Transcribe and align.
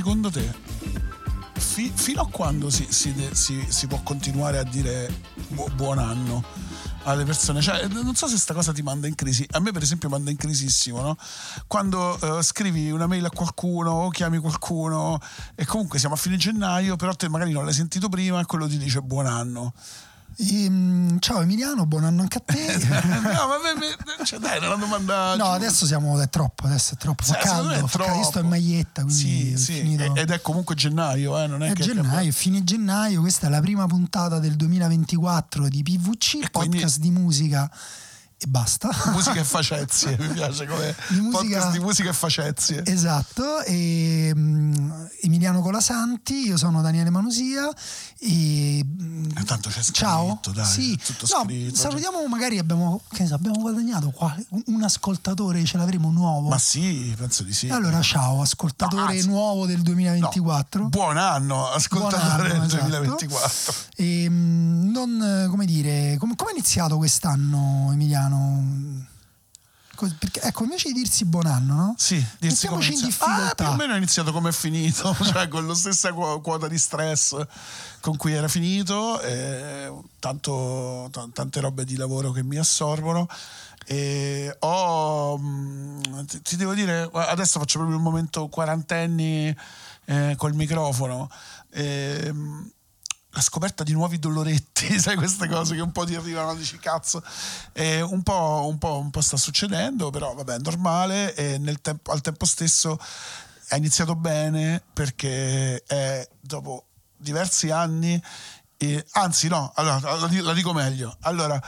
Secondo 0.00 0.30
te, 0.30 0.50
fi- 1.58 1.92
fino 1.94 2.22
a 2.22 2.28
quando 2.30 2.70
si, 2.70 2.86
si 2.88 3.14
si- 3.32 3.66
si 3.68 3.86
può 3.86 4.00
continuare 4.02 4.56
a 4.56 4.62
dire 4.62 5.12
bu- 5.48 5.70
buon 5.74 5.98
anno 5.98 6.42
alle 7.02 7.24
persone? 7.24 7.60
Cioè, 7.60 7.86
non 7.88 8.14
so 8.14 8.26
se 8.26 8.38
sta 8.38 8.54
cosa 8.54 8.72
ti 8.72 8.80
manda 8.80 9.06
in 9.06 9.14
crisi. 9.14 9.46
A 9.50 9.60
me, 9.60 9.72
per 9.72 9.82
esempio, 9.82 10.08
manda 10.08 10.30
in 10.30 10.38
crisissimo, 10.38 11.02
no? 11.02 11.16
Quando 11.66 12.18
eh, 12.18 12.42
scrivi 12.42 12.90
una 12.90 13.06
mail 13.06 13.26
a 13.26 13.30
qualcuno 13.30 13.90
o 13.90 14.08
chiami 14.08 14.38
qualcuno 14.38 15.20
e 15.54 15.66
comunque 15.66 15.98
siamo 15.98 16.14
a 16.14 16.18
fine 16.18 16.38
gennaio, 16.38 16.96
però 16.96 17.12
te 17.12 17.28
magari 17.28 17.52
non 17.52 17.64
l'hai 17.66 17.74
sentito 17.74 18.08
prima 18.08 18.40
e 18.40 18.46
quello 18.46 18.66
ti 18.66 18.78
dice 18.78 19.02
buon 19.02 19.26
anno. 19.26 19.74
Ehm, 20.42 21.18
ciao 21.18 21.42
Emiliano, 21.42 21.84
buon 21.84 22.04
anno 22.04 22.22
anche 22.22 22.38
a 22.38 22.42
te. 22.42 22.76
no, 22.80 23.46
ma 23.46 23.58
me- 23.78 24.24
cioè, 24.24 24.38
dai, 24.38 24.58
è 24.58 24.66
una 24.66 24.76
domanda. 24.76 25.36
No, 25.36 25.46
adesso 25.46 25.84
siamo, 25.84 26.18
è 26.18 26.30
troppo, 26.30 26.64
adesso 26.66 26.94
è 26.94 26.96
troppo, 26.96 27.22
fa 27.22 27.34
Sì, 27.34 27.38
è 27.38 27.42
caldo, 27.42 27.86
fa 27.86 27.98
caldo, 27.98 28.14
io 28.16 28.22
sto 28.24 28.24
in 28.24 28.32
troppo. 28.32 28.48
maglietta, 28.48 29.02
quindi 29.02 29.22
Sì, 29.22 29.52
è 29.52 29.56
sì, 29.56 30.10
ed 30.14 30.30
è 30.30 30.40
comunque 30.40 30.74
gennaio, 30.74 31.38
eh, 31.38 31.46
non 31.46 31.62
è, 31.62 31.70
È 31.70 31.72
che 31.74 31.82
gennaio, 31.82 32.32
fine 32.32 32.64
gennaio, 32.64 33.20
questa 33.20 33.48
è 33.48 33.50
la 33.50 33.60
prima 33.60 33.86
puntata 33.86 34.38
del 34.38 34.56
2024 34.56 35.68
di 35.68 35.82
PVC, 35.82 36.34
E 36.44 36.50
quindi- 36.50 36.76
podcast 36.78 36.98
di 37.00 37.10
musica 37.10 37.70
e 38.42 38.46
basta. 38.46 38.88
musica 39.12 39.38
e 39.40 39.44
facezie, 39.44 40.16
mi 40.18 40.28
piace 40.28 40.66
come 40.66 40.94
Di 41.08 41.20
musica- 41.20 41.38
podcast 41.40 41.70
di 41.72 41.78
musica 41.80 42.08
e 42.08 42.12
facezie. 42.14 42.82
Esatto, 42.86 43.60
e, 43.64 44.32
mm, 44.34 44.90
Emiliano 45.22 45.60
Colasanti, 45.60 46.46
io 46.46 46.56
sono 46.56 46.80
Daniele 46.80 47.10
Manusia 47.10 47.68
e 48.18 48.82
mm, 48.82 49.24
Eh, 49.36 49.44
tanto 49.44 49.68
c'è 49.68 49.82
scritto, 49.82 49.92
ciao. 49.98 50.40
dai, 50.54 50.64
sì. 50.64 50.96
tutto 50.96 51.26
No, 51.36 51.44
scritto. 51.44 51.76
salutiamo, 51.76 52.26
magari 52.28 52.58
abbiamo, 52.58 53.02
che 53.12 53.22
ne 53.24 53.28
so, 53.28 53.34
abbiamo 53.34 53.60
guadagnato 53.60 54.10
un- 54.66 54.82
ascoltatore, 54.82 55.62
ce 55.66 55.76
l'avremo 55.76 56.10
nuovo. 56.10 56.48
Ma 56.48 56.58
sì, 56.58 57.14
penso 57.18 57.42
di 57.42 57.52
sì. 57.52 57.68
Allora 57.68 58.00
ciao, 58.00 58.40
ascoltatore 58.40 59.02
No, 59.02 59.08
anzi- 59.10 59.26
nuovo 59.26 59.66
del 59.66 59.76
No, 59.76 59.82
2024. 59.82 60.88
buon 60.88 61.18
anno, 61.18 61.68
ascoltatore 61.68 62.48
Buon 62.48 62.50
anno, 62.52 62.58
del 62.60 62.66
esatto. 62.66 62.86
2024. 62.88 63.74
E, 63.96 64.26
mm, 64.30 64.90
non, 64.90 65.46
come 65.50 65.66
dire, 65.66 66.16
come 66.18 66.34
è 66.48 66.52
iniziato 66.52 66.96
quest'anno 66.96 67.90
Emiliano? 67.92 68.28
Co- 69.94 70.08
Perché, 70.18 70.40
ecco, 70.40 70.64
invece 70.64 70.88
di 70.88 70.94
dirsi 70.94 71.24
buon 71.26 71.46
anno, 71.46 71.74
no? 71.74 71.94
Sì, 71.98 72.24
dirsi 72.38 72.66
come 72.68 72.84
in 72.86 72.92
inizia- 72.92 73.06
Ah, 73.08 73.26
difficoltà. 73.26 73.64
più 73.64 73.72
o 73.72 73.76
meno 73.76 73.92
è 73.94 73.96
iniziato 73.98 74.32
come 74.32 74.48
è 74.48 74.52
finito, 74.52 75.14
cioè 75.24 75.48
con 75.48 75.66
la 75.66 75.74
stessa 75.74 76.12
qu- 76.14 76.40
quota 76.40 76.68
di 76.68 76.78
stress 76.78 77.36
con 78.00 78.16
cui 78.16 78.32
era 78.32 78.48
finito, 78.48 79.20
e 79.20 79.92
tanto, 80.18 81.08
t- 81.12 81.32
tante 81.32 81.60
robe 81.60 81.84
di 81.84 81.96
lavoro 81.96 82.30
che 82.32 82.42
mi 82.42 82.56
assorbono. 82.56 83.28
E 83.86 84.56
ho, 84.60 85.36
mm, 85.38 86.00
ti, 86.26 86.40
ti 86.42 86.56
devo 86.56 86.72
dire, 86.74 87.10
adesso 87.12 87.58
faccio 87.58 87.78
proprio 87.78 87.96
il 87.98 88.02
momento 88.02 88.48
quarantenni 88.48 89.54
eh, 90.06 90.34
col 90.38 90.54
microfono. 90.54 91.28
Ehm, 91.72 92.70
la 93.32 93.40
scoperta 93.40 93.84
di 93.84 93.92
nuovi 93.92 94.18
doloretti, 94.18 94.98
sai 94.98 95.16
queste 95.16 95.48
cose 95.48 95.74
che 95.74 95.80
un 95.80 95.92
po' 95.92 96.04
ti 96.04 96.14
arrivano, 96.14 96.54
dici 96.54 96.78
cazzo, 96.78 97.22
e 97.72 98.00
un, 98.00 98.22
po', 98.22 98.66
un, 98.68 98.78
po', 98.78 98.98
un 98.98 99.10
po' 99.10 99.20
sta 99.20 99.36
succedendo, 99.36 100.10
però 100.10 100.34
vabbè 100.34 100.54
è 100.54 100.58
normale. 100.58 101.34
E 101.34 101.60
tempo- 101.80 102.10
al 102.10 102.20
tempo 102.20 102.44
stesso 102.44 102.98
è 103.68 103.76
iniziato 103.76 104.16
bene 104.16 104.82
perché 104.92 105.82
è 105.84 106.28
dopo 106.40 106.86
diversi 107.16 107.70
anni, 107.70 108.20
e- 108.76 109.06
anzi 109.12 109.48
no, 109.48 109.72
allora 109.74 110.00
la, 110.00 110.42
la 110.42 110.52
dico 110.52 110.72
meglio, 110.72 111.16
allora 111.20 111.60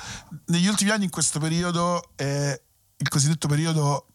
negli 0.47 0.67
ultimi 0.67 0.91
anni 0.91 1.05
in 1.05 1.11
questo 1.11 1.39
periodo, 1.39 2.11
eh, 2.17 2.61
il 2.97 3.09
cosiddetto 3.09 3.49
periodo 3.49 4.06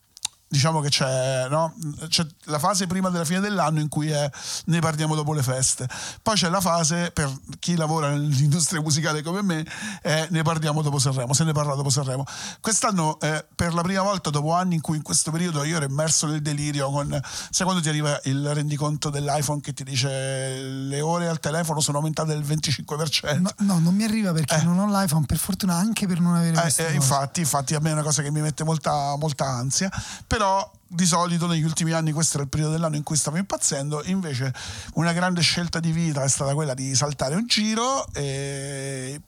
diciamo 0.48 0.80
che 0.80 0.90
c'è, 0.90 1.48
no? 1.50 1.74
c'è 2.08 2.26
la 2.46 2.60
fase 2.60 2.88
prima 2.88 3.10
della 3.10 3.26
fine 3.26 3.40
dell'anno 3.40 3.80
in 3.80 3.90
cui 3.90 4.10
è, 4.10 4.30
ne 4.66 4.80
parliamo 4.80 5.16
dopo 5.16 5.34
le 5.34 5.44
feste, 5.44 5.88
poi 6.22 6.36
c'è 6.36 6.50
la 6.50 6.62
fase 6.62 7.12
per 7.12 7.32
chi 7.60 7.76
lavora 7.76 8.10
nell'industria 8.10 8.82
musicale 8.82 9.22
come 9.22 9.42
me, 9.42 9.66
è 10.02 10.28
ne 10.30 10.42
parliamo 10.44 10.82
dopo 10.82 11.00
Sanremo, 11.00 11.34
se 11.34 11.44
ne 11.44 11.52
parla 11.52 11.76
dopo 11.76 11.90
Sanremo. 11.90 12.24
Quest'anno 12.62 13.20
eh, 13.20 13.46
per 13.56 13.74
la 13.74 13.82
prima 13.82 14.02
volta 14.02 14.30
dopo 14.30 14.54
anni 14.54 14.76
in 14.76 14.82
cui 14.82 14.98
in 14.98 15.04
questo 15.04 15.32
periodo 15.32 15.64
io 15.64 15.78
ero 15.78 15.86
immerso 15.86 16.28
nel 16.28 16.42
delirio 16.42 16.90
con, 16.90 17.20
sai 17.50 17.66
quando 17.66 17.82
ti 17.82 17.90
arriva 17.90 18.20
il 18.24 18.54
rendiconto 18.54 19.10
dell'iPhone 19.10 19.62
che 19.62 19.74
ti 19.74 19.84
dice 19.84 20.62
le 20.62 21.02
ore 21.02 21.28
al 21.28 21.40
telefono 21.40 21.80
sono 21.80 21.98
aumentate 21.98 22.34
del 22.34 22.44
25%? 22.44 23.40
No, 23.40 23.52
no, 23.60 23.80
non 23.80 23.94
mi 23.94 24.04
arriva 24.04 24.32
perché 24.32 24.62
non 24.64 24.80
ho 24.80 24.88
l'iPhone, 24.88 25.26
per 25.26 25.38
fortuna 25.38 25.76
anche 25.76 26.08
per 26.08 26.20
non 26.20 26.36
avere 26.36 26.74
Eh, 26.76 26.86
eh, 26.86 26.94
infatti, 26.94 27.42
infatti 27.42 27.76
a 27.76 27.80
me 27.80 27.90
è 27.90 27.94
una 27.94 28.04
cosa 28.04 28.22
che 28.22 28.32
mi 28.32 28.42
mette 28.42 28.64
molta, 28.64 29.16
molta 29.18 29.46
ansia, 29.46 29.90
però 30.38 30.72
di 30.88 31.08
solito 31.08 31.48
negli 31.48 31.64
ultimi 31.64 31.94
anni 31.94 32.12
questo 32.12 32.36
era 32.36 32.44
il 32.44 32.50
periodo 32.50 32.74
dell'anno 32.74 32.96
in 32.96 33.02
cui 33.02 33.18
stavo 33.18 33.38
impazzendo, 33.38 34.04
invece 34.06 34.54
una 34.94 35.12
grande 35.12 35.42
scelta 35.42 35.80
di 35.80 35.92
vita 35.92 36.24
è 36.24 36.30
stata 36.30 36.54
quella 36.54 36.76
di 36.76 36.94
saltare 36.94 37.34
un 37.34 37.48
giro 37.48 38.06
e 38.14 39.20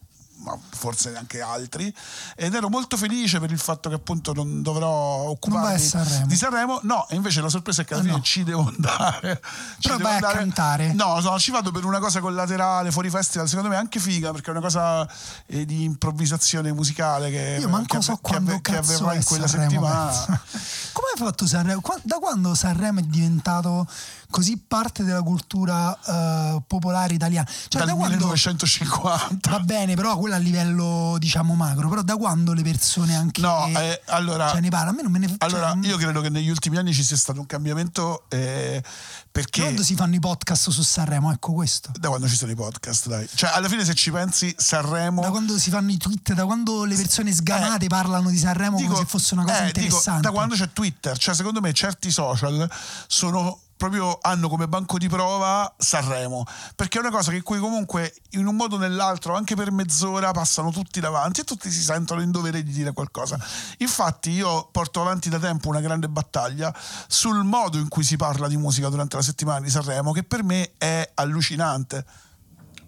ma 0.42 0.58
forse 0.70 1.16
anche 1.16 1.42
altri 1.42 1.94
ed 2.36 2.54
ero 2.54 2.70
molto 2.70 2.96
felice 2.98 3.40
per 3.40 3.52
il 3.52 3.60
fatto 3.60 3.90
che 3.90 3.96
appunto 3.96 4.34
non 4.34 4.62
dovrò 4.62 4.90
occuparmi 5.30 5.74
a 5.74 5.78
Sanremo. 5.78 6.26
di 6.28 6.36
Sanremo 6.36 6.80
no 6.84 7.08
e 7.10 7.16
invece 7.16 7.42
la 7.42 7.50
sorpresa 7.50 7.82
è 7.82 7.86
che 7.86 7.94
alla 7.94 8.02
Ah, 8.04 8.06
fine 8.06 8.18
no. 8.18 8.24
ci 8.24 8.44
devo 8.44 8.66
andare 8.68 9.42
Ci 9.80 9.88
Però 9.88 9.98
devo 9.98 10.08
vai 10.10 10.12
a 10.14 10.16
andare. 10.16 10.38
cantare. 10.38 10.94
no, 10.94 11.20
no 11.20 11.38
ci 11.40 11.52
vado 11.52 11.72
per 11.72 11.84
una 11.86 12.00
cosa 12.00 12.20
collaterale 12.22 12.92
fuori 12.92 13.10
festival 13.10 13.48
secondo 13.50 13.70
me 13.70 13.76
anche 13.76 14.00
figa 14.00 14.32
perché 14.32 14.48
è 14.48 14.52
una 14.52 14.62
cosa 14.62 15.08
eh, 15.48 15.66
di 15.66 15.84
improvvisazione 15.84 16.72
musicale 16.72 17.30
che, 17.30 17.58
Io 17.60 17.68
manco 17.70 17.98
che, 17.98 18.04
so 18.04 18.14
che 18.16 18.20
quando 18.22 18.52
che 18.54 18.62
cazzo 18.62 18.94
avverrà 18.94 19.12
è 19.12 19.16
in 19.18 19.24
quella 19.26 19.48
Sanremo, 19.48 19.70
settimana. 19.72 20.42
Come 20.94 21.08
hai 21.14 21.18
fatto 21.26 21.48
Sanremo? 21.48 21.82
Da 22.04 22.18
quando 22.18 22.56
Sanremo 22.56 23.00
è 23.00 23.04
diventato 23.04 23.88
così 24.30 24.58
parte 24.58 25.04
della 25.04 25.22
cultura 25.22 25.98
eh, 26.06 26.62
popolare 26.68 27.14
italiana? 27.14 27.48
Cioè, 27.48 27.82
dal 27.82 27.88
da 27.88 27.94
quando 27.96 28.16
1950 28.18 29.50
va 29.50 29.60
bene, 29.60 29.96
però 29.96 30.18
quello 30.18 30.36
a 30.36 30.38
livello 30.38 31.16
diciamo 31.20 31.54
macro, 31.56 31.90
però 31.90 32.02
da 32.02 32.16
quando 32.16 32.54
le 32.54 32.62
persone 32.62 33.16
anche 33.16 33.42
No, 33.42 33.68
eh, 33.68 34.02
allora- 34.08 34.50
cioè, 34.50 34.62
ne 34.62 34.70
parla? 34.70 34.92
A 34.92 34.94
me 34.94 35.02
non 35.02 35.12
me 35.12 35.20
ne 35.20 35.36
allora 35.40 35.72
cioè, 35.74 35.86
io 35.88 35.98
credo 35.98 36.22
che 36.22 36.30
negli 36.30 36.50
ultimi 36.50 36.78
anni 36.78 36.94
ci 36.94 37.04
sia 37.04 37.18
stato 37.18 37.40
un 37.40 37.46
cambiamento 37.46 38.26
eh, 38.30 38.84
perché 39.32 39.62
quando 39.62 39.84
si 39.84 39.96
fanno 39.96 40.16
i 40.16 40.20
podcast 40.20 40.70
su 40.70 40.82
Sanremo, 40.82 41.32
ecco 41.32 41.54
questo. 41.54 41.92
da 42.00 42.10
quando 42.10 42.28
ci 42.28 42.36
sono 42.36 42.52
i 42.52 42.56
podcast 42.56 43.08
dai 43.08 43.28
cioè 43.34 43.52
alla 43.54 43.68
fine 43.68 43.84
se 43.86 43.94
ci 43.94 44.12
pensi 44.12 44.54
Sanremo 44.58 45.22
Da 45.22 45.30
quando 45.30 45.58
si 45.58 45.70
fanno 45.70 45.92
i 45.92 45.98
tweet, 45.98 46.34
da 46.34 46.46
quando 46.46 46.84
le 46.86 46.96
persone 46.96 47.32
sgamate 47.34 47.88
parlano 47.88 48.30
di 48.30 48.38
Sanremo 48.38 48.78
Dico- 48.78 48.94
come 48.94 49.04
se 49.04 49.10
fosse 49.10 49.34
una 49.34 49.44
cosa 49.44 49.60
eh, 49.60 49.66
dico, 49.68 49.80
interessante. 49.80 50.22
da 50.22 50.32
quando 50.32 50.56
c'è 50.56 50.72
Twitter, 50.72 51.18
cioè 51.18 51.34
secondo 51.36 51.62
me 51.62 51.74
certi 51.74 52.12
social 52.12 52.70
sono 53.08 53.60
proprio 53.80 54.18
hanno 54.22 54.50
come 54.50 54.68
banco 54.68 54.98
di 54.98 55.08
prova 55.08 55.74
Sanremo, 55.78 56.44
perché 56.76 56.98
è 56.98 57.00
una 57.02 57.12
cosa 57.12 57.32
che 57.32 57.42
qui 57.42 57.60
comunque 57.60 58.14
in 58.32 58.46
un 58.46 58.58
modo 58.58 58.76
o 58.76 58.78
nell'altro, 58.78 59.36
anche 59.36 59.56
per 59.56 59.72
mezz'ora, 59.72 60.32
passano 60.32 60.70
tutti 60.70 61.00
davanti 61.00 61.40
e 61.40 61.44
tutti 61.46 61.72
si 61.72 61.82
sentono 61.82 62.22
in 62.22 62.30
dovere 62.30 62.62
di 62.62 62.74
dire 62.74 62.92
qualcosa. 62.92 63.40
Infatti 63.78 64.32
io 64.32 64.68
porto 64.70 65.00
avanti 65.00 65.30
da 65.30 65.40
tempo 65.40 65.70
una 65.70 65.80
grande 65.80 66.10
battaglia 66.10 66.76
sul 67.08 67.46
modo 67.46 67.78
in 67.78 67.88
cui 67.88 68.04
si 68.04 68.18
parla 68.18 68.50
di 68.50 68.58
musica 68.58 68.90
durante 68.90 69.16
la 69.16 69.22
settimana 69.22 69.62
di 69.62 69.70
Sanremo, 69.70 70.12
che 70.12 70.24
per 70.24 70.44
me 70.44 70.74
è 70.78 71.12
allucinante 71.14 72.06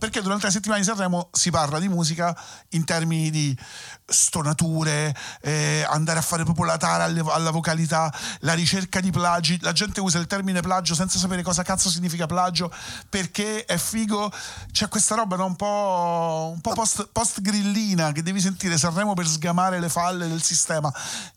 perché 0.02 0.24
durante 0.24 0.48
la 0.48 0.52
settimana 0.52 0.80
di 0.80 0.86
Sanremo 0.88 1.30
si 1.32 1.52
parla 1.52 1.78
di 1.78 1.88
musica 1.88 2.36
in 2.70 2.86
termini 2.86 3.30
di 3.30 3.56
stonature, 4.04 5.16
eh, 5.42 5.86
andare 5.88 6.18
a 6.18 6.24
fare 6.24 6.44
proprio 6.44 6.66
la 6.66 6.78
tara 6.78 7.04
alle- 7.04 7.24
alla 7.28 7.52
vocalità, 7.52 8.12
la 8.40 8.54
ricerca 8.54 9.00
di 9.00 9.12
plagi. 9.12 9.60
La 9.62 9.74
gente 9.74 10.00
usa 10.00 10.18
il 10.18 10.26
termine 10.26 10.62
plagio 10.62 10.96
senza 10.96 11.20
sapere 11.20 11.44
cosa 11.44 11.62
cazzo 11.62 11.92
significa 11.92 12.26
plagio 12.26 12.74
perché 13.10 13.64
è 13.66 13.78
figo. 13.78 14.32
C'è 14.72 14.88
questa 14.88 15.14
roba 15.14 15.36
no? 15.36 15.46
un 15.46 15.56
po', 15.56 16.50
un 16.52 16.62
po 16.62 16.74
post, 16.74 17.08
post-grillina 17.12 18.12
che 18.12 18.24
devi 18.24 18.42
sentire 18.42 18.80
Sanremo 18.80 19.14
per 19.14 19.28
sgamare 19.28 19.80
le 19.80 19.90
falle 19.90 20.28
del 20.28 20.42
sistema 20.42 20.92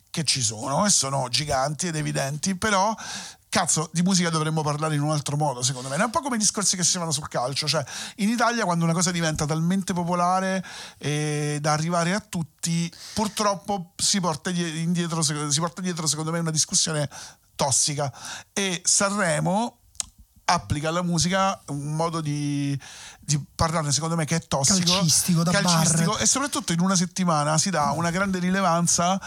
che 0.08 0.24
ci 0.24 0.40
sono 0.40 0.86
e 0.86 0.88
sono 0.88 1.28
giganti 1.28 1.88
ed 1.88 1.96
evidenti, 1.96 2.54
però 2.54 2.96
cazzo, 3.54 3.88
di 3.92 4.02
musica 4.02 4.30
dovremmo 4.30 4.62
parlare 4.62 4.96
in 4.96 5.00
un 5.00 5.12
altro 5.12 5.36
modo, 5.36 5.62
secondo 5.62 5.88
me. 5.88 5.94
È 5.94 6.02
un 6.02 6.10
po' 6.10 6.22
come 6.22 6.34
i 6.34 6.38
discorsi 6.40 6.74
che 6.74 6.82
si 6.82 6.98
fanno 6.98 7.12
sul 7.12 7.28
calcio, 7.28 7.68
cioè 7.68 7.84
in 8.16 8.28
Italia 8.28 8.64
quando 8.64 8.82
una 8.82 8.92
cosa 8.92 9.12
diventa 9.12 9.46
talmente 9.46 9.92
popolare 9.92 10.64
eh, 10.98 11.58
da 11.60 11.70
arrivare 11.70 12.14
a 12.14 12.18
tutti, 12.18 12.92
purtroppo 13.12 13.92
si 13.94 14.18
porta, 14.18 14.50
die- 14.50 14.80
indietro, 14.80 15.22
si 15.22 15.60
porta 15.60 15.80
dietro, 15.80 16.08
secondo 16.08 16.32
me, 16.32 16.40
una 16.40 16.50
discussione 16.50 17.08
tossica 17.54 18.12
e 18.52 18.80
Sanremo 18.82 19.82
applica 20.46 20.88
alla 20.88 21.02
musica 21.02 21.58
un 21.68 21.94
modo 21.94 22.20
di, 22.20 22.76
di 23.24 23.42
parlarne 23.54 23.92
secondo 23.92 24.16
me 24.16 24.24
che 24.24 24.36
è 24.36 24.46
tossico 24.46 24.92
Calcistico, 24.92 25.42
da 25.42 25.50
calcistico, 25.50 26.12
bar. 26.12 26.22
e 26.22 26.26
soprattutto 26.26 26.72
in 26.72 26.80
una 26.80 26.96
settimana 26.96 27.58
si 27.58 27.70
dà 27.70 27.92
una 27.92 28.10
grande 28.10 28.38
rilevanza 28.38 29.20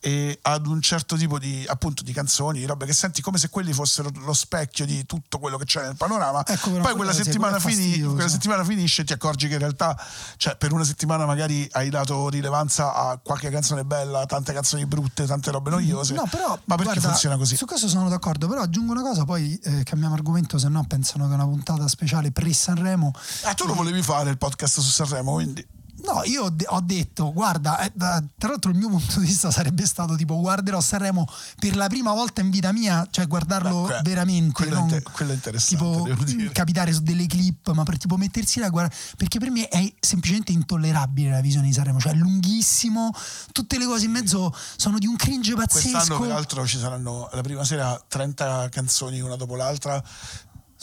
eh, 0.00 0.38
ad 0.42 0.66
un 0.66 0.80
certo 0.82 1.16
tipo 1.16 1.38
di 1.38 1.64
appunto 1.66 2.02
di 2.02 2.12
canzoni, 2.12 2.58
di 2.58 2.66
robe 2.66 2.86
che 2.86 2.92
senti 2.92 3.22
come 3.22 3.38
se 3.38 3.48
quelli 3.48 3.72
fossero 3.72 4.10
lo 4.14 4.32
specchio 4.34 4.84
di 4.84 5.06
tutto 5.06 5.38
quello 5.38 5.56
che 5.56 5.64
c'è 5.64 5.82
nel 5.82 5.96
panorama. 5.96 6.44
Ecco, 6.44 6.70
Poi 6.70 6.80
quella 6.80 6.94
quello 6.94 7.12
sì, 7.12 7.22
settimana, 7.22 7.58
fini- 7.58 8.00
quella 8.02 8.28
settimana 8.28 8.64
finisce 8.64 9.02
e 9.02 9.04
ti 9.04 9.12
accorgi 9.12 9.48
che 9.48 9.54
in 9.54 9.60
realtà 9.60 9.96
cioè, 10.36 10.56
per 10.56 10.72
una 10.72 10.84
settimana 10.84 11.24
magari 11.24 11.66
hai 11.72 11.88
dato 11.88 12.28
rilevanza 12.28 12.94
a 12.94 13.18
qualche 13.22 13.50
canzone 13.50 13.84
bella, 13.84 14.26
tante 14.26 14.52
canzoni 14.52 14.84
brutte, 14.86 15.26
tante 15.26 15.50
robe 15.50 15.70
noiose. 15.70 16.14
No, 16.14 16.26
però, 16.30 16.58
Ma 16.64 16.76
perché 16.76 16.92
guarda, 16.92 17.08
funziona 17.08 17.36
così? 17.36 17.56
Su 17.56 17.64
questo 17.64 17.88
sono 17.88 18.08
d'accordo, 18.08 18.48
però 18.48 18.62
aggiungo 18.62 18.92
una 18.92 19.02
cosa, 19.02 19.24
poi 19.24 19.58
eh, 19.62 19.82
cambiamo 19.84 20.14
argomento, 20.14 20.58
se 20.58 20.68
no 20.68 20.84
pensano 20.86 21.26
che 21.26 21.32
è 21.32 21.34
una 21.34 21.46
puntata 21.46 21.88
speciale 21.88 22.30
pre-Sanremo. 22.30 23.12
Ah, 23.44 23.54
tu 23.54 23.66
lo 23.66 23.74
volevi 23.74 24.02
fare 24.02 24.30
il 24.30 24.38
podcast 24.38 24.80
su 24.80 24.90
Sanremo, 24.90 25.32
quindi 25.34 25.66
No, 26.06 26.20
io 26.24 26.44
ho, 26.44 26.50
de- 26.50 26.66
ho 26.68 26.80
detto, 26.82 27.32
guarda, 27.32 27.78
eh, 27.78 27.90
da- 27.94 28.22
tra 28.36 28.50
l'altro 28.50 28.70
il 28.70 28.76
mio 28.76 28.90
punto 28.90 29.20
di 29.20 29.26
vista 29.26 29.50
sarebbe 29.50 29.86
stato 29.86 30.16
tipo 30.16 30.36
guarderò 30.38 30.78
Sanremo 30.78 31.26
per 31.58 31.76
la 31.76 31.86
prima 31.86 32.12
volta 32.12 32.42
in 32.42 32.50
vita 32.50 32.72
mia, 32.72 33.06
cioè 33.10 33.26
guardarlo 33.26 33.84
Beh, 33.84 34.00
veramente, 34.02 34.52
quello 34.52 34.74
non 34.74 34.82
inter- 34.82 35.10
quello 35.12 35.32
interessante, 35.32 35.76
tipo 35.76 36.24
dire. 36.24 36.50
capitare 36.52 36.92
su 36.92 37.00
delle 37.00 37.24
clip, 37.26 37.70
ma 37.72 37.84
per 37.84 37.96
tipo 37.96 38.18
mettersi 38.18 38.58
là 38.58 38.66
a 38.66 38.68
guardare, 38.68 38.94
perché 39.16 39.38
per 39.38 39.50
me 39.50 39.66
è 39.68 39.94
semplicemente 39.98 40.52
intollerabile 40.52 41.30
la 41.30 41.40
visione 41.40 41.68
di 41.68 41.72
Sanremo, 41.72 41.98
cioè 41.98 42.12
è 42.12 42.16
lunghissimo, 42.16 43.10
tutte 43.52 43.78
le 43.78 43.86
cose 43.86 44.04
in 44.04 44.10
mezzo 44.10 44.54
sono 44.76 44.98
di 44.98 45.06
un 45.06 45.16
cringe 45.16 45.54
quest'anno 45.54 45.92
pazzesco. 45.98 46.20
peraltro 46.20 46.66
ci 46.66 46.78
saranno 46.78 47.30
la 47.32 47.40
prima 47.40 47.64
sera 47.64 47.98
30 48.06 48.68
canzoni 48.68 49.20
una 49.20 49.36
dopo 49.36 49.56
l'altra. 49.56 50.02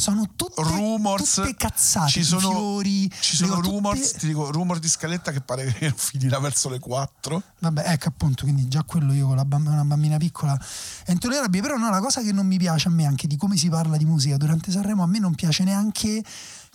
Sono 0.02 0.30
tutte, 0.36 0.64
rumors. 0.64 1.36
tutte 1.36 1.56
cazzate, 1.56 2.10
ci 2.10 2.24
sono, 2.24 2.50
fiori, 2.50 3.12
ci 3.20 3.36
sono 3.36 3.56
le- 3.56 3.62
tutte- 3.62 3.70
rumors 3.70 4.12
ti 4.14 4.26
dico 4.28 4.50
rumor 4.52 4.80
di 4.80 4.88
scaletta 4.90 5.32
che 5.32 5.42
pare 5.42 5.72
che 5.74 5.94
finirà 5.96 6.40
verso 6.40 6.70
le 6.70 6.80
4 6.80 7.44
Vabbè, 7.60 7.84
ecco 7.92 8.08
appunto, 8.08 8.44
quindi 8.44 8.68
già 8.68 8.84
quello 8.84 9.14
io 9.14 9.28
con 9.28 9.36
la 9.36 9.46
una 9.52 9.84
bambina 9.86 10.18
piccola 10.18 10.60
è 11.06 11.12
intollerabile, 11.12 11.62
però 11.62 11.78
no, 11.78 11.90
la 11.92 12.00
cosa 12.00 12.22
che 12.24 12.32
non 12.32 12.48
mi 12.48 12.58
piace 12.58 12.88
a 12.88 12.92
me 12.92 13.06
anche 13.06 13.28
di 13.28 13.38
come 13.38 13.58
si 13.58 13.70
parla 13.70 13.98
di 13.98 14.06
musica 14.06 14.38
durante 14.38 14.72
Sanremo, 14.72 15.04
a 15.04 15.08
me 15.08 15.20
non 15.20 15.36
piace 15.36 15.64
neanche 15.64 16.24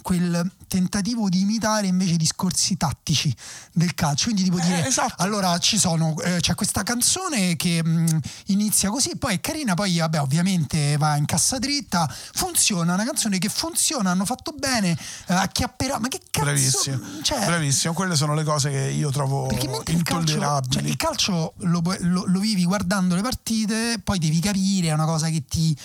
quel 0.06 0.48
tentativo 0.68 1.28
di 1.28 1.40
imitare 1.40 1.88
invece 1.88 2.12
i 2.12 2.16
discorsi 2.16 2.76
tattici 2.76 3.34
del 3.72 3.92
calcio, 3.94 4.26
quindi 4.26 4.44
tipo 4.44 4.60
dire 4.60 4.86
esatto. 4.86 5.20
allora 5.20 5.58
ci 5.58 5.78
sono 5.78 6.14
eh, 6.20 6.38
c'è 6.38 6.54
questa 6.54 6.84
canzone 6.84 7.56
che 7.56 7.82
mh, 7.82 8.20
inizia 8.46 8.88
così, 8.90 9.16
poi 9.16 9.34
è 9.34 9.40
carina, 9.40 9.74
poi 9.74 9.98
vabbè 9.98 10.20
ovviamente 10.20 10.96
va 10.96 11.16
in 11.16 11.24
cassa 11.24 11.58
dritta, 11.58 12.08
funziona, 12.34 12.94
una 12.94 13.04
canzone 13.04 13.38
che 13.38 13.48
funziona, 13.48 14.10
hanno 14.12 14.24
fatto 14.24 14.54
bene, 14.56 14.96
eh, 15.26 15.34
acchiapperà, 15.34 15.98
ma 15.98 16.06
che 16.06 16.20
cazzo 16.30 16.44
bravissimo 16.44 17.00
cioè, 17.22 17.44
bravissimo 17.44 17.92
quelle 17.92 18.14
sono 18.14 18.34
le 18.34 18.44
cose 18.44 18.70
che 18.70 18.82
io 18.82 19.10
trovo 19.10 19.48
mentre 19.48 19.92
il 19.92 20.02
calcio, 20.04 20.34
intollerabili 20.34 20.72
cioè, 20.72 20.82
il 20.84 20.96
calcio 20.96 21.54
lo, 21.56 21.82
lo- 21.98 22.26
lo 22.26 22.38
vivi 22.38 22.64
guardando 22.64 23.16
le 23.16 23.22
partite, 23.22 23.98
poi 24.04 24.20
devi 24.20 24.38
capire, 24.38 24.86
è 24.86 24.92
una 24.92 25.04
cosa 25.04 25.28
che 25.30 25.44
ti 25.48 25.76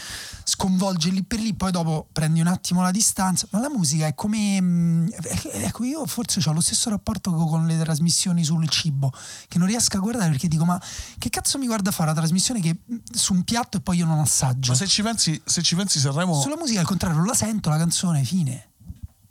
sconvolge 0.44 1.10
lì 1.10 1.24
per 1.24 1.40
lì, 1.40 1.54
poi 1.54 1.72
dopo 1.72 2.08
prendi 2.12 2.42
un 2.42 2.48
attimo 2.48 2.82
la 2.82 2.92
distanza. 2.92 3.48
Ma 3.52 3.60
la 3.60 3.70
musica 3.70 4.06
è 4.06 4.11
come. 4.16 4.62
mm, 4.62 5.08
Ecco, 5.54 5.84
io 5.84 6.06
forse 6.06 6.42
ho 6.48 6.54
lo 6.54 6.62
stesso 6.62 6.90
rapporto 6.90 7.32
co- 7.32 7.46
con 7.46 7.66
le 7.66 7.78
trasmissioni 7.78 8.44
sul 8.44 8.68
cibo, 8.70 9.12
che 9.48 9.58
non 9.58 9.68
riesco 9.68 9.98
a 9.98 10.00
guardare 10.00 10.30
perché 10.30 10.48
dico, 10.48 10.66
ma 10.66 10.82
che 11.18 11.30
cazzo 11.30 11.58
mi 11.58 11.66
guarda 11.66 11.92
fare 11.92 12.12
una 12.12 12.20
trasmissione 12.20 12.60
che 12.60 12.76
mm, 12.92 12.98
su 13.14 13.34
un 13.34 13.44
piatto 13.44 13.78
e 13.78 13.82
poi 13.82 13.98
io 13.98 14.06
non 14.06 14.20
assaggio? 14.20 14.72
ma 14.72 14.78
se 14.78 14.88
ci 14.88 15.02
pensi 15.02 15.42
se 15.46 15.62
ci 15.62 15.76
pensi 15.76 16.00
Sanremo 16.00 16.40
Sulla 16.40 16.58
musica 16.58 16.80
al 16.80 16.86
contrario, 16.86 17.24
la 17.24 17.34
sento 17.34 17.70
la 17.70 17.78
canzone, 17.78 18.24
fine. 18.24 18.68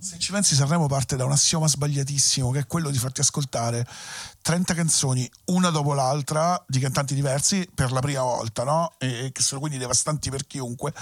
Se 0.03 0.19
ci 0.19 0.33
pensi, 0.33 0.55
Sanremo 0.55 0.87
parte 0.87 1.15
da 1.15 1.27
un 1.27 1.33
assioma 1.33 1.69
sbagliatissimo, 1.69 2.51
che 2.53 2.61
è 2.61 2.67
quello 2.67 2.89
di 2.89 2.97
farti 2.97 3.21
ascoltare 3.21 3.87
30 4.43 4.75
canzoni 4.75 5.31
una 5.47 5.71
dopo 5.71 5.93
l'altra 5.93 6.63
di 6.67 6.79
cantanti 6.79 7.15
diversi 7.15 7.69
per 7.75 7.93
la 7.93 8.01
prima 8.01 8.23
volta, 8.23 8.65
no? 8.65 8.93
E 8.99 9.31
che 9.33 9.43
sono 9.43 9.61
quindi 9.61 9.79
devastanti 9.79 10.31
per 10.31 10.47
chiunque. 10.47 10.93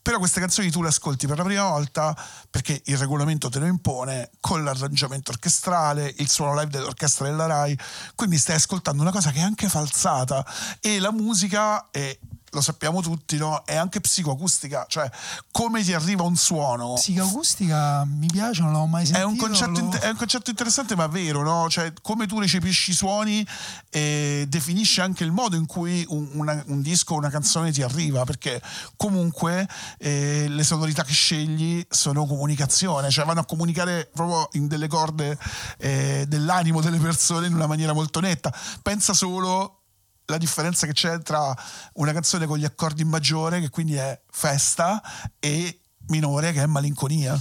Però 0.00 0.18
queste 0.18 0.40
canzoni 0.40 0.70
tu 0.70 0.82
le 0.82 0.88
ascolti 0.88 1.26
per 1.26 1.38
la 1.38 1.44
prima 1.44 1.68
volta 1.68 2.16
perché 2.50 2.82
il 2.86 2.98
regolamento 2.98 3.48
te 3.48 3.58
lo 3.58 3.66
impone 3.66 4.30
con 4.40 4.62
l'arrangiamento 4.62 5.30
orchestrale, 5.30 6.14
il 6.18 6.28
suono 6.28 6.54
live 6.58 6.70
dell'orchestra 6.70 7.26
della 7.28 7.46
Rai. 7.46 7.78
Quindi 8.14 8.38
stai 8.38 8.56
ascoltando 8.56 9.02
una 9.02 9.12
cosa 9.12 9.30
che 9.30 9.38
è 9.38 9.42
anche 9.42 9.68
falsata 9.68 10.44
e 10.80 10.98
la 10.98 11.12
musica 11.12 11.90
è. 11.90 12.18
Lo 12.54 12.60
sappiamo 12.60 13.00
tutti, 13.00 13.38
no? 13.38 13.62
È 13.64 13.74
anche 13.76 14.00
psicoacustica, 14.00 14.84
cioè 14.88 15.10
come 15.50 15.82
ti 15.82 15.94
arriva 15.94 16.22
un 16.22 16.36
suono 16.36 16.88
Musica 16.88 17.24
acustica 17.24 18.04
mi 18.04 18.26
piace, 18.26 18.60
non 18.62 18.72
l'ho 18.72 18.86
mai 18.86 19.04
è 19.04 19.06
sentito. 19.06 19.26
un, 19.28 19.36
concetto, 19.38 19.80
lo- 19.80 19.90
è 19.98 20.08
un 20.10 20.16
concetto 20.16 20.50
interessante 20.50 20.94
ma 20.94 21.06
vero, 21.06 21.42
no? 21.42 21.68
Cioè, 21.70 21.92
come 22.02 22.26
tu 22.26 22.38
recepisci 22.38 22.90
i 22.90 22.94
suoni 22.94 23.46
eh, 23.90 24.44
definisce 24.48 25.00
anche 25.00 25.24
il 25.24 25.32
modo 25.32 25.56
in 25.56 25.64
cui 25.66 26.04
un, 26.08 26.28
una- 26.34 26.62
un 26.66 26.82
disco 26.82 27.14
una 27.14 27.30
canzone 27.30 27.72
ti 27.72 27.82
arriva, 27.82 28.24
perché 28.24 28.60
comunque 28.96 29.66
eh, 29.98 30.46
le 30.48 30.62
sonorità 30.62 31.04
che 31.04 31.12
scegli 31.14 31.84
sono 31.88 32.26
comunicazione, 32.26 33.10
cioè 33.10 33.24
vanno 33.24 33.40
a 33.40 33.44
comunicare 33.46 34.10
proprio 34.12 34.48
in 34.52 34.68
delle 34.68 34.88
corde 34.88 35.38
eh, 35.78 36.26
dell'animo 36.28 36.80
delle 36.82 36.98
persone 36.98 37.46
in 37.46 37.54
una 37.54 37.66
maniera 37.66 37.92
molto 37.94 38.20
netta. 38.20 38.52
Pensa 38.82 39.14
solo 39.14 39.78
la 40.26 40.38
differenza 40.38 40.86
che 40.86 40.92
c'è 40.92 41.18
tra 41.20 41.54
una 41.94 42.12
canzone 42.12 42.46
con 42.46 42.58
gli 42.58 42.64
accordi 42.64 43.02
in 43.02 43.08
maggiore, 43.08 43.60
che 43.60 43.70
quindi 43.70 43.94
è 43.94 44.20
festa, 44.30 45.02
e 45.38 45.80
minore, 46.08 46.52
che 46.52 46.62
è 46.62 46.66
malinconia. 46.66 47.38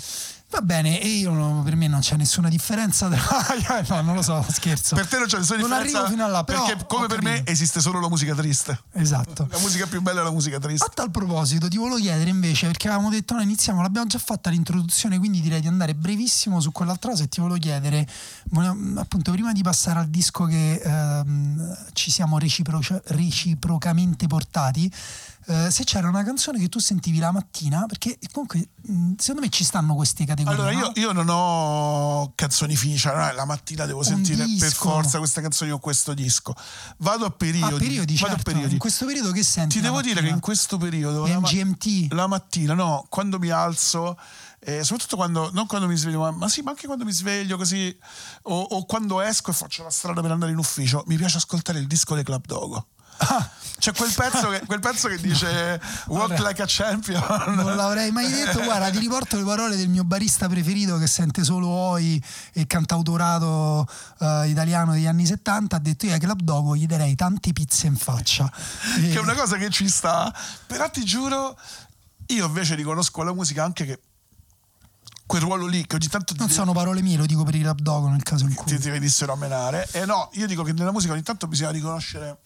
Va 0.51 0.60
bene, 0.62 1.00
e 1.00 1.08
io 1.08 1.31
no- 1.31 1.62
per 1.63 1.77
me 1.77 1.88
non 1.88 2.01
c'è 2.01 2.17
nessuna 2.17 2.50
differenza 2.50 3.08
tra... 3.08 3.81
no, 3.88 4.01
non 4.01 4.15
lo 4.15 4.22
so, 4.22 4.46
scherzo. 4.50 4.96
Per 4.96 5.08
te 5.08 5.17
non 5.17 5.27
c'è 5.27 5.38
nessuna 5.38 5.60
Non 5.60 5.67
differenza. 5.70 5.98
arrivo 6.00 6.12
fino 6.12 6.25
a 6.25 6.27
là, 6.27 6.43
però 6.43 6.65
perché 6.65 6.86
come 6.88 7.08
per 7.08 7.22
me 7.22 7.41
esiste 7.46 7.79
solo 7.79 8.01
la 8.01 8.10
musica 8.10 8.36
triste. 8.36 8.77
Esatto. 8.91 9.48
La 9.50 9.60
musica 9.60 9.88
più 9.88 10.01
bella 10.01 10.20
è 10.20 10.24
la 10.25 10.31
musica 10.31 10.60
triste. 10.60 10.86
A 10.86 10.89
tal 10.93 11.10
proposito, 11.10 11.70
ti 11.70 11.77
volevo 11.77 11.96
chiedere 11.98 12.29
invece, 12.29 12.67
perché 12.67 12.88
avevamo 12.89 13.10
detto 13.10 13.34
noi 13.34 13.43
iniziamo, 13.43 13.81
l'abbiamo 13.81 14.08
già 14.08 14.20
fatta 14.20 14.50
l'introduzione, 14.50 15.17
quindi 15.20 15.39
direi 15.39 15.62
di 15.62 15.67
andare 15.67 15.96
brevissimo 15.96 16.60
su 16.60 16.74
quell'altra 16.74 17.12
cosa 17.12 17.24
e 17.24 17.29
ti 17.29 17.39
volevo 17.39 17.58
chiedere, 17.58 18.05
appunto, 18.98 19.31
prima 19.31 19.53
di 19.53 19.62
passare 19.63 20.00
al 20.00 20.08
disco 20.10 20.43
che 20.46 20.81
ehm, 20.84 21.77
ci 21.93 22.12
siamo 22.12 22.38
reciproci- 22.38 23.00
reciprocamente 23.05 24.27
portati, 24.27 24.91
eh, 25.48 25.71
se 25.71 25.83
c'era 25.83 26.07
una 26.07 26.24
canzone 26.24 26.60
che 26.60 26.69
tu 26.69 26.79
sentivi 26.79 27.17
la 27.17 27.31
mattina, 27.31 27.86
perché 27.88 28.17
comunque 28.31 28.69
mh, 28.81 29.13
secondo 29.17 29.41
me 29.41 29.50
ci 29.50 29.63
stanno 29.63 29.95
queste 29.95 30.25
categorie. 30.25 30.60
Allora, 30.60 30.71
no? 30.71 30.91
io, 30.95 31.01
io 31.01 31.12
non 31.12 31.27
ho 31.29 32.33
canzoni 32.36 32.75
fini, 32.75 32.98
cioè 32.98 33.15
no, 33.15 33.31
la 33.33 33.45
mattina 33.45 33.86
devo 33.86 34.03
sentire 34.03 34.38
per 34.38 34.45
disco. 34.45 34.89
forza 34.89 35.17
queste 35.17 35.41
canzoni 35.41 35.71
o 35.71 35.79
questo 35.79 36.13
disco. 36.13 36.53
Vado 36.98 37.25
a 37.25 37.31
periodi. 37.31 37.74
Ah, 37.74 37.77
periodi, 37.77 38.13
vado 38.15 38.33
a 38.33 38.36
certo. 38.36 38.51
periodi. 38.51 38.74
In 38.74 38.79
questo 38.79 39.05
periodo 39.05 39.31
che 39.31 39.43
senti? 39.43 39.75
Ti 39.77 39.81
devo 39.81 40.01
dire 40.01 40.15
che 40.15 40.21
mattina? 40.21 40.36
in 40.36 40.41
questo 40.41 40.77
periodo. 40.77 41.25
la 41.25 41.39
MGMT? 41.39 42.13
La 42.13 42.27
mattina, 42.27 42.74
no, 42.74 43.05
quando 43.10 43.39
mi 43.39 43.50
alzo. 43.50 44.17
eh, 44.63 44.83
soprattutto 44.83 45.15
quando, 45.15 45.50
non 45.53 45.65
quando 45.65 45.88
mi 45.88 45.95
sveglio, 45.98 46.19
ma, 46.19 46.31
ma 46.31 46.48
sì, 46.48 46.62
ma 46.62 46.69
anche 46.69 46.86
quando 46.86 47.03
mi 47.03 47.12
sveglio 47.12 47.57
così, 47.57 47.98
o, 48.43 48.62
o 48.62 48.86
quando 48.86 49.19
esco 49.21 49.50
e 49.50 49.53
faccio 49.53 49.81
la 49.83 49.89
strada 49.89 50.21
per 50.21 50.29
andare 50.31 50.51
in 50.51 50.60
ufficio, 50.60 51.03
mi 51.07 51.17
piace 51.17 51.38
ascoltare 51.38 51.79
il 51.79 51.88
disco 51.88 52.13
dei 52.13 52.24
Club 52.24 52.45
Dogo. 52.45 52.88
C'è 53.81 53.93
quel 53.93 54.11
pezzo 54.13 54.49
che, 54.49 54.61
quel 54.67 54.79
pezzo 54.79 55.07
che 55.07 55.17
dice 55.17 55.81
Walk 56.05 56.35
Vabbè. 56.35 56.47
like 56.47 56.61
a 56.61 56.65
champion. 56.67 57.55
Non 57.55 57.75
l'avrei 57.75 58.11
mai 58.11 58.29
detto, 58.29 58.61
guarda, 58.61 58.91
ti 58.91 58.99
riporto 58.99 59.37
le 59.37 59.43
parole 59.43 59.75
del 59.75 59.89
mio 59.89 60.03
barista 60.03 60.47
preferito 60.47 60.99
che 60.99 61.07
sente 61.07 61.43
solo 61.43 61.67
Oi 61.67 62.23
e 62.53 62.67
cantautorato 62.67 63.87
eh, 64.19 64.49
italiano 64.49 64.91
degli 64.91 65.07
anni 65.07 65.25
70. 65.25 65.75
Ha 65.75 65.79
detto 65.79 66.05
io 66.05 66.13
ai 66.13 66.19
Club 66.19 66.41
Dogo 66.41 66.75
gli 66.75 66.85
darei 66.85 67.15
tante 67.15 67.51
pizze 67.53 67.87
in 67.87 67.95
faccia. 67.95 68.51
che 68.99 69.13
è 69.13 69.19
una 69.19 69.33
cosa 69.33 69.57
che 69.57 69.71
ci 69.71 69.89
sta. 69.89 70.31
Però 70.67 70.87
ti 70.91 71.03
giuro, 71.03 71.57
io 72.27 72.45
invece 72.45 72.75
riconosco 72.75 73.21
alla 73.21 73.33
musica 73.33 73.63
anche 73.63 73.85
che 73.85 73.99
quel 75.25 75.41
ruolo 75.41 75.65
lì 75.65 75.87
che 75.87 75.95
ogni 75.95 76.07
tanto 76.07 76.35
Non 76.37 76.51
sono 76.51 76.71
parole 76.73 77.01
mie, 77.01 77.17
lo 77.17 77.25
dico 77.25 77.43
per 77.43 77.55
i 77.55 77.61
Club 77.61 77.79
Dogo 77.79 78.09
nel 78.09 78.21
caso 78.21 78.45
in 78.45 78.53
cui. 78.53 78.69
ti, 78.71 78.77
ti 78.77 78.91
venissero 78.91 79.33
a 79.33 79.35
menare. 79.37 79.87
E 79.91 80.05
no, 80.05 80.29
io 80.33 80.45
dico 80.45 80.61
che 80.61 80.73
nella 80.73 80.91
musica 80.91 81.13
ogni 81.13 81.23
tanto 81.23 81.47
bisogna 81.47 81.71
riconoscere 81.71 82.37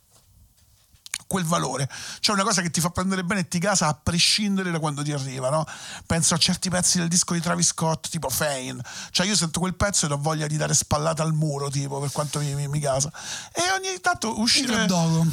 quel 1.27 1.43
valore. 1.43 1.89
Cioè 2.19 2.35
una 2.35 2.43
cosa 2.43 2.61
che 2.61 2.69
ti 2.69 2.79
fa 2.81 2.89
prendere 2.89 3.23
bene 3.23 3.41
e 3.41 3.47
ti 3.47 3.59
casa 3.59 3.87
a 3.87 3.93
prescindere 3.93 4.71
da 4.71 4.79
quando 4.79 5.03
ti 5.03 5.11
arriva, 5.11 5.49
no? 5.49 5.65
Penso 6.05 6.33
a 6.33 6.37
certi 6.37 6.69
pezzi 6.69 6.99
del 6.99 7.07
disco 7.07 7.33
di 7.33 7.41
Travis 7.41 7.67
Scott, 7.67 8.09
tipo 8.09 8.29
Fame. 8.29 8.77
Cioè 9.11 9.25
io 9.25 9.35
sento 9.35 9.59
quel 9.59 9.75
pezzo 9.75 10.07
e 10.07 10.11
ho 10.13 10.17
voglia 10.17 10.47
di 10.47 10.57
dare 10.57 10.73
spallata 10.73 11.23
al 11.23 11.33
muro, 11.33 11.69
tipo, 11.69 11.99
per 11.99 12.11
quanto 12.11 12.39
mi, 12.39 12.53
mi, 12.55 12.67
mi 12.67 12.79
casa. 12.79 13.11
E 13.51 13.61
ogni 13.77 13.99
tanto 14.01 14.39
uscire, 14.39 14.85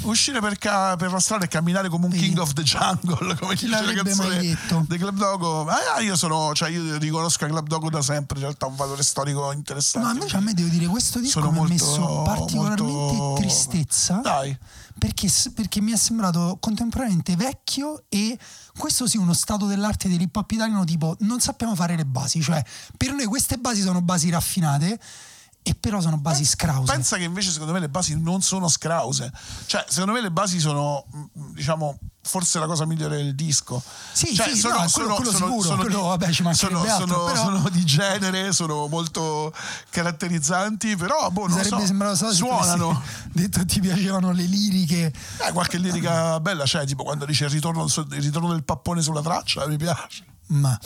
uscire 0.03 0.41
per, 0.41 0.59
ca- 0.59 0.97
per 0.97 1.13
la 1.13 1.21
strada 1.21 1.45
e 1.45 1.49
camminare 1.49 1.89
come 1.89 2.07
un 2.07 2.11
Vedi. 2.11 2.25
king 2.27 2.39
of 2.39 2.53
the 2.55 2.63
jungle, 2.63 3.37
come 3.39 3.55
dice 3.55 3.69
la 3.69 3.93
canzone 3.93 4.39
dei 4.87 4.99
Club 4.99 5.17
Dogo. 5.17 5.67
Ah, 5.67 6.01
io 6.01 6.17
sono, 6.17 6.53
cioè 6.55 6.71
io 6.71 6.97
riconosco 6.99 7.47
Club 7.47 7.67
Dogo 7.67 7.91
da 7.91 8.03
sempre, 8.03 8.39
in 8.39 8.45
realtà 8.45 8.67
ha 8.67 8.69
un 8.69 8.77
valore 8.77 9.03
storico 9.03 9.53
interessante. 9.53 10.07
No, 10.09 10.15
invece 10.15 10.37
a 10.37 10.41
me 10.41 10.55
devo 10.55 10.69
dire, 10.69 10.87
questo 10.87 11.19
disco 11.19 11.41
Sono 11.41 11.51
mi 11.53 11.57
ha 11.59 11.61
molto- 11.61 11.73
messo 11.75 12.23
particolarmente 12.25 12.83
molto- 12.83 13.41
tristezza. 13.41 14.21
Dai. 14.23 14.57
Perché, 14.99 15.29
perché 15.55 15.81
mi 15.81 15.93
è 15.93 15.97
sembrato 15.97 16.59
contemporaneamente 16.61 17.35
vecchio 17.35 18.05
e 18.09 18.39
questo 18.77 19.07
sì 19.07 19.17
uno 19.17 19.33
stato 19.33 19.67
dell'arte 19.67 20.09
dell'hip 20.09 20.35
hop 20.37 20.51
italiano 20.51 20.85
tipo 20.85 21.17
non 21.21 21.41
sappiamo 21.41 21.75
fare 21.75 21.97
le 21.97 22.05
basi, 22.05 22.41
cioè 22.41 22.63
per 22.97 23.13
noi 23.13 23.25
queste 23.27 23.57
basi 23.57 23.81
sono 23.81 24.01
basi 24.03 24.31
raffinate 24.31 25.01
e 25.65 25.75
però 25.75 26.01
sono 26.01 26.19
basi 26.19 26.45
scrause. 26.45 26.93
Pensa 26.93 27.17
che 27.17 27.23
invece 27.25 27.51
secondo 27.51 27.73
me 27.73 27.79
le 27.81 27.89
basi 27.89 28.19
non 28.21 28.43
sono 28.43 28.69
scrause. 28.69 29.31
Cioè, 29.67 29.85
secondo 29.89 30.13
me 30.13 30.21
le 30.21 30.31
basi 30.33 30.59
sono, 30.59 31.05
mh, 31.11 31.53
diciamo, 31.55 31.99
forse 32.25 32.59
la 32.59 32.67
cosa 32.67 32.85
migliore 32.85 33.17
del 33.17 33.35
disco. 33.35 33.81
Sì, 34.13 34.35
Cioè, 34.35 34.55
sì, 34.55 34.67
no, 34.69 34.85
quello- 34.93 35.15
quello 35.15 35.31
sicuro, 35.33 35.77
quello, 35.77 36.01
di, 36.01 36.07
vabbè, 36.07 36.33
ci 36.33 36.43
mancherebbe 36.43 36.79
sono, 36.81 36.93
altro, 36.93 37.07
sono- 37.15 37.25
però- 37.27 37.43
sono 37.45 37.69
di 37.69 37.85
genere, 37.85 38.53
sono 38.53 38.87
molto 38.89 39.53
caratterizzanti, 39.91 40.97
però 40.97 41.31
boh, 41.31 41.47
non 41.47 41.57
sarebbe 41.59 41.81
so, 41.81 41.87
sembrato 41.87 42.27
tu 42.27 42.33
suonano. 42.35 43.03
detto 43.33 43.65
ti 43.65 43.81
piacevano 43.81 44.33
le 44.33 44.45
liriche. 44.45 45.13
Eh, 45.47 45.53
qualche 45.53 45.79
lirica 45.79 46.41
bella 46.41 46.65
c'è, 46.65 46.85
tipo 46.87 47.05
quando 47.05 47.25
dice 47.25 47.45
il 47.45 47.51
ritorno, 47.51 47.85
il 47.85 48.23
ritorno 48.23 48.49
del 48.51 48.65
pappone 48.65 49.01
sulla 49.01 49.23
traccia, 49.23 49.67
mi 49.69 49.77
piace. 49.77 50.25
Ma 50.53 50.79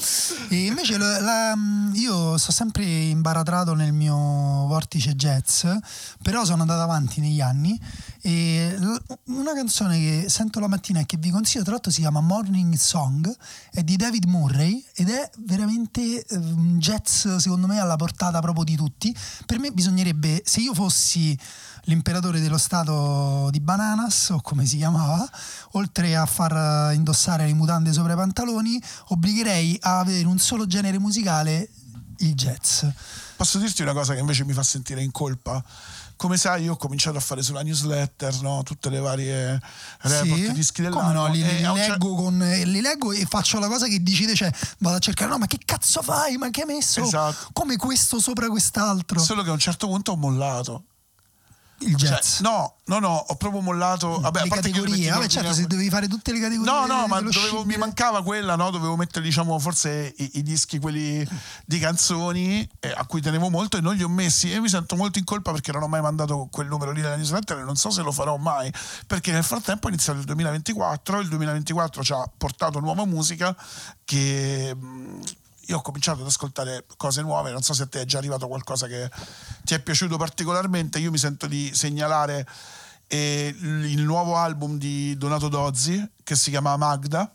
e 0.48 0.66
invece 0.66 0.96
la- 0.96 1.20
la- 1.20 1.58
io 1.94 2.38
sto 2.38 2.52
sempre 2.52 2.84
imbaratrato 2.84 3.74
nel 3.74 3.92
mio 3.92 4.14
vortice 4.14 5.16
jazz, 5.16 5.66
però 6.22 6.44
sono 6.44 6.62
andato 6.62 6.82
avanti 6.82 7.20
negli 7.20 7.40
anni 7.40 7.78
e 8.20 8.76
una 9.24 9.54
canzone 9.54 9.98
che 9.98 10.26
sento 10.28 10.60
la 10.60 10.68
mattina 10.68 11.00
e 11.00 11.06
che 11.06 11.16
vi 11.16 11.30
consiglio, 11.30 11.64
tra 11.64 11.72
l'altro 11.72 11.90
si 11.90 12.00
chiama 12.00 12.20
Morning 12.20 12.74
Song, 12.74 13.28
è 13.72 13.82
di 13.82 13.96
David 13.96 14.26
Murray 14.26 14.84
ed 14.94 15.10
è 15.10 15.28
veramente 15.38 16.24
un 16.30 16.78
jazz 16.78 17.26
secondo 17.36 17.66
me 17.66 17.80
alla 17.80 17.96
portata 17.96 18.38
proprio 18.38 18.62
di 18.62 18.76
tutti. 18.76 19.14
Per 19.46 19.58
me 19.58 19.72
bisognerebbe, 19.72 20.42
se 20.44 20.60
io 20.60 20.74
fossi 20.74 21.36
l'imperatore 21.86 22.40
dello 22.40 22.58
stato 22.58 23.48
di 23.50 23.60
Bananas 23.60 24.30
o 24.30 24.40
come 24.40 24.64
si 24.66 24.76
chiamava, 24.76 25.28
oltre 25.72 26.16
a 26.16 26.26
far 26.26 26.90
eh, 26.90 26.94
indossare 26.94 27.46
le 27.46 27.54
mutande 27.54 27.92
sopra 27.92 28.12
i 28.12 28.16
pantaloni, 28.16 28.80
obbligherei 29.08 29.78
a 29.82 29.98
avere 30.00 30.26
un 30.26 30.38
solo 30.38 30.66
genere 30.66 30.98
musicale, 30.98 31.68
il 32.18 32.34
jazz. 32.34 32.84
Posso 33.36 33.58
dirti 33.58 33.82
una 33.82 33.92
cosa 33.92 34.14
che 34.14 34.20
invece 34.20 34.44
mi 34.44 34.52
fa 34.52 34.62
sentire 34.62 35.02
in 35.02 35.10
colpa? 35.10 35.62
Come 36.16 36.38
sai, 36.38 36.62
io 36.64 36.72
ho 36.72 36.76
cominciato 36.76 37.18
a 37.18 37.20
fare 37.20 37.42
sulla 37.42 37.60
newsletter 37.62 38.40
no? 38.40 38.62
tutte 38.62 38.88
le 38.88 39.00
varie 39.00 39.60
report, 40.00 40.46
Sì? 40.46 40.52
dischi 40.52 40.82
Come 40.82 40.94
dell'anno. 40.94 41.26
no, 41.26 41.32
li, 41.32 41.42
li 41.42 41.60
leggo 41.60 42.14
con, 42.14 42.42
eh, 42.42 42.64
li 42.64 42.80
leggo 42.80 43.12
e 43.12 43.26
faccio 43.28 43.58
la 43.58 43.68
cosa 43.68 43.86
che 43.86 44.02
decide, 44.02 44.34
cioè 44.34 44.50
vado 44.78 44.96
a 44.96 44.98
cercare, 44.98 45.28
no 45.30 45.36
ma 45.36 45.46
che 45.46 45.58
cazzo 45.62 46.00
fai? 46.00 46.38
Ma 46.38 46.48
che 46.48 46.62
hai 46.62 46.66
messo 46.66 47.02
Esatto. 47.02 47.50
come 47.52 47.76
questo 47.76 48.18
sopra 48.18 48.48
quest'altro? 48.48 49.20
Solo 49.20 49.42
che 49.42 49.50
a 49.50 49.52
un 49.52 49.58
certo 49.58 49.86
punto 49.88 50.12
ho 50.12 50.16
mollato. 50.16 50.84
Il 51.80 51.94
Cioè, 51.96 52.08
jazz. 52.10 52.40
no, 52.40 52.76
no, 52.86 52.98
no, 52.98 53.14
ho 53.28 53.34
proprio 53.36 53.60
mollato. 53.60 54.18
Vabbè, 54.18 54.40
a 54.40 54.42
le 54.44 54.48
categorie, 54.48 55.10
vabbè 55.10 55.26
certo, 55.28 55.52
se 55.52 55.66
dovevi 55.66 55.90
fare 55.90 56.08
tutte 56.08 56.32
le 56.32 56.40
categorie 56.40 56.70
No, 56.70 56.86
no, 56.86 57.06
ma 57.06 57.20
dovevo- 57.20 57.64
mi 57.64 57.76
mancava 57.76 58.22
quella, 58.22 58.56
no? 58.56 58.70
Dovevo 58.70 58.96
mettere, 58.96 59.24
diciamo, 59.24 59.58
forse 59.58 60.14
i, 60.16 60.30
i 60.34 60.42
dischi, 60.42 60.78
quelli 60.78 61.26
di 61.66 61.78
canzoni 61.78 62.68
eh, 62.80 62.92
a 62.96 63.04
cui 63.04 63.20
tenevo 63.20 63.50
molto 63.50 63.76
e 63.76 63.80
non 63.80 63.94
li 63.94 64.02
ho 64.02 64.08
messi. 64.08 64.52
E 64.52 64.60
mi 64.60 64.68
sento 64.68 64.96
molto 64.96 65.18
in 65.18 65.24
colpa 65.24 65.52
perché 65.52 65.70
non 65.72 65.82
ho 65.82 65.88
mai 65.88 66.00
mandato 66.00 66.48
quel 66.50 66.66
numero 66.68 66.92
lì 66.92 67.00
nella 67.02 67.16
newsletter 67.16 67.58
e 67.58 67.62
non 67.64 67.76
so 67.76 67.90
se 67.90 68.02
lo 68.02 68.12
farò 68.12 68.36
mai. 68.36 68.72
Perché 69.06 69.32
nel 69.32 69.44
frattempo 69.44 69.88
è 69.88 69.90
iniziato 69.90 70.18
il 70.18 70.24
2024, 70.24 71.20
il 71.20 71.28
2024 71.28 72.02
ci 72.02 72.12
ha 72.12 72.30
portato 72.36 72.80
nuova 72.80 73.04
musica 73.04 73.54
che. 74.04 74.74
Io 75.66 75.78
ho 75.78 75.82
cominciato 75.82 76.20
ad 76.20 76.26
ascoltare 76.26 76.84
cose 76.96 77.22
nuove, 77.22 77.50
non 77.50 77.62
so 77.62 77.74
se 77.74 77.84
a 77.84 77.86
te 77.86 78.02
è 78.02 78.04
già 78.04 78.18
arrivato 78.18 78.48
qualcosa 78.48 78.86
che 78.86 79.10
ti 79.64 79.74
è 79.74 79.80
piaciuto 79.80 80.16
particolarmente. 80.16 80.98
Io 80.98 81.10
mi 81.10 81.18
sento 81.18 81.46
di 81.46 81.70
segnalare 81.74 82.46
eh, 83.06 83.54
il 83.58 84.02
nuovo 84.02 84.36
album 84.36 84.78
di 84.78 85.16
Donato 85.16 85.48
Dozzi 85.48 86.08
che 86.22 86.34
si 86.36 86.50
chiama 86.50 86.76
Magda 86.76 87.30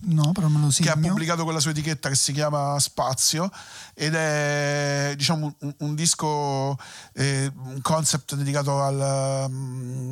No, 0.00 0.30
però 0.30 0.46
me 0.46 0.60
lo 0.60 0.68
che 0.68 0.88
ha 0.88 0.94
segno. 0.94 1.08
pubblicato 1.08 1.42
con 1.42 1.52
la 1.52 1.58
sua 1.58 1.72
etichetta 1.72 2.08
che 2.08 2.14
si 2.14 2.32
chiama 2.32 2.78
Spazio 2.78 3.50
ed 3.94 4.14
è 4.14 5.12
diciamo 5.16 5.56
un, 5.58 5.74
un 5.78 5.94
disco 5.96 6.78
eh, 7.14 7.50
un 7.52 7.80
concept 7.82 8.36
dedicato 8.36 8.80
al, 8.80 9.46
mm, 9.50 10.10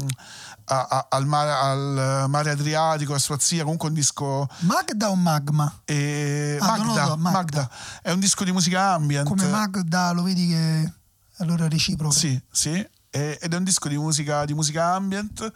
a- 0.66 0.86
a- 0.90 1.06
al, 1.10 1.26
mare, 1.26 1.50
al 1.52 2.28
mare 2.28 2.50
Adriatico 2.50 3.14
a 3.14 3.18
sua 3.18 3.38
zia 3.38 3.62
comunque 3.62 3.88
un 3.88 3.94
disco 3.94 4.48
Magda 4.60 5.10
o 5.10 5.14
Magma? 5.14 5.80
eh, 5.84 6.58
Ah, 6.60 6.76
Magda, 6.78 6.84
no, 7.02 7.08
no, 7.08 7.16
Magda. 7.16 7.30
Magda. 7.30 7.70
è 8.02 8.10
un 8.10 8.20
disco 8.20 8.44
di 8.44 8.52
musica 8.52 8.92
ambient 8.94 9.26
Come 9.28 9.46
Magda 9.48 10.10
lo 10.12 10.22
vedi 10.22 10.48
che 10.48 10.92
allora 11.38 11.66
è 11.66 11.68
reciproco. 11.68 12.12
Sì, 12.14 12.40
sì, 12.50 12.70
e- 13.10 13.38
ed 13.40 13.52
è 13.52 13.56
un 13.56 13.64
disco 13.64 13.88
di 13.88 13.96
musica, 13.98 14.44
di 14.46 14.54
musica 14.54 14.94
ambient, 14.94 15.52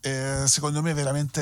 eh, 0.00 0.44
secondo 0.46 0.82
me 0.82 0.92
veramente 0.92 1.40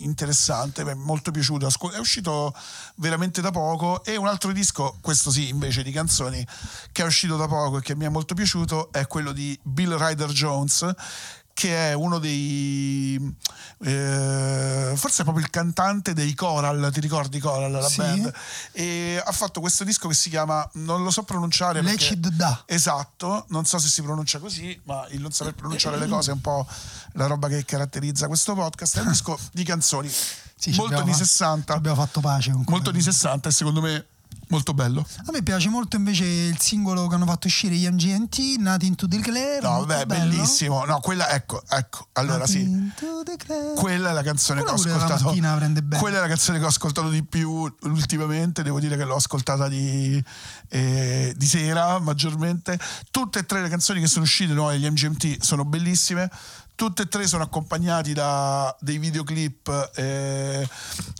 interessante, 0.00 0.82
mi 0.84 0.90
è 0.92 0.94
molto 0.94 1.30
piaciuto, 1.30 1.68
è 1.94 1.98
uscito 1.98 2.54
veramente 2.96 3.40
da 3.42 3.50
poco 3.50 4.02
e 4.04 4.16
un 4.16 4.26
altro 4.28 4.50
disco, 4.52 4.96
questo 5.02 5.30
sì 5.30 5.48
invece 5.48 5.82
di 5.82 5.92
canzoni, 5.92 6.46
che 6.90 7.02
è 7.02 7.06
uscito 7.06 7.36
da 7.36 7.46
poco 7.46 7.78
e 7.78 7.82
che 7.82 7.94
mi 7.94 8.06
è 8.06 8.08
molto 8.08 8.34
piaciuto 8.34 8.90
è 8.92 9.06
quello 9.06 9.32
di 9.32 9.58
Bill 9.62 9.96
Ryder 9.96 10.30
Jones 10.30 10.90
che 11.54 11.90
è 11.90 11.92
uno 11.92 12.18
dei 12.18 13.36
eh, 13.84 14.92
forse 14.96 15.20
è 15.20 15.24
proprio 15.24 15.44
il 15.44 15.50
cantante 15.50 16.12
dei 16.14 16.34
Coral 16.34 16.90
ti 16.92 17.00
ricordi 17.00 17.38
Coral 17.38 17.70
la 17.70 17.88
Sì. 17.88 17.96
band 17.98 18.32
e 18.72 19.22
ha 19.24 19.32
fatto 19.32 19.60
questo 19.60 19.84
disco 19.84 20.08
che 20.08 20.14
si 20.14 20.30
chiama 20.30 20.68
non 20.74 21.02
lo 21.02 21.10
so 21.10 21.22
pronunciare 21.24 21.80
perché- 21.82 21.96
Lecid 21.98 22.28
Da. 22.28 22.62
Esatto, 22.66 23.44
non 23.48 23.64
so 23.64 23.78
se 23.78 23.88
si 23.88 24.02
pronuncia 24.02 24.38
così, 24.38 24.78
ma 24.84 25.06
il 25.10 25.20
non 25.20 25.32
saper 25.32 25.54
pronunciare 25.54 25.98
le 25.98 26.06
cose 26.08 26.30
è 26.30 26.34
un 26.34 26.40
po' 26.40 26.66
la 27.12 27.26
roba 27.26 27.48
che 27.48 27.64
caratterizza 27.64 28.26
questo 28.28 28.54
podcast. 28.54 28.98
È 28.98 29.00
un 29.00 29.08
disco 29.08 29.38
di 29.52 29.64
canzoni 29.64 30.08
Sì, 30.08 30.70
molto 30.70 30.84
abbiamo 30.94 31.04
di 31.06 31.12
fa- 31.12 31.18
60, 31.18 31.74
Abbiamo 31.74 31.96
fatto 31.96 32.20
pace 32.20 32.50
con 32.52 32.64
molto 32.68 32.90
di 32.90 33.00
60 33.02 33.48
e 33.48 33.52
secondo 33.52 33.80
me 33.80 34.06
molto 34.48 34.74
bello. 34.74 35.06
A 35.26 35.32
me 35.32 35.42
piace 35.42 35.68
molto 35.68 35.96
invece 35.96 36.24
il 36.24 36.58
singolo 36.60 37.06
che 37.06 37.14
hanno 37.14 37.26
fatto 37.26 37.46
uscire 37.46 37.74
gli 37.74 37.88
MGMT, 37.88 38.58
Nothing 38.58 38.94
to 38.94 39.06
Declare. 39.06 39.60
No, 39.62 39.70
molto 39.70 39.86
vabbè, 39.86 40.06
bello. 40.06 40.30
bellissimo. 40.30 40.84
No, 40.84 41.00
quella, 41.00 41.30
ecco, 41.30 41.62
ecco, 41.68 42.08
allora 42.12 42.46
sì. 42.46 42.92
To 42.96 43.22
Declare. 43.22 43.72
Quella 43.74 44.10
è 44.10 44.12
la 44.12 44.22
canzone 44.22 44.62
Quella 44.62 44.76
che 44.76 44.90
ho 44.90 44.94
ascoltato. 44.94 45.98
Quella 45.98 46.18
è 46.18 46.20
la 46.20 46.28
canzone 46.28 46.58
che 46.58 46.64
ho 46.64 46.68
ascoltato 46.68 47.08
di 47.08 47.24
più 47.24 47.50
ultimamente. 47.82 48.62
Devo 48.62 48.80
dire 48.80 48.96
che 48.96 49.04
l'ho 49.04 49.16
ascoltata 49.16 49.68
di, 49.68 50.22
eh, 50.68 51.34
di 51.36 51.46
sera 51.46 51.98
maggiormente. 51.98 52.78
Tutte 53.10 53.40
e 53.40 53.46
tre 53.46 53.62
le 53.62 53.68
canzoni 53.68 54.00
che 54.00 54.06
sono 54.06 54.24
uscite 54.24 54.52
no, 54.52 54.68
agli 54.68 54.88
MGMT 54.88 55.42
sono 55.42 55.64
bellissime. 55.64 56.30
Tutte 56.82 57.02
e 57.02 57.06
tre 57.06 57.28
sono 57.28 57.44
accompagnati 57.44 58.12
da 58.12 58.76
dei 58.80 58.98
videoclip 58.98 59.92
eh, 59.94 60.68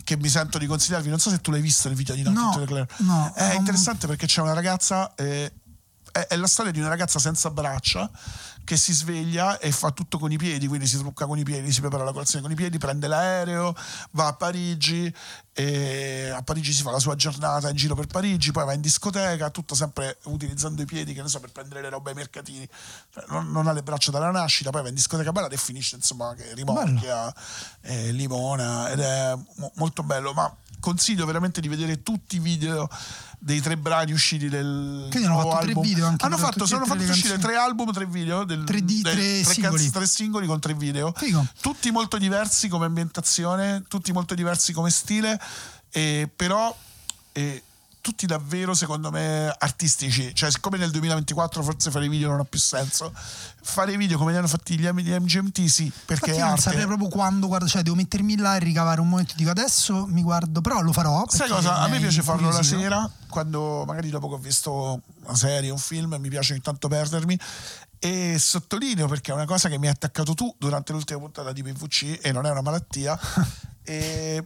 che 0.02 0.16
mi 0.16 0.28
sento 0.28 0.58
di 0.58 0.66
consigliarvi. 0.66 1.08
Non 1.08 1.20
so 1.20 1.30
se 1.30 1.40
tu 1.40 1.52
l'hai 1.52 1.60
visto 1.60 1.86
il 1.86 1.94
video 1.94 2.16
di 2.16 2.22
Nothing 2.22 2.42
No, 2.54 2.58
Declare. 2.58 2.88
no, 2.96 3.32
È 3.32 3.46
non- 3.46 3.56
interessante 3.58 4.08
perché 4.08 4.26
c'è 4.26 4.40
una 4.40 4.54
ragazza. 4.54 5.14
eh, 5.14 5.52
è, 6.10 6.18
è 6.18 6.34
la 6.36 6.48
storia 6.48 6.72
di 6.72 6.80
una 6.80 6.88
ragazza 6.88 7.20
senza 7.20 7.48
braccia 7.50 8.10
che 8.64 8.76
si 8.76 8.92
sveglia 8.92 9.58
e 9.58 9.72
fa 9.72 9.90
tutto 9.90 10.18
con 10.18 10.30
i 10.30 10.36
piedi, 10.36 10.66
quindi 10.66 10.86
si 10.86 10.98
trucca 10.98 11.26
con 11.26 11.38
i 11.38 11.42
piedi, 11.42 11.72
si 11.72 11.80
prepara 11.80 12.04
la 12.04 12.12
colazione 12.12 12.42
con 12.42 12.52
i 12.52 12.54
piedi, 12.54 12.78
prende 12.78 13.06
l'aereo, 13.06 13.74
va 14.12 14.28
a 14.28 14.32
Parigi 14.34 15.12
e 15.54 16.30
a 16.34 16.42
Parigi 16.42 16.72
si 16.72 16.82
fa 16.82 16.90
la 16.90 16.98
sua 16.98 17.14
giornata 17.14 17.68
in 17.68 17.76
giro 17.76 17.94
per 17.94 18.06
Parigi, 18.06 18.52
poi 18.52 18.64
va 18.64 18.72
in 18.72 18.80
discoteca, 18.80 19.50
tutto 19.50 19.74
sempre 19.74 20.18
utilizzando 20.24 20.82
i 20.82 20.86
piedi, 20.86 21.12
che 21.12 21.22
ne 21.22 21.28
so, 21.28 21.40
per 21.40 21.52
prendere 21.52 21.82
le 21.82 21.90
robe 21.90 22.10
ai 22.10 22.16
mercatini. 22.16 22.68
Cioè, 23.12 23.24
non, 23.28 23.50
non 23.50 23.66
ha 23.66 23.72
le 23.72 23.82
braccia 23.82 24.10
dalla 24.10 24.30
nascita, 24.30 24.70
poi 24.70 24.82
va 24.82 24.88
in 24.88 24.94
discoteca 24.94 25.32
bella 25.32 25.48
e 25.48 25.56
finisce 25.56 25.96
insomma 25.96 26.34
che 26.34 26.54
rimorchia, 26.54 27.34
eh, 27.82 28.12
limona 28.12 28.90
ed 28.90 29.00
è 29.00 29.34
mo- 29.56 29.72
molto 29.74 30.02
bello, 30.02 30.32
ma 30.32 30.54
consiglio 30.82 31.24
veramente 31.24 31.60
di 31.60 31.68
vedere 31.68 32.02
tutti 32.02 32.36
i 32.36 32.38
video 32.40 32.88
dei 33.38 33.60
tre 33.60 33.76
brani 33.76 34.12
usciti 34.12 34.48
del 34.48 35.06
Quindi 35.10 35.28
hanno 35.28 35.38
fatto 35.40 35.58
tre 35.60 35.68
album. 35.68 35.82
video 35.84 36.06
anche 36.06 36.24
hanno 36.26 36.36
fatto, 36.36 36.66
sono 36.66 36.84
tre 36.84 36.96
fatti 36.98 37.10
uscire 37.10 37.38
tre 37.38 37.56
album, 37.56 37.92
tre 37.92 38.06
video 38.06 38.44
del, 38.44 38.64
Tre 38.64 38.84
di- 38.84 39.00
del- 39.02 39.12
tre 39.14 39.42
tre 39.42 39.52
singoli. 39.54 39.90
tre 39.90 40.06
singoli 40.06 40.46
con 40.46 40.60
tre 40.60 40.74
video 40.74 41.12
Figo. 41.16 41.46
tutti 41.60 41.90
molto 41.90 42.18
diversi 42.18 42.68
come 42.68 42.86
ambientazione, 42.86 43.84
tutti 43.88 44.12
molto 44.12 44.34
diversi 44.34 44.72
come 44.72 44.90
stile, 44.90 45.40
eh, 45.90 46.28
però 46.34 46.76
eh, 47.32 47.62
tutti 48.02 48.26
davvero 48.26 48.74
secondo 48.74 49.10
me 49.10 49.54
artistici. 49.58 50.34
Cioè, 50.34 50.50
siccome 50.50 50.76
nel 50.76 50.90
2024 50.90 51.62
forse 51.62 51.90
fare 51.90 52.08
video 52.08 52.28
non 52.28 52.40
ha 52.40 52.44
più 52.44 52.58
senso, 52.58 53.10
fare 53.62 53.96
video 53.96 54.18
come 54.18 54.32
li 54.32 54.38
hanno 54.38 54.48
fatti 54.48 54.78
gli, 54.78 54.86
MGMT 54.86 55.64
sì, 55.64 55.90
perché 56.04 56.30
Infatti 56.30 56.30
è 56.30 56.34
io 56.34 56.46
non 56.46 56.58
saprei 56.58 56.84
proprio 56.84 57.08
quando 57.08 57.46
guardo, 57.46 57.66
cioè 57.66 57.82
devo 57.82 57.96
mettermi 57.96 58.36
là 58.36 58.56
e 58.56 58.58
ricavare 58.58 59.00
un 59.00 59.08
momento 59.08 59.34
dico 59.36 59.50
adesso 59.50 60.04
mi 60.06 60.22
guardo, 60.22 60.60
però 60.60 60.82
lo 60.82 60.92
farò. 60.92 61.24
Sai 61.28 61.48
cosa? 61.48 61.76
A 61.78 61.88
me 61.88 61.98
piace 61.98 62.22
farlo 62.22 62.50
la 62.50 62.62
sera, 62.62 63.08
quando 63.28 63.84
magari 63.86 64.10
dopo 64.10 64.28
che 64.28 64.34
ho 64.34 64.38
visto 64.38 65.00
una 65.24 65.36
serie, 65.36 65.70
un 65.70 65.78
film, 65.78 66.16
mi 66.18 66.28
piace 66.28 66.52
ogni 66.52 66.62
tanto 66.62 66.88
perdermi. 66.88 67.38
E 68.04 68.36
sottolineo 68.36 69.06
perché 69.06 69.30
è 69.30 69.34
una 69.34 69.44
cosa 69.44 69.68
che 69.68 69.78
mi 69.78 69.86
hai 69.86 69.92
attaccato 69.92 70.34
tu 70.34 70.52
durante 70.58 70.90
l'ultima 70.90 71.20
puntata 71.20 71.52
di 71.52 71.62
PVC 71.62 72.18
e 72.20 72.32
non 72.32 72.46
è 72.46 72.50
una 72.50 72.60
malattia. 72.60 73.16
e 73.84 74.44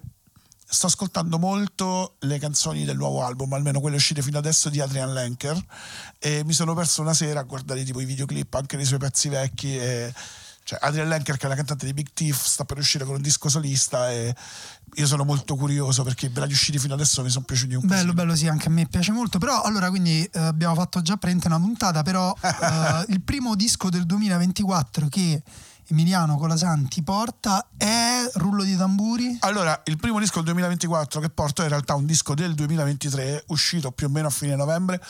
sto 0.69 0.87
ascoltando 0.87 1.39
molto 1.39 2.17
le 2.21 2.39
canzoni 2.39 2.85
del 2.85 2.97
nuovo 2.97 3.25
album, 3.25 3.53
almeno 3.53 3.81
quelle 3.81 3.97
uscite 3.97 4.21
fino 4.21 4.39
adesso 4.39 4.69
di 4.69 4.81
Adrian 4.81 5.13
Lenker. 5.13 5.57
E 6.19 6.43
mi 6.45 6.53
sono 6.53 6.75
perso 6.75 7.03
una 7.03 7.15
sera 7.15 7.41
a 7.41 7.45
guardare 7.45 7.85
tipo 7.85 8.01
i 8.01 8.05
videoclip 8.05 8.53
anche 8.55 8.77
dei 8.77 8.85
suoi 8.85 8.99
pezzi 8.99 9.29
vecchi. 9.29 9.79
E, 9.79 10.13
cioè, 10.65 10.81
Adrian 10.83 11.09
Lenker, 11.09 11.37
che 11.37 11.47
è 11.47 11.49
la 11.49 11.55
cantante 11.55 11.87
di 11.87 11.93
Big 11.93 12.09
Thief, 12.13 12.45
sta 12.45 12.65
per 12.65 12.79
uscire 12.79 13.05
con 13.05 13.15
un 13.15 13.23
disco 13.23 13.49
solista. 13.49 14.11
E 14.11 14.35
io 14.95 15.07
sono 15.07 15.25
molto 15.25 15.55
curioso 15.55 16.03
perché 16.03 16.27
i 16.27 16.31
brani 16.31 16.53
usciti 16.53 16.79
fino 16.79 16.95
adesso 16.95 17.23
mi 17.23 17.31
sono 17.31 17.45
piaciuti 17.45 17.75
un 17.75 17.83
po'. 17.83 17.87
Bello, 17.87 18.13
bello, 18.13 18.35
sì, 18.35 18.49
anche 18.49 18.67
a 18.67 18.71
me 18.71 18.87
piace 18.87 19.13
molto. 19.13 19.39
Però, 19.39 19.63
allora, 19.63 19.89
quindi 19.89 20.25
eh, 20.25 20.39
abbiamo 20.39 20.75
fatto 20.75 21.01
già 21.01 21.17
praticamente 21.17 21.47
una 21.47 21.61
puntata. 21.61 22.03
Però, 22.03 22.35
eh, 22.43 23.05
il 23.09 23.21
primo 23.23 23.55
disco 23.55 23.89
del 23.89 24.05
2024 24.05 25.07
che 25.09 25.43
Emiliano 25.89 26.37
Colasanti 26.37 27.03
porta 27.03 27.69
è 27.77 28.29
Rullo 28.35 28.65
di 28.65 28.77
tamburi. 28.77 29.37
Allora, 29.41 29.81
il 29.85 29.97
primo 29.97 30.19
disco 30.19 30.37
del 30.37 30.45
2024 30.47 31.21
che 31.21 31.31
porto 31.31 31.61
è 31.61 31.65
in 31.65 31.71
realtà 31.71 31.95
un 31.95 32.07
disco 32.07 32.35
del 32.35 32.55
2023, 32.55 33.45
uscito 33.49 33.93
più 33.93 34.07
o 34.07 34.11
meno 34.11 34.27
a 34.27 34.31
fine 34.31 34.57
novembre, 34.57 35.01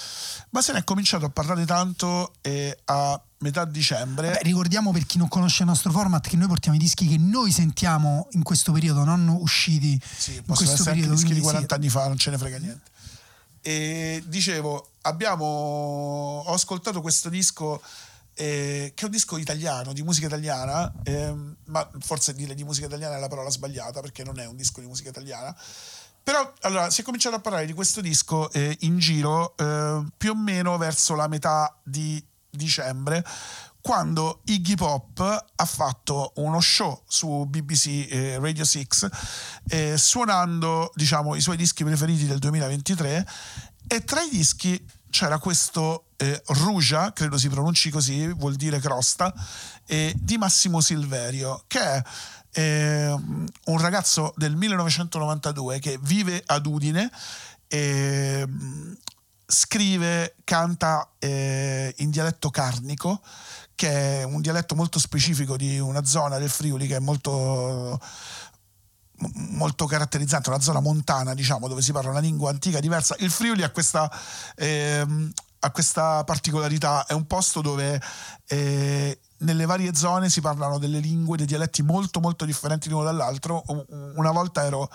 ma 0.50 0.60
se 0.60 0.72
ne 0.72 0.80
è 0.80 0.84
cominciato 0.84 1.24
a 1.24 1.30
parlare 1.30 1.64
tanto 1.64 2.34
eh, 2.42 2.76
a 2.84 3.18
metà 3.38 3.64
dicembre. 3.64 4.32
Beh, 4.32 4.40
ricordiamo 4.42 4.92
per 4.92 5.06
chi 5.06 5.16
non 5.18 5.28
conosce 5.28 5.62
il 5.62 5.68
nostro 5.68 5.90
format 5.92 6.26
che 6.28 6.36
noi 6.36 6.48
portiamo 6.48 6.76
i 6.76 6.80
dischi 6.80 7.08
che 7.08 7.16
noi 7.18 7.52
sentiamo 7.52 8.28
in 8.32 8.42
questo 8.42 8.72
periodo, 8.72 9.04
non 9.04 9.28
usciti 9.28 9.98
Sì, 10.16 10.36
in 10.36 10.54
questo 10.54 10.84
periodo. 10.84 11.12
dischi 11.12 11.32
di 11.32 11.40
quindi 11.40 11.46
40 11.46 11.74
sì. 11.74 11.80
anni 11.80 11.88
fa, 11.88 12.06
non 12.08 12.18
ce 12.18 12.30
ne 12.30 12.38
frega 12.38 12.58
niente. 12.58 12.90
E 13.62 14.22
dicevo, 14.26 14.90
abbiamo 15.02 15.44
ho 16.46 16.52
ascoltato 16.52 17.00
questo 17.00 17.28
disco 17.28 17.82
eh, 18.36 18.92
che 18.94 19.02
è 19.02 19.04
un 19.06 19.10
disco 19.10 19.38
italiano, 19.38 19.92
di 19.92 20.02
musica 20.02 20.26
italiana, 20.26 20.92
ehm, 21.02 21.56
ma 21.66 21.88
forse 22.00 22.34
dire 22.34 22.54
di 22.54 22.64
musica 22.64 22.86
italiana 22.86 23.16
è 23.16 23.20
la 23.20 23.28
parola 23.28 23.48
sbagliata 23.48 24.00
perché 24.00 24.22
non 24.24 24.38
è 24.38 24.46
un 24.46 24.56
disco 24.56 24.80
di 24.80 24.86
musica 24.86 25.08
italiana. 25.08 25.56
Però 26.22 26.52
allora 26.62 26.90
si 26.90 27.00
è 27.00 27.04
cominciato 27.04 27.36
a 27.36 27.40
parlare 27.40 27.66
di 27.66 27.72
questo 27.72 28.00
disco 28.00 28.50
eh, 28.52 28.76
in 28.80 28.98
giro 28.98 29.56
eh, 29.56 30.04
più 30.16 30.32
o 30.32 30.34
meno 30.34 30.76
verso 30.76 31.14
la 31.14 31.28
metà 31.28 31.74
di 31.82 32.22
dicembre, 32.50 33.24
quando 33.80 34.40
Iggy 34.46 34.74
Pop 34.74 35.20
ha 35.20 35.64
fatto 35.64 36.32
uno 36.36 36.60
show 36.60 37.04
su 37.06 37.46
BBC 37.46 38.08
eh, 38.10 38.38
Radio 38.40 38.64
6 38.64 38.88
eh, 39.68 39.96
suonando 39.96 40.90
diciamo 40.94 41.36
i 41.36 41.40
suoi 41.40 41.56
dischi 41.56 41.84
preferiti 41.84 42.26
del 42.26 42.38
2023 42.38 43.26
e 43.86 44.04
tra 44.04 44.20
i 44.22 44.28
dischi 44.28 44.84
c'era 45.16 45.38
questo 45.38 46.08
eh, 46.16 46.42
Ruja, 46.48 47.14
credo 47.14 47.38
si 47.38 47.48
pronunci 47.48 47.88
così, 47.88 48.30
vuol 48.34 48.54
dire 48.54 48.78
crosta, 48.80 49.32
eh, 49.86 50.12
di 50.14 50.36
Massimo 50.36 50.82
Silverio, 50.82 51.64
che 51.66 51.80
è 51.80 52.02
eh, 52.52 53.08
un 53.08 53.78
ragazzo 53.78 54.34
del 54.36 54.54
1992 54.54 55.78
che 55.78 55.98
vive 56.02 56.42
ad 56.44 56.66
Udine 56.66 57.10
e 57.66 58.44
mm, 58.46 58.92
scrive, 59.46 60.34
canta 60.44 61.08
eh, 61.18 61.94
in 61.96 62.10
dialetto 62.10 62.50
carnico, 62.50 63.22
che 63.74 64.20
è 64.20 64.22
un 64.24 64.42
dialetto 64.42 64.74
molto 64.74 64.98
specifico 64.98 65.56
di 65.56 65.78
una 65.78 66.04
zona 66.04 66.36
del 66.36 66.50
Friuli 66.50 66.86
che 66.86 66.96
è 66.96 67.00
molto 67.00 67.98
molto 69.50 69.86
caratterizzante, 69.86 70.48
una 70.48 70.60
zona 70.60 70.80
montana, 70.80 71.34
diciamo, 71.34 71.68
dove 71.68 71.82
si 71.82 71.92
parla 71.92 72.10
una 72.10 72.20
lingua 72.20 72.50
antica 72.50 72.80
diversa. 72.80 73.16
Il 73.18 73.30
Friuli 73.30 73.62
ha 73.62 73.70
questa, 73.70 74.10
ehm, 74.56 75.32
ha 75.60 75.70
questa 75.70 76.24
particolarità, 76.24 77.06
è 77.06 77.12
un 77.12 77.26
posto 77.26 77.60
dove 77.60 78.00
eh, 78.46 79.18
nelle 79.38 79.66
varie 79.66 79.94
zone 79.94 80.28
si 80.30 80.40
parlano 80.40 80.78
delle 80.78 80.98
lingue, 80.98 81.36
dei 81.36 81.46
dialetti 81.46 81.82
molto 81.82 82.20
molto 82.20 82.44
differenti 82.44 82.88
l'uno 82.88 83.04
dall'altro. 83.04 83.64
Una 84.14 84.30
volta 84.30 84.64
ero 84.64 84.88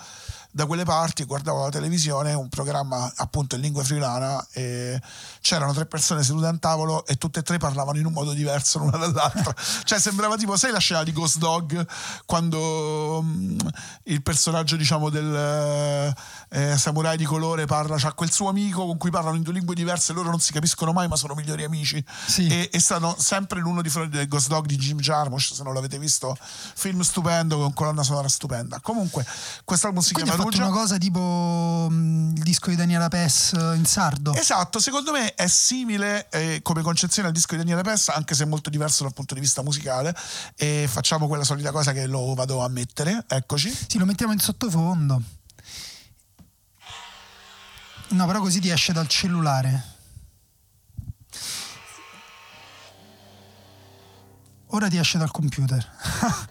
da 0.50 0.66
quelle 0.66 0.84
parti, 0.84 1.24
guardavo 1.24 1.62
la 1.62 1.70
televisione, 1.70 2.34
un 2.34 2.48
programma 2.48 3.10
appunto 3.16 3.54
in 3.54 3.62
lingua 3.62 3.82
friulana 3.82 4.46
e 4.52 5.00
c'erano 5.40 5.72
tre 5.72 5.86
persone 5.86 6.22
sedute 6.22 6.46
a 6.46 6.50
un 6.50 6.58
tavolo 6.58 7.06
e 7.06 7.16
tutte 7.16 7.40
e 7.40 7.42
tre 7.42 7.56
parlavano 7.56 7.98
in 7.98 8.04
un 8.04 8.12
modo 8.12 8.32
diverso 8.32 8.78
l'una 8.78 8.98
dall'altra. 8.98 9.54
cioè 9.84 9.98
sembrava 9.98 10.36
tipo, 10.36 10.56
sai 10.56 10.70
la 10.70 10.78
scena 10.78 11.02
di 11.04 11.12
Ghost 11.12 11.38
Dog 11.38 11.86
quando 12.26 13.22
mm, 13.22 13.58
il 14.04 14.22
personaggio 14.22 14.76
diciamo 14.76 15.08
del 15.08 16.14
eh, 16.52 16.76
samurai 16.76 17.16
di 17.16 17.24
colore 17.24 17.64
parla, 17.66 17.96
c'ha 17.98 18.12
quel 18.12 18.30
suo 18.30 18.48
amico 18.48 18.86
con 18.86 18.98
cui 18.98 19.10
parlano 19.10 19.36
in 19.36 19.42
due 19.42 19.52
lingue 19.54 19.74
diverse, 19.74 20.12
loro 20.12 20.30
non 20.30 20.38
si 20.40 20.52
capiscono 20.52 20.92
mai 20.92 21.08
ma 21.08 21.16
sono 21.16 21.34
migliori 21.34 21.64
amici 21.64 22.04
Sì. 22.26 22.46
e, 22.46 22.68
e 22.72 22.78
stanno 22.80 23.14
sempre 23.18 23.60
l'uno 23.60 23.80
di 23.82 23.88
fronte 23.88 24.16
del 24.18 24.28
Ghost 24.28 24.48
Dog 24.48 24.66
di 24.66 24.76
Jim 24.76 24.98
Jarmusch, 24.98 25.54
se 25.54 25.62
non 25.62 25.72
l'avete 25.74 25.98
visto, 25.98 26.36
film 26.40 27.00
stupendo 27.00 27.58
con 27.58 27.72
colonna 27.72 28.02
sonora 28.02 28.28
stupenda. 28.28 28.80
Comunque, 28.80 29.24
quest'album 29.64 30.02
si 30.02 30.12
Quindi 30.12 30.30
chiama 30.30 30.44
Rugia. 30.44 30.64
una 30.66 30.72
cosa 30.72 30.98
tipo 30.98 31.88
mm, 31.90 32.36
il 32.36 32.42
disco 32.42 32.70
di 32.70 32.76
Daniela 32.76 33.08
Pes 33.08 33.52
eh, 33.54 33.74
in 33.76 33.84
sardo. 33.86 34.34
Esatto, 34.34 34.78
secondo 34.80 35.12
me 35.12 35.34
è 35.34 35.46
simile 35.46 36.28
eh, 36.30 36.60
come 36.62 36.82
concezione 36.82 37.28
al 37.28 37.34
disco 37.34 37.52
di 37.52 37.58
Daniele 37.58 37.82
Pessa, 37.82 38.14
anche 38.14 38.34
se 38.34 38.44
molto 38.44 38.70
diverso 38.70 39.02
dal 39.04 39.12
punto 39.14 39.34
di 39.34 39.40
vista 39.40 39.62
musicale. 39.62 40.14
E 40.56 40.86
facciamo 40.88 41.26
quella 41.28 41.44
solita 41.44 41.70
cosa 41.70 41.92
che 41.92 42.06
lo 42.06 42.34
vado 42.34 42.62
a 42.62 42.68
mettere. 42.68 43.24
Eccoci. 43.28 43.74
Sì, 43.88 43.98
lo 43.98 44.04
mettiamo 44.06 44.32
in 44.32 44.38
sottofondo. 44.38 45.20
No, 48.12 48.26
però 48.26 48.40
così 48.40 48.60
ti 48.60 48.68
esce 48.68 48.92
dal 48.92 49.08
cellulare. 49.08 49.90
Ora 54.66 54.88
ti 54.88 54.98
esce 54.98 55.18
dal 55.18 55.30
computer. 55.30 55.90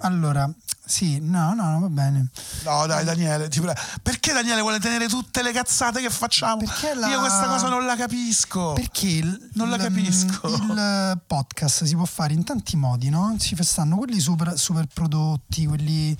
Allora, 0.00 0.52
sì, 0.94 1.18
no, 1.20 1.54
no, 1.54 1.80
va 1.80 1.88
bene. 1.88 2.28
No, 2.64 2.86
dai, 2.86 3.04
Daniele, 3.04 3.48
ti 3.48 3.58
prego. 3.60 3.80
Perché 4.00 4.32
Daniele 4.32 4.60
vuole 4.60 4.78
tenere 4.78 5.08
tutte 5.08 5.42
le 5.42 5.50
cazzate 5.50 6.00
che 6.00 6.08
facciamo? 6.08 6.58
Perché 6.58 6.94
la- 6.94 7.08
Io 7.08 7.18
questa 7.18 7.48
cosa 7.48 7.68
non 7.68 7.84
la 7.84 7.96
capisco. 7.96 8.74
Perché 8.74 9.08
il, 9.08 9.50
Non 9.54 9.70
la 9.70 9.74
il- 9.74 9.82
capisco. 9.82 10.46
il 10.48 11.20
podcast 11.26 11.82
si 11.82 11.96
può 11.96 12.04
fare 12.04 12.32
in 12.32 12.44
tanti 12.44 12.76
modi, 12.76 13.08
no? 13.08 13.34
Ci 13.40 13.56
stanno 13.64 13.96
quelli 13.96 14.20
super, 14.20 14.56
super 14.56 14.86
prodotti, 14.86 15.66
quelli. 15.66 16.16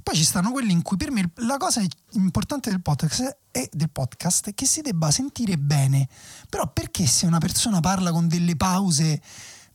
Poi 0.00 0.14
ci 0.14 0.24
stanno 0.24 0.52
quelli 0.52 0.70
in 0.72 0.82
cui 0.82 0.96
per 0.96 1.10
me 1.10 1.28
la 1.38 1.56
cosa 1.56 1.82
importante 2.12 2.70
del 2.70 2.80
podcast 2.80 3.36
è, 3.50 3.68
del 3.72 3.90
podcast 3.90 4.48
è 4.50 4.54
che 4.54 4.64
si 4.64 4.80
debba 4.80 5.10
sentire 5.10 5.58
bene. 5.58 6.08
Però 6.48 6.70
perché 6.72 7.04
se 7.06 7.26
una 7.26 7.38
persona 7.38 7.80
parla 7.80 8.12
con 8.12 8.28
delle 8.28 8.54
pause 8.56 9.20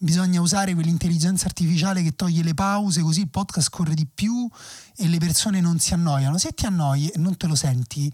bisogna 0.03 0.41
usare 0.41 0.73
quell'intelligenza 0.73 1.45
artificiale 1.45 2.03
che 2.03 2.15
toglie 2.15 2.43
le 2.43 2.53
pause 2.53 3.01
così 3.01 3.21
il 3.21 3.29
podcast 3.29 3.69
corre 3.69 3.93
di 3.93 4.05
più 4.05 4.49
e 4.95 5.07
le 5.07 5.17
persone 5.17 5.61
non 5.61 5.79
si 5.79 5.93
annoiano? 5.93 6.37
Se 6.37 6.51
ti 6.51 6.65
annoi 6.65 7.07
e 7.07 7.17
non 7.17 7.37
te 7.37 7.47
lo 7.47 7.55
senti, 7.55 8.13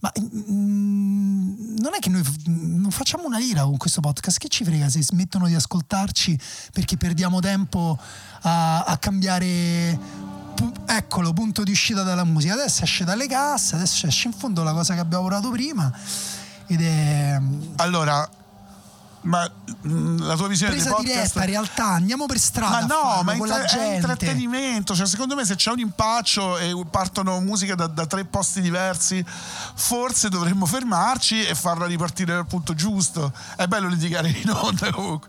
ma 0.00 0.12
mm, 0.20 1.76
non 1.78 1.94
è 1.94 1.98
che 2.00 2.10
noi 2.10 2.22
f- 2.22 2.46
non 2.46 2.90
facciamo 2.90 3.24
una 3.24 3.38
lira 3.38 3.62
con 3.62 3.76
questo 3.76 4.00
podcast, 4.00 4.38
che 4.38 4.48
ci 4.48 4.64
frega 4.64 4.88
se 4.88 5.02
smettono 5.02 5.46
di 5.46 5.54
ascoltarci 5.54 6.38
perché 6.72 6.96
perdiamo 6.96 7.40
tempo 7.40 7.98
a, 8.42 8.82
a 8.82 8.96
cambiare 8.98 9.98
eccolo, 10.86 11.32
punto 11.32 11.62
di 11.62 11.70
uscita 11.70 12.02
dalla 12.02 12.24
musica. 12.24 12.54
Adesso 12.54 12.82
esce 12.82 13.04
dalle 13.04 13.28
casse, 13.28 13.76
adesso 13.76 14.06
esce 14.08 14.26
in 14.26 14.34
fondo 14.34 14.64
la 14.64 14.72
cosa 14.72 14.94
che 14.94 15.00
abbiamo 15.00 15.28
lavorato 15.28 15.52
prima. 15.52 15.92
Ed 16.66 16.82
è 16.82 17.40
Allora, 17.76 18.28
ma 19.28 19.50
mh, 19.82 20.24
la 20.24 20.36
tua 20.36 20.48
visione 20.48 20.72
presa 20.72 20.88
dei 20.88 20.94
podcast... 20.94 21.14
diretta, 21.14 21.40
in 21.40 21.50
realtà, 21.50 21.84
andiamo 21.84 22.26
per 22.26 22.38
strada. 22.38 22.80
Ma 22.80 22.86
no, 22.86 23.22
ma 23.22 23.34
intra- 23.34 23.64
è 23.64 23.94
intrattenimento. 23.94 24.94
Cioè, 24.94 25.06
secondo 25.06 25.34
me, 25.34 25.44
se 25.44 25.54
c'è 25.54 25.70
un 25.70 25.78
impaccio 25.80 26.56
e 26.56 26.72
partono 26.90 27.38
musiche 27.40 27.74
da, 27.74 27.86
da 27.86 28.06
tre 28.06 28.24
posti 28.24 28.62
diversi, 28.62 29.22
forse 29.74 30.30
dovremmo 30.30 30.64
fermarci 30.64 31.44
e 31.44 31.54
farla 31.54 31.84
ripartire 31.84 32.32
dal 32.32 32.46
punto 32.46 32.74
giusto. 32.74 33.32
È 33.54 33.66
bello 33.66 33.88
litigare 33.88 34.30
in 34.30 34.50
onda 34.50 34.90
comunque. 34.90 35.28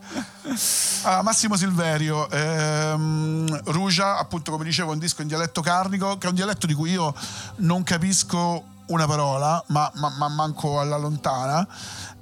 Ah, 1.04 1.22
Massimo 1.22 1.58
Silverio, 1.58 2.30
ehm, 2.30 3.64
Rugia, 3.66 4.18
appunto, 4.18 4.52
come 4.52 4.64
dicevo, 4.64 4.94
un 4.94 5.00
disco 5.00 5.22
in 5.22 5.28
dialetto 5.28 5.62
carnico, 5.62 6.18
che 6.18 6.28
è 6.28 6.30
un 6.30 6.36
dialetto 6.36 6.66
di 6.66 6.74
cui 6.74 6.92
io 6.92 7.14
non 7.58 7.84
capisco 7.84 8.64
una 8.90 9.06
parola, 9.06 9.64
ma, 9.68 9.92
ma- 9.96 10.14
ma 10.18 10.28
manco 10.30 10.80
alla 10.80 10.98
lontana. 10.98 11.68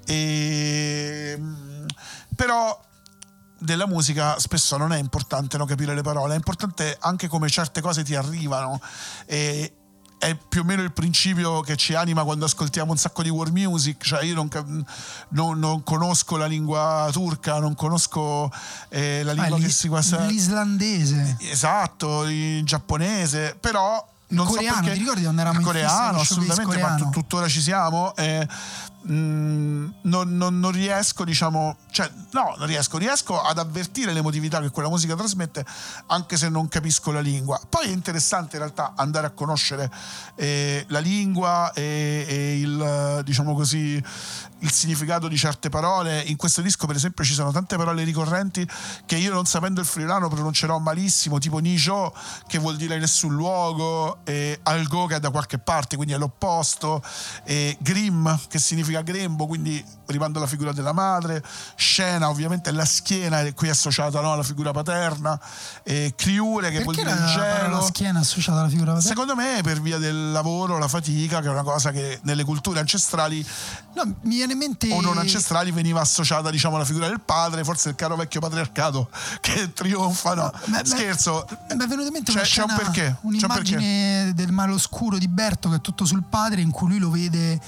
E, 0.08 1.40
però 2.36 2.80
della 3.60 3.88
musica 3.88 4.40
spesso 4.40 4.78
non 4.78 4.94
è 4.94 5.00
importante 5.00 5.58
no, 5.58 5.66
capire 5.66 5.94
le 5.96 6.02
parole, 6.02 6.34
è 6.34 6.38
importante 6.38 6.96
anche 7.00 7.28
come 7.28 7.50
certe 7.50 7.82
cose 7.82 8.04
ti 8.04 8.16
arrivano. 8.16 8.80
E, 9.26 9.72
è 10.20 10.36
più 10.36 10.62
o 10.62 10.64
meno 10.64 10.82
il 10.82 10.92
principio 10.94 11.62
che 11.62 11.76
ci 11.76 11.94
anima 11.94 12.24
quando 12.24 12.46
ascoltiamo 12.46 12.90
un 12.92 12.98
sacco 12.98 13.22
di 13.22 13.30
world 13.30 13.56
music, 13.56 14.04
cioè 14.04 14.24
io 14.24 14.34
non, 14.34 14.48
cap- 14.48 14.66
non- 15.30 15.60
non 15.60 15.84
conosco 15.84 16.38
la 16.38 16.48
lingua 16.48 17.08
turca, 17.12 17.60
non 17.60 17.76
conosco 17.76 18.52
eh, 18.90 19.22
la 19.24 19.32
Ah, 19.32 19.36
lingua 19.36 19.58
l'i- 19.58 19.66
che 19.66 19.70
si 19.70 19.88
passa... 19.90 20.26
l'islandese. 20.26 21.38
Esatto, 21.42 22.24
il 22.28 22.64
giapponese, 22.64 23.58
però 23.60 24.04
non 24.30 24.48
coreano, 24.48 24.76
so 24.78 24.82
perché 24.82 24.94
ti 24.94 25.00
ricordi 25.04 25.22
quando 25.22 25.42
eravamo 25.42 25.60
il 25.62 25.68
in 25.68 25.72
coreano, 25.72 26.20
assolutamente, 26.20 26.64
ma 26.64 26.68
coreano? 26.82 26.98
tut- 26.98 27.12
tuttora 27.14 27.48
ci 27.48 27.62
siamo. 27.62 28.16
eh, 28.16 28.48
mm, 29.10 29.90
non, 30.04 30.38
non- 30.38 30.60
non 30.60 30.72
riesco, 30.72 31.24
diciamo, 31.24 31.78
cioè, 31.92 32.10
no, 32.32 32.56
non 32.58 32.68
riesco, 32.68 32.98
riesco 32.98 33.42
ad 33.42 33.58
avvertire 33.58 34.14
l'emotività 34.14 34.60
che 34.62 34.70
quella 34.70 34.90
musica 34.90 35.16
trasmette, 35.16 35.66
anche 36.08 36.38
se 36.38 36.50
non 36.50 36.68
capisco 36.68 37.12
la 37.12 37.20
lingua. 37.20 37.60
Poi 37.70 37.88
è 37.88 37.92
interessante 37.92 38.56
in 38.56 38.62
realtà 38.64 38.94
andare 38.96 39.28
a 39.28 39.32
conoscere 39.32 39.92
eh, 40.36 40.86
la 40.90 41.00
lingua 41.00 41.72
e, 41.74 42.26
e 42.28 42.60
il, 42.60 43.22
diciamo 43.24 43.54
così, 43.54 44.02
il 44.60 44.72
significato 44.72 45.28
di 45.28 45.38
certe 45.38 45.70
parole. 45.70 46.22
In 46.22 46.36
questo 46.36 46.62
disco, 46.62 46.88
per 46.88 46.96
esempio, 46.96 47.24
ci 47.24 47.34
sono 47.34 47.52
tante 47.52 47.78
parole 47.78 48.04
ricorrenti 48.04 48.68
che 49.06 49.16
io, 49.16 49.34
non 49.34 49.46
sapendo 49.46 49.80
il 49.82 49.86
friulano, 49.86 50.28
pronuncerò 50.30 50.78
malissimo, 50.80 51.38
tipo 51.40 51.60
Nijo, 51.60 52.14
che 52.48 52.58
vuol 52.58 52.76
dire 52.76 52.98
nessun 52.98 53.34
luogo, 53.34 54.20
e 54.24 54.60
Algo, 54.64 55.06
che 55.06 55.16
è 55.16 55.20
da 55.20 55.30
qualche 55.30 55.58
parte, 55.58 55.96
quindi 55.96 56.14
è 56.14 56.18
l'opposto, 56.18 57.04
e 57.44 57.78
Grim, 57.80 58.40
che 58.48 58.60
significa 58.60 58.97
grembo, 59.02 59.48
quindi 59.48 59.84
rimando 60.08 60.38
alla 60.40 60.48
figura 60.48 60.72
della 60.72 60.94
madre, 60.94 61.44
Scena, 61.76 62.30
ovviamente, 62.30 62.70
è 62.70 62.74
la 62.74 62.86
schiena, 62.86 63.42
e 63.42 63.54
qui 63.54 63.68
è 63.68 63.72
associata 63.72 64.22
no, 64.22 64.34
alla 64.34 64.44
figura 64.44 64.72
paterna, 64.72 65.40
e 65.84 66.14
Criure, 66.16 66.72
che 66.72 66.82
vuol 66.84 66.96
Perché 66.96 67.12
dire 67.12 67.20
la, 67.20 67.32
il 67.32 67.38
la 67.38 67.44
gelo. 67.44 67.62
parola 67.70 67.82
schiena 67.82 68.20
associata 68.20 68.60
alla 68.60 68.70
figura 68.70 68.94
paterna? 68.94 69.10
Secondo 69.10 69.36
me 69.36 69.60
per 69.64 69.82
via 69.82 69.98
del 69.98 70.32
lavoro, 70.32 70.78
la 70.78 70.88
fatica, 70.88 71.42
che 71.42 71.48
è 71.48 71.52
una 71.52 71.64
cosa 71.64 71.92
che 71.92 72.20
nelle 72.24 72.44
culture 72.44 72.80
ancestrali 72.80 73.46
No, 73.98 74.04
mi 74.22 74.36
viene 74.36 74.52
in 74.54 74.60
mente 74.60 74.92
o 74.94 75.02
non 75.02 75.18
ancestrali 75.18 75.72
veniva 75.72 76.00
associata 76.00 76.52
diciamo 76.52 76.76
alla 76.76 76.86
figura 76.86 77.08
del 77.08 77.20
padre, 77.20 77.64
forse 77.64 77.90
il 77.90 77.96
caro 77.96 78.16
vecchio 78.16 78.40
patriarcato 78.40 79.10
che 79.42 79.74
trionfa, 79.74 80.36
no, 80.36 80.52
Ma- 80.66 80.86
scherzo. 80.86 81.48
Mi 81.76 81.84
è 81.84 81.88
venuto 81.88 82.06
in 82.06 82.14
mente 82.14 82.32
C'è- 82.32 82.38
una 82.38 82.48
c'è 82.48 82.62
un 82.62 82.76
perché, 82.76 83.02
c'è 83.02 83.16
un 83.22 83.34
un'immagine 83.34 84.34
del 84.36 84.52
male 84.52 84.74
oscuro 84.74 85.18
di 85.18 85.28
Berto 85.28 85.70
che 85.70 85.78
è 85.78 85.82
tutto 85.82 86.06
sul 86.06 86.22
padre 86.30 86.62
in 86.62 86.70
cui 86.70 86.90
lui 86.90 87.00
lo 87.00 87.10
vede 87.10 87.60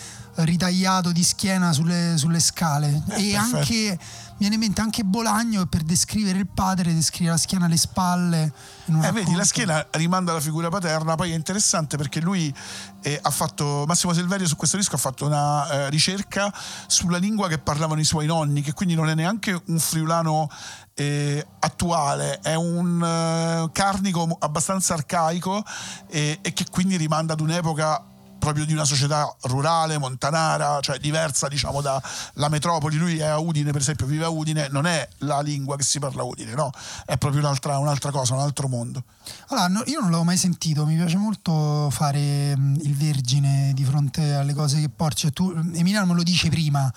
ritagliato 0.45 1.11
di 1.11 1.23
schiena 1.23 1.73
sulle, 1.73 2.17
sulle 2.17 2.39
scale 2.39 3.03
e 3.09 3.29
Eh, 3.29 3.31
perfetto. 3.33 3.55
anche 3.57 3.99
mi 4.39 4.47
viene 4.47 4.53
in 4.55 4.61
mente 4.61 4.79
anche 4.79 5.03
Bolagno 5.03 5.65
per 5.65 5.81
descrivere 5.81 6.39
il 6.39 6.47
padre 6.47 6.93
descrive 6.93 7.31
la 7.31 7.37
schiena 7.37 7.65
alle 7.65 7.75
spalle 7.75 8.53
Eh, 8.85 9.11
vedi, 9.11 9.35
la 9.35 9.43
schiena 9.43 9.85
rimanda 9.91 10.31
alla 10.31 10.39
figura 10.39 10.69
paterna, 10.69 11.15
poi 11.15 11.31
è 11.31 11.35
interessante 11.35 11.97
perché 11.97 12.21
lui 12.21 12.53
eh, 13.01 13.19
ha 13.21 13.29
fatto, 13.31 13.83
Massimo 13.85 14.13
Silverio 14.13 14.47
su 14.47 14.55
questo 14.55 14.77
disco 14.77 14.95
ha 14.95 14.99
fatto 14.99 15.25
una 15.25 15.69
eh, 15.69 15.89
ricerca 15.89 16.53
sulla 16.87 17.17
lingua 17.17 17.49
che 17.49 17.57
parlavano 17.57 17.99
i 17.99 18.05
suoi 18.05 18.25
nonni, 18.27 18.61
che 18.61 18.71
quindi 18.73 18.95
non 18.95 19.09
è 19.09 19.15
neanche 19.15 19.61
un 19.65 19.77
friulano 19.79 20.49
eh, 20.93 21.45
attuale, 21.59 22.39
è 22.39 22.55
un 22.55 23.03
eh, 23.03 23.69
carnico 23.73 24.37
abbastanza 24.39 24.93
arcaico 24.93 25.63
eh, 26.07 26.39
e 26.41 26.53
che 26.53 26.65
quindi 26.71 26.95
rimanda 26.95 27.33
ad 27.33 27.41
un'epoca 27.41 28.03
proprio 28.39 28.65
di 28.65 28.73
una 28.73 28.85
società 28.85 29.33
rurale, 29.43 29.97
montanara, 29.97 30.79
cioè 30.79 30.97
diversa 30.97 31.47
diciamo 31.47 31.81
dalla 31.81 32.49
metropoli. 32.49 32.97
Lui 32.97 33.19
è 33.19 33.25
a 33.25 33.37
Udine, 33.37 33.71
per 33.71 33.81
esempio, 33.81 34.05
vive 34.05 34.25
a 34.25 34.29
Udine, 34.29 34.67
non 34.71 34.87
è 34.87 35.07
la 35.19 35.41
lingua 35.41 35.75
che 35.75 35.83
si 35.83 35.99
parla 35.99 36.21
a 36.21 36.25
Udine, 36.25 36.53
no? 36.53 36.71
È 37.05 37.17
proprio 37.17 37.41
un'altra, 37.41 37.77
un'altra 37.77 38.11
cosa, 38.11 38.33
un 38.33 38.39
altro 38.39 38.67
mondo. 38.67 39.03
Allora, 39.49 39.67
no, 39.67 39.83
io 39.85 39.99
non 39.99 40.09
l'avevo 40.09 40.23
mai 40.23 40.37
sentito, 40.37 40.85
mi 40.85 40.95
piace 40.95 41.17
molto 41.17 41.89
fare 41.91 42.55
mh, 42.55 42.79
il 42.81 42.95
vergine 42.95 43.71
di 43.75 43.83
fronte 43.83 44.33
alle 44.33 44.53
cose 44.53 44.79
che 44.79 44.89
porti. 44.89 45.21
Cioè, 45.21 45.31
tu, 45.31 45.51
Emiliano 45.73 46.07
me 46.07 46.13
lo 46.15 46.23
dice 46.23 46.49
prima, 46.49 46.91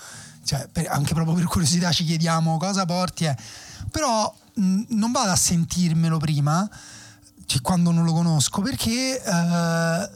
cioè, 0.44 0.68
per- 0.70 0.88
anche 0.88 1.12
proprio 1.14 1.34
per 1.34 1.44
curiosità 1.44 1.92
ci 1.92 2.04
chiediamo 2.04 2.56
cosa 2.58 2.86
porti, 2.86 3.24
eh. 3.24 3.36
però 3.90 4.32
mh, 4.54 4.82
non 4.90 5.12
vado 5.12 5.30
a 5.30 5.36
sentirmelo 5.36 6.18
prima, 6.18 6.68
cioè, 7.46 7.60
quando 7.60 7.90
non 7.90 8.04
lo 8.04 8.12
conosco, 8.12 8.62
perché 8.62 9.22
eh, 9.22 10.10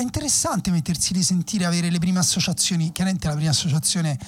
è 0.00 0.02
interessante 0.02 0.70
mettersi 0.70 1.12
lì, 1.12 1.22
sentire, 1.22 1.66
avere 1.66 1.90
le 1.90 1.98
prime 1.98 2.18
associazioni. 2.18 2.90
Chiaramente 2.90 3.28
la 3.28 3.34
prima 3.34 3.50
associazione 3.50 4.18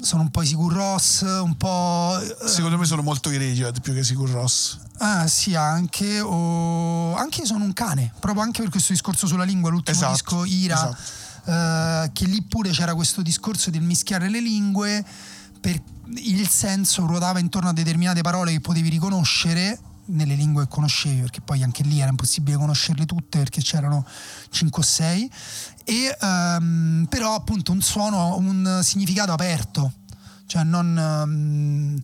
sono 0.00 0.22
un 0.22 0.30
po' 0.30 0.42
i 0.42 0.46
Sigur 0.46 0.72
Ross, 0.72 1.22
un 1.22 1.56
po'... 1.56 2.18
eh, 2.20 2.48
Secondo 2.48 2.76
me 2.76 2.84
sono 2.84 3.02
molto 3.02 3.30
i 3.30 3.38
Radiohead 3.38 3.80
più 3.80 3.94
che 3.94 4.02
Sigur 4.02 4.28
Ross. 4.30 4.78
Ah 4.98 5.26
sì, 5.28 5.54
anche, 5.54 6.20
o 6.20 7.14
anche 7.14 7.40
io 7.40 7.46
sono 7.46 7.64
un 7.64 7.72
cane, 7.72 8.12
proprio 8.18 8.42
anche 8.42 8.60
per 8.62 8.70
questo 8.70 8.92
discorso 8.92 9.26
sulla 9.26 9.44
lingua, 9.44 9.70
l'ultimo 9.70 9.96
Esatto, 9.96 10.12
disco 10.12 10.44
Ira, 10.44 10.96
eh, 11.44 12.10
che 12.12 12.24
lì 12.26 12.42
pure 12.42 12.70
c'era 12.70 12.94
questo 12.94 13.22
discorso 13.22 13.70
del 13.70 13.82
mischiare 13.82 14.28
le 14.28 14.40
lingue, 14.40 15.04
per 15.60 15.80
il 16.16 16.48
senso 16.48 17.06
ruotava 17.06 17.38
intorno 17.38 17.68
a 17.68 17.72
determinate 17.72 18.20
parole 18.20 18.50
che 18.52 18.60
potevi 18.60 18.88
riconoscere 18.88 19.78
nelle 20.06 20.34
lingue 20.34 20.64
che 20.64 20.68
conoscevi, 20.68 21.20
perché 21.20 21.40
poi 21.40 21.62
anche 21.62 21.82
lì 21.82 22.00
era 22.00 22.10
impossibile 22.10 22.56
conoscerle 22.56 23.06
tutte 23.06 23.38
perché 23.38 23.60
c'erano 23.60 24.04
5 24.50 24.82
o 24.82 24.84
6, 24.84 25.30
e 25.84 26.16
ehm, 26.20 27.06
però 27.08 27.34
appunto 27.34 27.72
un 27.72 27.80
suono, 27.80 28.36
un 28.36 28.80
significato 28.82 29.32
aperto, 29.32 29.92
cioè 30.46 30.64
non... 30.64 30.98
ehm, 30.98 32.02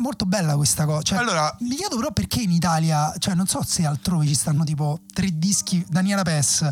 molto 0.00 0.24
bella 0.24 0.56
questa 0.56 0.84
cosa. 0.84 1.02
Cioè, 1.02 1.18
Allora- 1.18 1.54
mi 1.60 1.76
chiedo 1.76 1.96
però 1.96 2.10
perché 2.10 2.40
in 2.40 2.50
Italia, 2.50 3.14
cioè 3.18 3.34
non 3.34 3.46
so 3.46 3.62
se 3.62 3.86
altrove 3.86 4.26
ci 4.26 4.34
stanno 4.34 4.64
tipo 4.64 5.00
tre 5.12 5.38
dischi, 5.38 5.84
Daniela 5.88 6.22
Pes, 6.22 6.62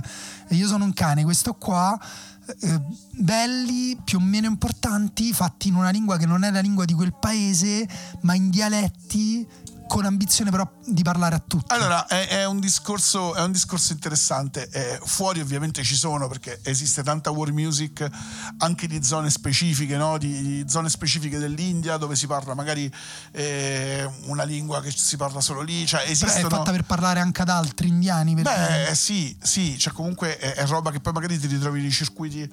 e 0.48 0.54
Io 0.54 0.66
sono 0.66 0.85
un 0.85 0.94
cane, 0.94 1.22
questo 1.22 1.54
qua, 1.54 1.98
eh, 2.61 2.81
belli, 3.11 3.98
più 4.02 4.18
o 4.18 4.20
meno 4.20 4.46
importanti, 4.46 5.33
fatti 5.33 5.68
in 5.68 5.74
una 5.74 5.90
lingua 5.90 6.16
che 6.16 6.26
non 6.26 6.42
è 6.42 6.50
la 6.50 6.61
lingua 6.61 6.87
di 6.87 6.94
quel 6.94 7.14
paese, 7.14 7.87
ma 8.22 8.35
in 8.35 8.48
dialetti, 8.48 9.46
con 9.88 10.05
ambizione 10.05 10.51
però 10.53 10.70
di 10.85 11.03
parlare 11.03 11.35
a 11.35 11.42
tutti. 11.44 11.72
Allora, 11.74 12.07
è, 12.07 12.29
è 12.29 12.44
un 12.46 12.61
discorso, 12.61 13.35
è 13.35 13.40
un 13.40 13.51
discorso 13.51 13.92
interessante. 13.92 14.68
Eh, 14.70 15.01
fuori 15.03 15.40
ovviamente 15.40 15.83
ci 15.83 15.96
sono, 15.96 16.29
perché 16.29 16.61
esiste 16.62 17.03
tanta 17.03 17.31
world 17.31 17.53
music 17.55 18.09
anche 18.59 18.87
di 18.87 19.03
zone 19.03 19.31
specifiche, 19.31 19.96
no? 19.96 20.18
di, 20.18 20.40
di 20.62 20.64
zone 20.68 20.88
specifiche 20.88 21.38
dell'India 21.38 21.96
dove 21.96 22.14
si 22.14 22.27
parla 22.27 22.55
magari 22.55 22.88
eh, 23.33 24.09
una 24.27 24.44
lingua 24.44 24.81
che 24.81 24.92
si 24.94 25.16
parla 25.16 25.40
solo 25.40 25.62
lì. 25.62 25.87
Cioè, 25.87 26.01
Però 26.01 26.09
è 26.09 26.12
esistono... 26.12 26.48
fatta 26.48 26.70
per 26.70 26.85
parlare 26.85 27.20
anche 27.20 27.42
ad 27.42 27.48
altri 27.48 27.88
indiani. 27.88 28.35
perché- 28.35 28.87
Beh, 28.88 28.94
sì, 28.94 29.37
sì, 29.42 29.79
cioè 29.79 29.92
comunque 29.92 30.38
è, 30.38 30.53
è 30.55 30.66
roba 30.66 30.90
che 30.92 31.01
poi 31.01 31.12
magari 31.14 31.38
ti 31.38 31.46
ritrovi 31.46 31.81
nei 31.81 31.90
circuiti 31.90 32.48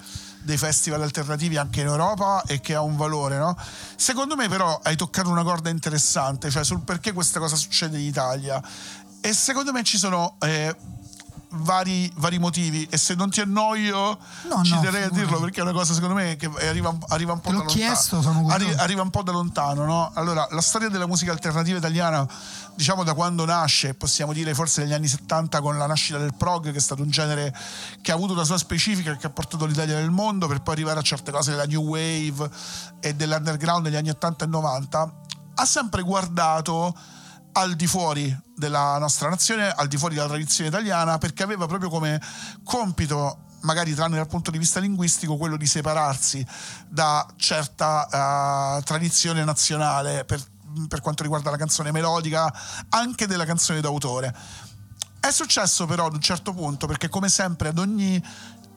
dei 0.45 0.57
festival 0.57 1.01
alternativi 1.01 1.57
anche 1.57 1.81
in 1.81 1.87
Europa 1.87 2.43
e 2.45 2.61
che 2.61 2.75
ha 2.75 2.81
un 2.81 2.95
valore, 2.95 3.37
no? 3.37 3.57
Secondo 3.95 4.35
me 4.35 4.47
però 4.47 4.79
hai 4.83 4.95
toccato 4.95 5.29
una 5.29 5.43
corda 5.43 5.69
interessante, 5.69 6.49
cioè 6.49 6.63
sul 6.63 6.81
perché 6.81 7.11
questa 7.11 7.39
cosa 7.39 7.55
succede 7.55 7.97
in 7.97 8.05
Italia. 8.05 8.61
E 9.19 9.33
secondo 9.33 9.71
me 9.71 9.83
ci 9.83 9.97
sono 9.97 10.35
eh, 10.39 10.75
vari, 11.57 12.11
vari 12.15 12.39
motivi 12.39 12.87
e 12.89 12.97
se 12.97 13.15
non 13.15 13.29
ti 13.29 13.41
annoio 13.41 14.17
No, 14.49 14.63
ci 14.63 14.73
no, 14.73 14.81
terrei 14.81 15.03
a 15.03 15.09
dirlo 15.09 15.39
perché 15.39 15.59
è 15.59 15.63
una 15.63 15.71
cosa 15.71 15.93
secondo 15.93 16.15
me 16.15 16.35
che 16.35 16.49
arriva, 16.67 16.95
arriva 17.07 17.33
un 17.33 17.39
po' 17.39 17.49
da 17.51 17.57
lontano. 17.57 17.73
chiesto, 17.79 18.21
sono 18.21 18.41
curioso. 18.41 18.55
Arri- 18.65 18.79
arriva 18.79 19.01
un 19.01 19.09
po' 19.09 19.23
da 19.23 19.31
lontano, 19.31 19.85
no? 19.85 20.11
Allora, 20.13 20.47
la 20.51 20.61
storia 20.61 20.89
della 20.89 21.07
musica 21.07 21.31
alternativa 21.31 21.77
italiana, 21.77 22.27
diciamo 22.75 23.03
da 23.03 23.13
quando 23.13 23.45
nasce, 23.45 23.93
possiamo 23.93 24.33
dire 24.33 24.53
forse 24.53 24.83
negli 24.83 24.93
anni 24.93 25.07
70 25.07 25.61
con 25.61 25.77
la 25.77 25.85
nascita 25.87 26.17
del 26.17 26.33
prog, 26.35 26.71
che 26.71 26.77
è 26.77 26.81
stato 26.81 27.01
un 27.01 27.09
genere 27.09 27.55
che 28.01 28.11
ha 28.11 28.15
avuto 28.15 28.33
una 28.33 28.43
sua 28.43 28.57
specifica 28.57 29.11
e 29.11 29.17
che 29.17 29.27
ha 29.27 29.31
portato 29.31 29.65
l'Italia 29.65 29.95
nel 29.95 30.11
mondo, 30.11 30.47
per 30.47 30.61
poi 30.61 30.73
arrivare 30.73 30.99
a 30.99 31.03
certe 31.03 31.31
cose 31.31 31.51
della 31.51 31.65
new 31.65 31.81
wave 31.81 32.49
e 32.99 33.13
dell'underground 33.15 33.85
negli 33.85 33.95
anni 33.95 34.09
80 34.09 34.45
e 34.45 34.47
90, 34.47 35.13
ha 35.55 35.65
sempre 35.65 36.01
guardato 36.01 36.93
al 37.57 37.75
di 37.75 37.87
fuori 37.87 38.35
della 38.55 38.97
nostra 38.97 39.29
nazione, 39.29 39.69
al 39.69 39.87
di 39.87 39.97
fuori 39.97 40.15
della 40.15 40.27
tradizione 40.27 40.69
italiana, 40.69 41.17
perché 41.17 41.43
aveva 41.43 41.67
proprio 41.67 41.89
come 41.89 42.21
compito 42.63 43.43
magari 43.61 43.93
tranne 43.93 44.17
dal 44.17 44.27
punto 44.27 44.51
di 44.51 44.57
vista 44.57 44.79
linguistico, 44.79 45.37
quello 45.37 45.57
di 45.57 45.65
separarsi 45.65 46.45
da 46.87 47.25
certa 47.35 48.77
eh, 48.77 48.83
tradizione 48.83 49.43
nazionale 49.43 50.23
per, 50.25 50.41
per 50.87 51.01
quanto 51.01 51.23
riguarda 51.23 51.49
la 51.49 51.57
canzone 51.57 51.91
melodica, 51.91 52.53
anche 52.89 53.25
della 53.25 53.45
canzone 53.45 53.81
d'autore. 53.81 54.35
È 55.19 55.31
successo 55.31 55.85
però 55.85 56.05
ad 56.05 56.13
un 56.13 56.21
certo 56.21 56.53
punto, 56.53 56.87
perché 56.87 57.09
come 57.09 57.29
sempre 57.29 57.69
ad 57.69 57.79
ogni 57.79 58.23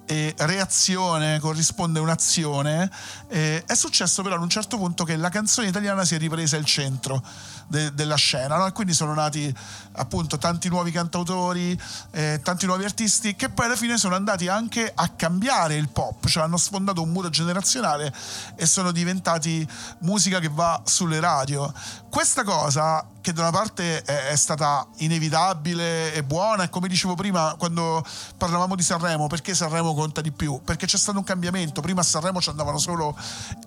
eh, 0.06 0.34
reazione 0.38 1.38
corrisponde 1.38 2.00
un'azione, 2.00 2.90
eh, 3.28 3.62
è 3.66 3.74
successo 3.74 4.22
però 4.22 4.36
ad 4.36 4.42
un 4.42 4.48
certo 4.48 4.78
punto 4.78 5.04
che 5.04 5.16
la 5.16 5.28
canzone 5.28 5.68
italiana 5.68 6.04
si 6.04 6.14
è 6.14 6.18
ripresa 6.18 6.56
il 6.56 6.64
centro 6.64 7.22
de- 7.68 7.94
della 7.94 8.16
scena 8.16 8.56
no? 8.56 8.66
e 8.66 8.72
quindi 8.72 8.94
sono 8.94 9.14
nati 9.14 9.54
appunto 9.92 10.38
tanti 10.38 10.68
nuovi 10.68 10.90
cantautori, 10.90 11.78
eh, 12.12 12.40
tanti 12.42 12.66
nuovi 12.66 12.84
artisti 12.84 13.36
che 13.36 13.48
poi 13.50 13.66
alla 13.66 13.76
fine 13.76 13.98
sono 13.98 14.14
andati 14.14 14.48
anche 14.48 14.90
a 14.92 15.08
cambiare 15.08 15.76
il 15.76 15.88
pop, 15.88 16.26
cioè 16.26 16.44
hanno 16.44 16.56
sfondato 16.56 17.02
un 17.02 17.10
muro 17.10 17.28
generazionale 17.28 18.12
e 18.56 18.66
sono 18.66 18.90
diventati 18.90 19.66
musica 20.00 20.38
che 20.38 20.48
va 20.48 20.80
sulle 20.84 21.20
radio. 21.20 21.72
Questa 22.08 22.42
cosa 22.42 23.04
che 23.20 23.34
da 23.34 23.42
una 23.42 23.50
parte 23.50 24.02
è, 24.02 24.28
è 24.28 24.36
stata 24.36 24.86
inevitabile 24.98 26.14
e 26.14 26.22
buona 26.22 26.62
e 26.62 26.68
come 26.70 26.88
dicevo 26.88 27.14
prima 27.14 27.54
quando 27.58 28.02
parlavamo 28.36 28.74
di 28.74 28.82
Sanremo 28.82 29.26
perché 29.26 29.54
Sanremo 29.54 29.92
conta 29.92 30.22
di 30.22 30.32
più 30.32 30.60
perché 30.64 30.86
c'è 30.86 30.96
stato 30.96 31.18
un 31.18 31.24
cambiamento 31.24 31.82
prima 31.82 32.00
a 32.00 32.04
Sanremo 32.04 32.40
ci 32.40 32.48
andavano 32.48 32.78
solo 32.78 33.14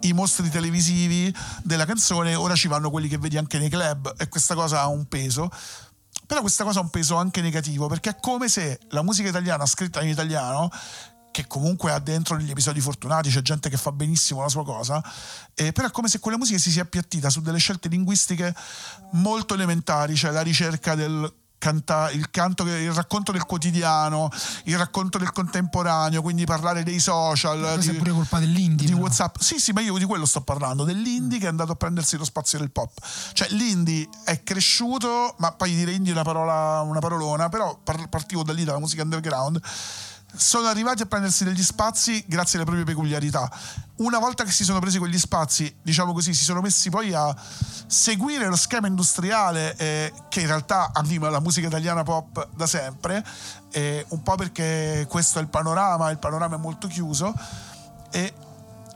i 0.01 0.13
mostri 0.13 0.49
televisivi 0.49 1.31
della 1.61 1.85
canzone 1.85 2.33
ora 2.33 2.55
ci 2.55 2.67
vanno 2.67 2.89
quelli 2.89 3.07
che 3.07 3.19
vedi 3.19 3.37
anche 3.37 3.59
nei 3.59 3.69
club 3.69 3.90
e 4.17 4.27
questa 4.27 4.55
cosa 4.55 4.81
ha 4.81 4.87
un 4.87 5.05
peso 5.05 5.49
però 6.25 6.41
questa 6.41 6.63
cosa 6.63 6.79
ha 6.79 6.83
un 6.83 6.89
peso 6.89 7.15
anche 7.15 7.41
negativo 7.41 7.87
perché 7.87 8.11
è 8.11 8.19
come 8.19 8.47
se 8.47 8.79
la 8.89 9.01
musica 9.01 9.29
italiana 9.29 9.65
scritta 9.65 10.01
in 10.01 10.09
italiano 10.09 10.69
che 11.31 11.47
comunque 11.47 11.91
ha 11.91 11.99
dentro 11.99 12.35
negli 12.35 12.51
episodi 12.51 12.81
fortunati, 12.81 13.29
c'è 13.29 13.41
gente 13.41 13.69
che 13.69 13.77
fa 13.77 13.91
benissimo 13.91 14.41
la 14.41 14.49
sua 14.49 14.63
cosa, 14.63 15.01
eh, 15.55 15.71
però 15.71 15.87
è 15.87 15.91
come 15.91 16.09
se 16.09 16.19
quella 16.19 16.37
musica 16.37 16.59
si 16.59 16.71
sia 16.71 16.83
appiattita 16.83 17.29
su 17.29 17.41
delle 17.41 17.57
scelte 17.57 17.87
linguistiche 17.87 18.53
molto 19.13 19.53
elementari, 19.53 20.15
cioè 20.15 20.31
la 20.31 20.41
ricerca 20.41 20.93
del 20.93 21.33
canta, 21.61 22.09
il 22.09 22.31
canto, 22.31 22.63
il 22.63 22.91
racconto 22.91 23.31
del 23.31 23.45
quotidiano, 23.45 24.31
il 24.63 24.77
racconto 24.79 25.19
del 25.19 25.31
contemporaneo, 25.31 26.23
quindi 26.23 26.43
parlare 26.43 26.81
dei 26.81 26.97
social, 26.97 27.77
di, 27.79 27.89
è 27.89 27.93
pure 27.93 28.09
colpa 28.11 28.39
dell'indie. 28.39 28.87
di 28.87 28.93
però. 28.93 29.03
WhatsApp. 29.03 29.35
Sì, 29.37 29.59
sì, 29.59 29.71
ma 29.71 29.81
io 29.81 29.95
di 29.99 30.05
quello 30.05 30.25
sto 30.25 30.41
parlando, 30.41 30.83
dell'indie 30.83 31.37
che 31.37 31.45
è 31.45 31.49
andato 31.49 31.73
a 31.73 31.75
prendersi 31.75 32.17
lo 32.17 32.25
spazio 32.25 32.57
del 32.57 32.71
pop. 32.71 32.97
Cioè 33.33 33.49
l'indie 33.51 34.09
è 34.25 34.41
cresciuto, 34.41 35.35
ma 35.37 35.51
poi 35.51 35.75
dire 35.75 35.91
indie 35.91 36.11
è 36.11 36.15
una 36.15 36.23
parola, 36.23 36.81
una 36.81 36.99
parolona, 36.99 37.47
però 37.49 37.79
par- 37.83 38.09
partivo 38.09 38.41
da 38.41 38.53
lì 38.53 38.63
dalla 38.63 38.79
musica 38.79 39.03
underground 39.03 39.61
sono 40.33 40.67
arrivati 40.67 41.01
a 41.01 41.05
prendersi 41.05 41.43
degli 41.43 41.63
spazi 41.63 42.23
grazie 42.27 42.57
alle 42.57 42.65
proprie 42.65 42.85
peculiarità. 42.85 43.49
Una 43.97 44.17
volta 44.17 44.43
che 44.43 44.51
si 44.51 44.63
sono 44.63 44.79
presi 44.79 44.97
quegli 44.97 45.19
spazi, 45.19 45.73
diciamo 45.81 46.13
così, 46.13 46.33
si 46.33 46.43
sono 46.43 46.61
messi 46.61 46.89
poi 46.89 47.13
a 47.13 47.35
seguire 47.85 48.47
lo 48.47 48.55
schema 48.55 48.87
industriale 48.87 49.75
eh, 49.75 50.13
che 50.29 50.41
in 50.41 50.47
realtà 50.47 50.91
anima 50.93 51.29
la 51.29 51.39
musica 51.39 51.67
italiana 51.67 52.03
pop 52.03 52.49
da 52.55 52.65
sempre, 52.65 53.23
eh, 53.71 54.05
un 54.09 54.23
po' 54.23 54.35
perché 54.35 55.05
questo 55.09 55.39
è 55.39 55.41
il 55.41 55.49
panorama, 55.49 56.09
il 56.09 56.17
panorama 56.17 56.55
è 56.55 56.59
molto 56.59 56.87
chiuso, 56.87 57.33
e- 58.09 58.33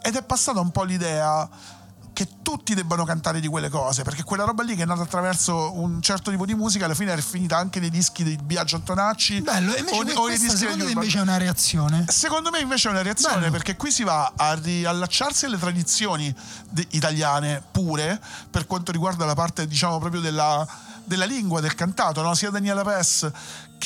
ed 0.02 0.16
è 0.16 0.24
passata 0.24 0.60
un 0.60 0.72
po' 0.72 0.84
l'idea 0.84 1.48
che 2.16 2.30
tutti 2.42 2.74
debbano 2.74 3.04
cantare 3.04 3.42
di 3.42 3.48
quelle 3.50 3.68
cose, 3.68 4.04
perché 4.04 4.24
quella 4.24 4.46
roba 4.46 4.64
lì 4.64 4.74
che 4.78 4.84
è 4.84 4.86
nata 4.86 5.02
attraverso 5.02 5.74
un 5.74 6.02
certo 6.02 6.32
tipo 6.32 6.46
di 6.46 6.56
musica 6.56 6.86
alla 6.86 6.94
fine 6.94 7.14
è 7.14 7.18
finita 7.20 7.58
anche 7.58 7.82
nei 7.82 7.90
dischi 7.90 8.24
di 8.24 8.38
Biagio 8.42 8.78
Antonacci 8.78 9.42
Bello, 9.42 9.76
e 9.76 9.80
invece 9.80 10.14
o, 10.14 10.22
questa 10.22 10.46
dischi 10.46 10.58
secondo 10.58 10.86
Urban- 10.86 11.04
invece 11.04 11.18
è 11.18 11.22
una 11.22 11.36
reazione? 11.38 12.06
Secondo 12.08 12.52
me 12.52 12.60
invece 12.60 12.88
è 12.88 12.92
una 12.92 13.02
reazione 13.02 13.40
Bello. 13.40 13.52
perché 13.52 13.76
qui 13.76 13.92
si 13.92 14.04
va 14.04 14.32
a 14.34 14.54
riallacciarsi 14.54 15.44
alle 15.44 15.58
tradizioni 15.58 16.34
de- 16.70 16.88
italiane 16.92 17.62
pure 17.70 18.18
per 18.50 18.66
quanto 18.66 18.94
riguarda 18.94 19.26
la 19.26 19.36
parte 19.36 19.68
diciamo 19.68 20.00
proprio 20.00 20.22
della, 20.22 20.66
della 21.04 21.26
lingua, 21.26 21.60
del 21.60 21.76
cantato, 21.76 22.22
no? 22.22 22.34
sia 22.34 22.50
Daniela 22.50 22.84
Pes 22.84 23.30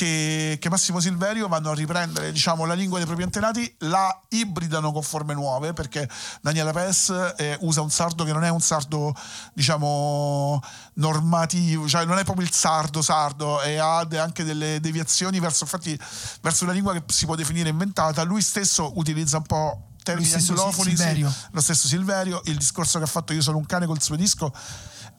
che, 0.00 0.56
che 0.58 0.70
Massimo 0.70 0.98
Silverio 0.98 1.46
vanno 1.46 1.72
a 1.72 1.74
riprendere 1.74 2.32
diciamo, 2.32 2.64
la 2.64 2.72
lingua 2.72 2.96
dei 2.96 3.06
propri 3.06 3.24
antenati, 3.24 3.74
la 3.80 4.22
ibridano 4.30 4.92
con 4.92 5.02
forme 5.02 5.34
nuove 5.34 5.74
perché 5.74 6.08
Daniela 6.40 6.72
Pes 6.72 7.34
eh, 7.36 7.58
usa 7.60 7.82
un 7.82 7.90
sardo 7.90 8.24
che 8.24 8.32
non 8.32 8.42
è 8.42 8.48
un 8.48 8.62
sardo 8.62 9.14
diciamo 9.52 10.58
normativo, 10.94 11.86
cioè 11.86 12.06
non 12.06 12.16
è 12.16 12.24
proprio 12.24 12.46
il 12.46 12.52
sardo 12.52 13.02
sardo 13.02 13.60
e 13.60 13.76
ha 13.76 13.98
anche 13.98 14.42
delle 14.42 14.80
deviazioni 14.80 15.38
verso, 15.38 15.64
infatti, 15.64 16.00
verso 16.40 16.64
una 16.64 16.72
lingua 16.72 16.94
che 16.94 17.02
si 17.08 17.26
può 17.26 17.34
definire 17.34 17.68
inventata. 17.68 18.22
Lui 18.22 18.40
stesso 18.40 18.92
utilizza 18.98 19.36
un 19.36 19.44
po' 19.44 19.88
termini 20.02 20.32
anglofoni, 20.32 20.96
Sil- 20.96 20.96
Silverio. 20.96 21.34
lo 21.50 21.60
stesso 21.60 21.86
Silverio, 21.86 22.40
il 22.44 22.56
discorso 22.56 22.96
che 22.96 23.04
ha 23.04 23.06
fatto 23.06 23.34
Io 23.34 23.42
sono 23.42 23.58
un 23.58 23.66
cane 23.66 23.84
col 23.84 24.00
suo 24.00 24.16
disco, 24.16 24.50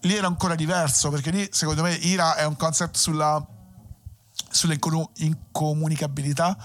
lì 0.02 0.16
era 0.16 0.26
ancora 0.26 0.56
diverso 0.56 1.12
perché 1.12 1.30
lì 1.30 1.48
secondo 1.52 1.84
me 1.84 1.94
Ira 1.94 2.36
è 2.36 2.46
un 2.46 2.56
concept 2.56 2.98
sulla 2.98 3.60
sull'incomunicabilità 4.52 6.58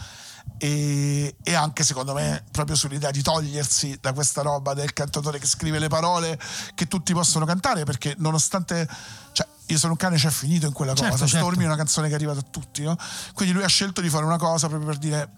e, 0.58 1.36
e 1.42 1.54
anche 1.54 1.84
secondo 1.84 2.14
me 2.14 2.44
proprio 2.50 2.76
sull'idea 2.76 3.10
di 3.10 3.22
togliersi 3.22 3.98
da 4.00 4.12
questa 4.12 4.42
roba 4.42 4.74
del 4.74 4.92
cantatore 4.92 5.38
che 5.38 5.46
scrive 5.46 5.78
le 5.78 5.88
parole 5.88 6.38
che 6.74 6.86
tutti 6.86 7.12
possono 7.12 7.44
cantare 7.44 7.84
perché 7.84 8.14
nonostante 8.18 8.88
cioè 9.32 9.46
io 9.66 9.78
sono 9.78 9.92
un 9.92 9.98
cane 9.98 10.16
c'è 10.16 10.30
finito 10.30 10.66
in 10.66 10.72
quella 10.72 10.94
Certo, 10.94 11.12
cosa 11.12 11.26
certo. 11.26 11.44
Stormy 11.44 11.64
è 11.64 11.66
una 11.66 11.76
canzone 11.76 12.06
che 12.06 12.12
è 12.12 12.16
arrivata 12.16 12.40
a 12.40 12.46
tutti 12.48 12.82
no? 12.82 12.96
quindi 13.34 13.54
lui 13.54 13.64
ha 13.64 13.68
scelto 13.68 14.00
di 14.00 14.08
fare 14.08 14.24
una 14.24 14.38
cosa 14.38 14.68
proprio 14.68 14.88
per 14.88 14.98
dire 14.98 15.28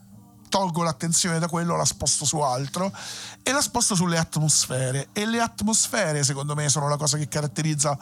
tolgo 0.48 0.82
l'attenzione 0.82 1.38
da 1.38 1.48
quello 1.48 1.76
la 1.76 1.84
sposto 1.84 2.24
su 2.24 2.38
altro 2.38 2.92
e 3.42 3.52
la 3.52 3.60
sposto 3.60 3.94
sulle 3.94 4.18
atmosfere. 4.18 5.08
E 5.12 5.26
le 5.26 5.40
atmosfere 5.40 6.24
secondo 6.24 6.54
me 6.54 6.68
sono 6.68 6.88
la 6.88 6.96
cosa 6.96 7.16
che 7.16 7.28
caratterizza 7.28 7.98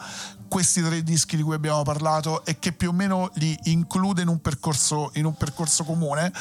questi 0.47 0.81
tre 0.81 1.03
dischi 1.03 1.35
di 1.35 1.43
cui 1.43 1.55
abbiamo 1.55 1.83
parlato 1.83 2.45
e 2.45 2.59
che 2.59 2.71
più 2.71 2.89
o 2.89 2.93
meno 2.93 3.29
li 3.35 3.57
include 3.63 4.21
in 4.21 4.27
un 4.27 4.41
percorso, 4.41 5.11
in 5.13 5.25
un 5.25 5.35
percorso 5.35 5.83
comune. 5.83 6.31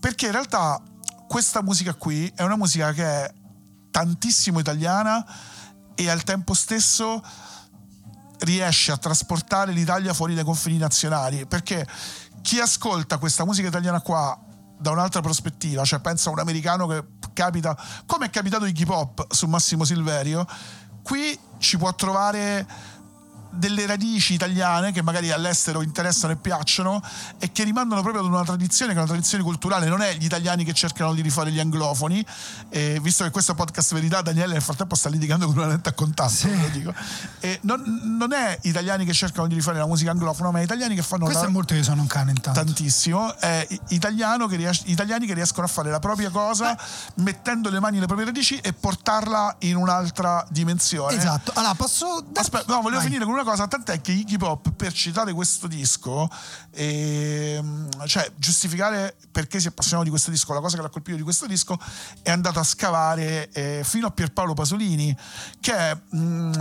Perché 0.00 0.26
in 0.26 0.32
realtà 0.32 0.80
questa 1.26 1.62
musica 1.62 1.94
qui 1.94 2.30
è 2.34 2.42
una 2.42 2.56
musica 2.56 2.92
che 2.92 3.04
è 3.04 3.32
tantissimo 3.90 4.58
italiana 4.58 5.24
e 5.94 6.10
al 6.10 6.22
tempo 6.24 6.54
stesso 6.54 7.22
riesce 8.40 8.92
a 8.92 8.96
trasportare 8.96 9.72
l'Italia 9.72 10.12
fuori 10.12 10.34
dai 10.34 10.44
confini 10.44 10.76
nazionali. 10.76 11.46
Perché 11.46 11.86
chi 12.42 12.60
ascolta 12.60 13.18
questa 13.18 13.44
musica 13.44 13.68
italiana 13.68 14.00
qua 14.00 14.38
da 14.76 14.90
un'altra 14.90 15.20
prospettiva, 15.20 15.84
cioè 15.84 16.00
pensa 16.00 16.28
a 16.28 16.32
un 16.32 16.38
americano 16.40 16.86
che 16.86 17.04
capita, 17.32 17.76
come 18.06 18.26
è 18.26 18.30
capitato 18.30 18.64
Iggy 18.64 18.84
Pop 18.84 19.26
su 19.32 19.46
Massimo 19.46 19.84
Silverio, 19.84 20.46
qui 21.02 21.38
ci 21.58 21.76
può 21.78 21.94
trovare 21.94 22.66
delle 23.56 23.86
radici 23.86 24.34
italiane 24.34 24.92
che 24.92 25.02
magari 25.02 25.30
all'estero 25.30 25.82
interessano 25.82 26.32
e 26.32 26.36
piacciono 26.36 27.02
e 27.38 27.52
che 27.52 27.64
rimandano 27.64 28.02
proprio 28.02 28.22
ad 28.22 28.28
una 28.28 28.44
tradizione 28.44 28.92
che 28.92 28.98
è 28.98 29.02
una 29.02 29.10
tradizione 29.10 29.42
culturale, 29.44 29.86
non 29.88 30.00
è 30.02 30.14
gli 30.16 30.24
italiani 30.24 30.64
che 30.64 30.72
cercano 30.72 31.14
di 31.14 31.22
rifare 31.22 31.50
gli 31.50 31.60
anglofoni, 31.60 32.24
e 32.68 32.98
visto 33.00 33.24
che 33.24 33.30
questo 33.30 33.52
è 33.52 33.54
podcast 33.54 33.94
verità, 33.94 34.22
Daniele 34.22 34.52
nel 34.54 34.62
frattempo 34.62 34.94
sta 34.94 35.08
litigando 35.08 35.46
con 35.46 35.56
una 35.56 35.66
lente 35.66 35.88
a 35.88 35.92
contatto, 35.92 36.30
Sì. 36.30 36.60
lo 36.60 36.68
dico. 36.68 36.94
E 37.40 37.58
non, 37.62 37.82
non 38.16 38.32
è 38.32 38.58
italiani 38.62 39.04
che 39.04 39.12
cercano 39.12 39.46
di 39.46 39.54
rifare 39.54 39.78
la 39.78 39.86
musica 39.86 40.10
anglofona, 40.10 40.50
ma 40.50 40.60
italiani 40.60 40.94
che 40.94 41.02
fanno 41.02 41.24
Questo 41.24 41.42
la- 41.42 41.48
è 41.48 41.52
molto 41.52 41.74
io 41.74 41.82
sono 41.82 42.00
un 42.02 42.06
cane 42.06 42.30
intanto. 42.32 42.62
tantissimo 42.64 43.36
è 43.38 43.66
italiano 43.88 44.46
che 44.46 44.56
ries- 44.56 44.82
italiani 44.86 45.26
che 45.26 45.34
riescono 45.34 45.66
a 45.66 45.68
fare 45.68 45.90
la 45.90 45.98
propria 45.98 46.30
cosa 46.30 46.76
mettendo 47.16 47.70
le 47.70 47.80
mani 47.80 47.94
nelle 47.94 48.06
proprie 48.06 48.26
radici 48.26 48.56
e 48.58 48.72
portarla 48.72 49.56
in 49.60 49.76
un'altra 49.76 50.44
dimensione 50.50 51.16
Esatto. 51.16 51.52
Allora, 51.54 51.74
posso 51.74 52.24
Aspetta, 52.34 52.64
no, 52.72 52.80
volevo 52.80 52.96
Vai. 53.00 53.04
finire 53.06 53.24
con 53.24 53.34
una 53.34 53.43
cosa, 53.44 53.68
tant'è 53.68 54.00
che 54.00 54.12
Iggy 54.12 54.36
Pop 54.36 54.72
per 54.72 54.92
citare 54.92 55.32
questo 55.32 55.66
disco, 55.66 56.28
ehm, 56.70 58.06
cioè 58.06 58.30
giustificare 58.36 59.16
perché 59.30 59.60
si 59.60 59.66
è 59.66 59.70
appassionato 59.70 60.04
di 60.04 60.10
questo 60.10 60.30
disco, 60.30 60.52
la 60.52 60.60
cosa 60.60 60.76
che 60.76 60.82
l'ha 60.82 60.88
colpito 60.88 61.16
di 61.16 61.22
questo 61.22 61.46
disco, 61.46 61.78
è 62.22 62.30
andato 62.30 62.58
a 62.58 62.64
scavare 62.64 63.50
eh, 63.50 63.82
fino 63.84 64.06
a 64.06 64.10
Pierpaolo 64.10 64.54
Pasolini, 64.54 65.16
che 65.60 65.74
è, 65.74 65.96
mm, 66.16 66.52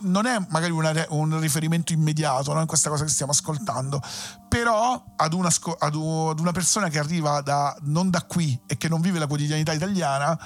non 0.00 0.26
è 0.26 0.38
magari 0.48 0.72
una 0.72 0.88
un 1.10 1.38
riferimento 1.40 1.92
immediato 1.92 2.52
no, 2.52 2.60
in 2.60 2.66
questa 2.66 2.88
cosa 2.88 3.04
che 3.04 3.10
stiamo 3.10 3.32
ascoltando, 3.32 4.02
però 4.48 5.02
ad 5.16 5.32
una, 5.32 5.50
ad 5.78 5.94
una 5.94 6.52
persona 6.52 6.88
che 6.88 6.98
arriva 6.98 7.40
da, 7.40 7.76
non 7.82 8.10
da 8.10 8.22
qui 8.22 8.58
e 8.66 8.76
che 8.76 8.88
non 8.88 9.00
vive 9.00 9.18
la 9.18 9.26
quotidianità 9.26 9.72
italiana, 9.72 10.38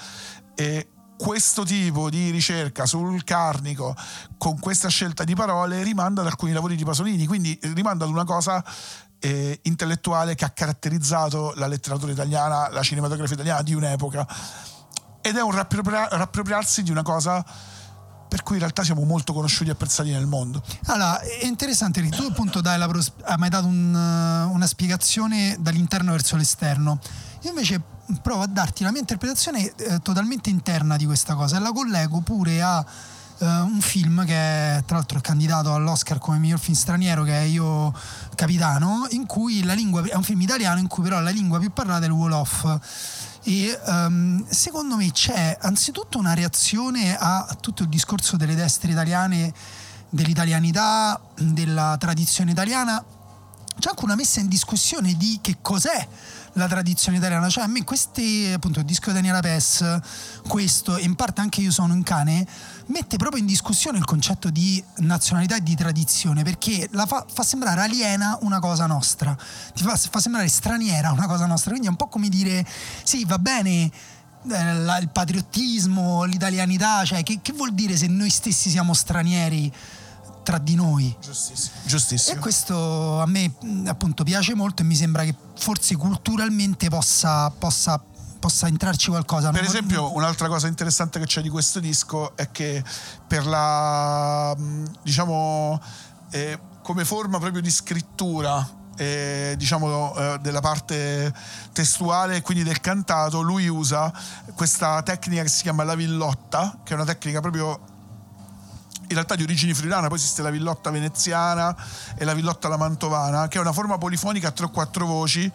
eh, 0.54 0.88
questo 1.16 1.64
tipo 1.64 2.11
di 2.11 2.31
ricerca 2.31 2.87
sul 2.87 3.24
carnico 3.24 3.94
con 4.37 4.59
questa 4.59 4.88
scelta 4.88 5.24
di 5.24 5.35
parole 5.35 5.83
rimanda 5.83 6.20
ad 6.20 6.27
alcuni 6.27 6.53
lavori 6.53 6.77
di 6.77 6.85
Pasolini, 6.85 7.27
quindi 7.27 7.59
rimanda 7.74 8.05
ad 8.05 8.11
una 8.11 8.24
cosa 8.24 8.62
eh, 9.18 9.59
intellettuale 9.62 10.35
che 10.35 10.44
ha 10.44 10.50
caratterizzato 10.50 11.55
la 11.57 11.66
letteratura 11.66 12.12
italiana, 12.12 12.68
la 12.70 12.83
cinematografia 12.83 13.35
italiana 13.35 13.62
di 13.62 13.74
un'epoca 13.74 14.27
ed 15.20 15.37
è 15.37 15.42
un 15.42 15.53
rappropria- 15.53 16.09
rappropriarsi 16.11 16.83
di 16.83 16.90
una 16.90 17.03
cosa 17.03 17.42
per 18.29 18.42
cui 18.42 18.55
in 18.57 18.61
realtà 18.61 18.83
siamo 18.83 19.05
molto 19.05 19.33
conosciuti 19.33 19.70
e 19.70 19.72
apprezzati 19.72 20.11
nel 20.11 20.27
mondo. 20.27 20.61
Allora, 20.87 21.20
è 21.20 21.46
interessante 21.46 22.00
perché 22.00 22.16
tu 22.16 22.24
appunto 22.24 22.61
pros- 22.61 23.12
hai 23.22 23.38
mai 23.38 23.48
dato 23.48 23.66
un, 23.66 23.94
una 23.94 24.66
spiegazione 24.66 25.57
dall'interno 25.61 26.11
verso 26.11 26.35
l'esterno. 26.35 26.98
Io 27.42 27.50
invece 27.50 27.81
provo 28.22 28.42
a 28.42 28.46
darti 28.46 28.82
la 28.82 28.90
mia 28.90 29.00
interpretazione 29.00 29.72
eh, 29.76 30.00
totalmente 30.00 30.50
interna 30.50 30.96
di 30.96 31.06
questa 31.06 31.34
cosa 31.34 31.56
e 31.56 31.60
la 31.60 31.72
collego 31.72 32.20
pure 32.20 32.62
a 32.62 32.84
eh, 33.38 33.46
un 33.46 33.80
film 33.80 34.24
che 34.24 34.82
tra 34.86 34.96
l'altro 34.96 35.18
è 35.18 35.20
candidato 35.20 35.74
all'Oscar 35.74 36.18
come 36.18 36.38
miglior 36.38 36.58
film 36.58 36.76
straniero 36.76 37.24
che 37.24 37.36
è 37.36 37.42
Io 37.42 37.92
Capitano, 38.34 39.06
in 39.10 39.26
cui 39.26 39.62
la 39.64 39.74
lingua 39.74 40.02
è 40.04 40.14
un 40.14 40.22
film 40.22 40.40
italiano 40.40 40.78
in 40.78 40.86
cui 40.86 41.02
però 41.02 41.20
la 41.20 41.30
lingua 41.30 41.58
più 41.58 41.72
parlata 41.72 42.04
è 42.04 42.08
il 42.08 42.12
Wolof. 42.12 42.78
E 43.42 43.78
ehm, 43.86 44.46
secondo 44.48 44.96
me 44.96 45.10
c'è 45.10 45.58
anzitutto 45.60 46.18
una 46.18 46.34
reazione 46.34 47.16
a 47.16 47.56
tutto 47.60 47.82
il 47.82 47.88
discorso 47.88 48.36
delle 48.36 48.54
destre 48.54 48.92
italiane, 48.92 49.52
dell'italianità, 50.08 51.20
della 51.34 51.96
tradizione 51.98 52.52
italiana. 52.52 53.04
C'è 53.78 53.88
anche 53.88 54.04
una 54.04 54.14
messa 54.14 54.40
in 54.40 54.48
discussione 54.48 55.14
di 55.16 55.40
che 55.42 55.58
cos'è 55.60 56.08
la 56.54 56.66
tradizione 56.66 57.18
italiana. 57.18 57.48
Cioè, 57.48 57.64
a 57.64 57.66
me 57.66 57.84
questi, 57.84 58.50
appunto, 58.52 58.80
il 58.80 58.84
disco 58.84 59.10
di 59.10 59.14
Daniela 59.14 59.40
Pes, 59.40 60.00
questo, 60.48 60.96
e 60.96 61.04
in 61.04 61.14
parte 61.14 61.40
anche 61.40 61.60
Io 61.60 61.70
sono 61.70 61.94
un 61.94 62.02
cane, 62.02 62.46
mette 62.86 63.16
proprio 63.16 63.40
in 63.40 63.46
discussione 63.46 63.98
il 63.98 64.04
concetto 64.04 64.50
di 64.50 64.82
nazionalità 64.98 65.56
e 65.56 65.62
di 65.62 65.74
tradizione, 65.74 66.42
perché 66.42 66.88
la 66.92 67.06
fa, 67.06 67.24
fa 67.30 67.42
sembrare 67.42 67.80
aliena 67.80 68.38
una 68.42 68.58
cosa 68.58 68.86
nostra, 68.86 69.36
ti 69.74 69.82
fa, 69.82 69.96
fa 69.96 70.20
sembrare 70.20 70.48
straniera 70.48 71.12
una 71.12 71.26
cosa 71.26 71.46
nostra. 71.46 71.70
Quindi 71.70 71.88
è 71.88 71.90
un 71.90 71.96
po' 71.96 72.08
come 72.08 72.28
dire, 72.28 72.66
sì, 73.02 73.24
va 73.24 73.38
bene 73.38 73.90
eh, 74.50 75.00
il 75.00 75.10
patriottismo, 75.12 76.24
l'italianità, 76.24 77.04
cioè 77.04 77.22
che, 77.22 77.40
che 77.42 77.52
vuol 77.52 77.72
dire 77.72 77.96
se 77.96 78.06
noi 78.06 78.30
stessi 78.30 78.70
siamo 78.70 78.94
stranieri 78.94 79.72
tra 80.44 80.59
di 80.59 80.76
noi? 80.76 81.16
Giustissimo. 81.20 81.74
E 81.83 81.88
Giustissimo. 81.88 82.40
questo 82.40 83.20
a 83.20 83.26
me 83.26 83.52
appunto 83.87 84.22
piace 84.22 84.54
molto 84.54 84.83
e 84.83 84.85
mi 84.85 84.94
sembra 84.94 85.24
che 85.24 85.35
forse 85.59 85.96
culturalmente 85.96 86.88
possa, 86.88 87.50
possa, 87.50 88.00
possa 88.38 88.68
entrarci 88.68 89.09
qualcosa. 89.09 89.50
Per 89.50 89.62
Non- 89.62 89.68
esempio, 89.70 90.14
un'altra 90.14 90.46
cosa 90.48 90.68
interessante 90.68 91.18
che 91.18 91.26
c'è 91.26 91.40
di 91.42 91.48
questo 91.48 91.80
disco 91.80 92.37
è 92.37 92.50
che 92.52 92.85
per 93.26 93.46
la 93.46 94.54
diciamo 95.02 95.80
eh, 96.30 96.59
come 96.83 97.04
forma 97.04 97.38
proprio 97.38 97.62
di 97.62 97.70
scrittura 97.70 98.83
eh, 98.96 99.54
diciamo 99.57 100.14
eh, 100.14 100.38
della 100.40 100.61
parte 100.61 101.33
testuale 101.72 102.37
e 102.37 102.42
quindi 102.42 102.62
del 102.62 102.80
cantato 102.80 103.40
lui 103.40 103.66
usa 103.66 104.12
questa 104.54 105.02
tecnica 105.02 105.42
che 105.42 105.48
si 105.48 105.62
chiama 105.62 105.83
la 105.83 105.94
villotta 105.96 106.78
che 106.85 106.92
è 106.92 106.94
una 106.94 107.04
tecnica 107.04 107.40
proprio 107.40 107.80
in 109.14 109.20
realtà 109.20 109.37
di 109.37 109.44
origini 109.44 109.72
friulana, 109.72 110.09
poi 110.09 110.18
esiste 110.18 110.42
la 110.42 110.50
villotta 110.50 110.90
veneziana 110.90 111.74
e 112.16 112.24
la 112.24 112.35
villotta 112.35 112.66
alla 112.66 112.77
mantovana, 112.77 113.48
che 113.48 113.59
è 113.59 113.61
una 113.61 113.72
forma 113.72 113.96
polifonica 113.96 114.48
a 114.48 114.50
tre 114.50 114.66
o 114.66 114.70
quattro 114.70 115.07
voci 115.07 115.50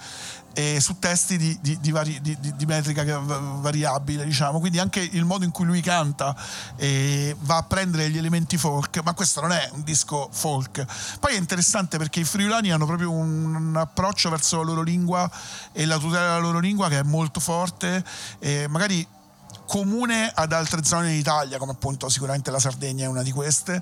eh, 0.53 0.79
su 0.79 0.97
testi 0.97 1.37
di, 1.37 1.57
di- 1.61 1.77
di 1.79 1.91
vari- 1.91 2.19
di- 2.21 2.65
metrica 2.65 3.19
variabile, 3.19 4.25
diciamo. 4.25 4.59
Quindi 4.59 4.79
anche 4.79 4.99
il 4.99 5.25
modo 5.25 5.45
in 5.45 5.51
cui 5.51 5.65
lui 5.65 5.81
canta 5.81 6.35
eh, 6.75 7.35
va 7.41 7.57
a 7.57 7.63
prendere 7.63 8.09
gli 8.09 8.17
elementi 8.17 8.57
folk, 8.57 9.01
ma 9.03 9.13
questo 9.13 9.41
non 9.41 9.51
è 9.51 9.69
un 9.73 9.83
disco 9.83 10.29
folk. 10.31 10.85
Poi 11.19 11.35
è 11.35 11.37
interessante 11.37 11.97
perché 11.97 12.21
i 12.21 12.25
friulani 12.25 12.71
hanno 12.71 12.85
proprio 12.85 13.11
un, 13.11 13.55
un 13.55 13.75
approccio 13.75 14.29
verso 14.29 14.57
la 14.57 14.63
loro 14.63 14.81
lingua 14.81 15.29
e 15.71 15.85
la 15.85 15.97
tutela 15.97 16.21
della 16.21 16.39
loro 16.39 16.59
lingua 16.59 16.89
che 16.89 16.99
è 16.99 17.03
molto 17.03 17.39
forte, 17.39 18.03
e 18.39 18.67
magari 18.67 19.05
comune 19.65 20.31
ad 20.33 20.51
altre 20.51 20.83
zone 20.83 21.11
d'Italia, 21.11 21.57
come 21.57 21.73
appunto 21.73 22.09
sicuramente 22.09 22.51
la 22.51 22.59
Sardegna 22.59 23.05
è 23.05 23.07
una 23.07 23.23
di 23.23 23.31
queste, 23.31 23.81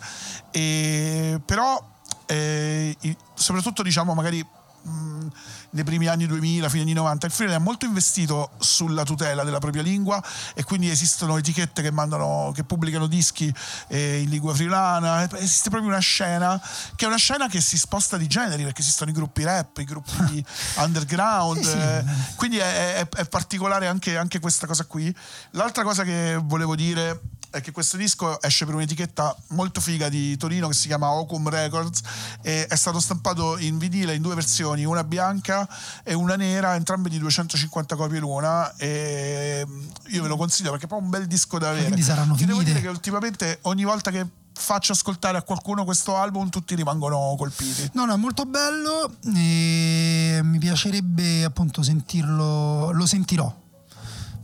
e, 0.51 1.39
però 1.45 1.81
eh, 2.25 2.95
soprattutto 3.33 3.83
diciamo 3.83 4.13
magari 4.13 4.45
mh, 4.87 5.31
nei 5.71 5.83
primi 5.83 6.07
anni 6.07 6.25
2000, 6.27 6.69
fine 6.69 6.83
anni 6.83 6.93
90, 6.93 7.25
il 7.27 7.31
Friuli 7.31 7.53
ha 7.53 7.59
molto 7.59 7.85
investito 7.85 8.51
sulla 8.59 9.03
tutela 9.03 9.43
della 9.43 9.59
propria 9.59 9.81
lingua 9.83 10.23
e 10.53 10.63
quindi 10.63 10.89
esistono 10.89 11.37
etichette 11.37 11.81
che, 11.81 11.91
mandano, 11.91 12.51
che 12.55 12.63
pubblicano 12.63 13.07
dischi 13.07 13.53
eh, 13.89 14.21
in 14.21 14.29
lingua 14.29 14.53
friulana, 14.55 15.29
esiste 15.37 15.69
proprio 15.69 15.89
una 15.91 15.99
scena 15.99 16.59
che 16.95 17.05
è 17.05 17.07
una 17.07 17.17
scena 17.17 17.47
che 17.47 17.61
si 17.61 17.77
sposta 17.77 18.17
di 18.17 18.27
generi 18.27 18.63
perché 18.63 18.81
esistono 18.81 19.09
i 19.11 19.13
gruppi 19.13 19.43
rap, 19.43 19.77
i 19.79 19.83
gruppi 19.83 20.43
underground, 20.77 21.61
Sì, 21.61 21.69
sì. 21.69 21.77
eh, 21.77 22.03
quindi 22.35 22.57
è, 22.57 22.95
è- 22.95 23.07
è 23.09 23.25
particolare 23.27 23.87
anche, 23.87 24.17
anche 24.17 24.39
questa 24.39 24.67
cosa 24.67 24.85
qui. 24.85 25.13
L'altra 25.51 25.83
cosa 25.83 26.03
che 26.03 26.39
volevo 26.41 26.75
dire 26.75 27.19
è 27.49 27.61
che 27.61 27.71
questo 27.71 27.97
disco 27.97 28.41
esce 28.41 28.65
per 28.65 28.75
un'etichetta 28.75 29.35
molto 29.49 29.81
figa 29.81 30.09
di 30.09 30.35
Torino 30.37 30.67
che 30.67 30.73
si 30.73 30.87
chiama 30.87 31.11
Ocum 31.11 31.49
Records 31.49 32.01
e 32.41 32.67
è 32.67 32.75
stato 32.75 32.99
stampato 32.99 33.57
in 33.57 33.77
vinile 33.77 34.15
in 34.15 34.21
due 34.21 34.35
versioni, 34.35 34.85
una 34.85 35.03
bianca 35.03 35.67
e 36.03 36.13
una 36.13 36.35
nera, 36.35 36.75
entrambe 36.75 37.09
di 37.09 37.19
250 37.19 37.95
copie 37.95 38.19
l'una 38.19 38.75
e 38.75 39.65
io 40.07 40.21
ve 40.21 40.27
lo 40.27 40.37
consiglio 40.37 40.71
perché 40.71 40.85
è 40.85 40.87
proprio 40.87 41.09
un 41.09 41.17
bel 41.17 41.27
disco 41.27 41.57
da 41.57 41.69
avere. 41.69 41.85
quindi 41.85 42.03
saranno 42.03 42.35
Ti 42.35 42.45
devo 42.45 42.63
dire 42.63 42.81
che 42.81 42.87
ultimamente 42.87 43.59
ogni 43.63 43.83
volta 43.83 44.11
che 44.11 44.25
faccio 44.57 44.91
ascoltare 44.91 45.37
a 45.37 45.43
qualcuno 45.43 45.85
questo 45.85 46.17
album 46.17 46.49
tutti 46.49 46.75
rimangono 46.75 47.35
colpiti. 47.37 47.91
No, 47.93 48.05
no, 48.05 48.13
è 48.13 48.17
molto 48.17 48.45
bello 48.45 49.17
e 49.35 50.39
mi 50.43 50.57
piacerebbe 50.57 51.43
appunto 51.43 51.83
sentirlo, 51.83 52.91
lo 52.91 53.05
sentirò. 53.05 53.65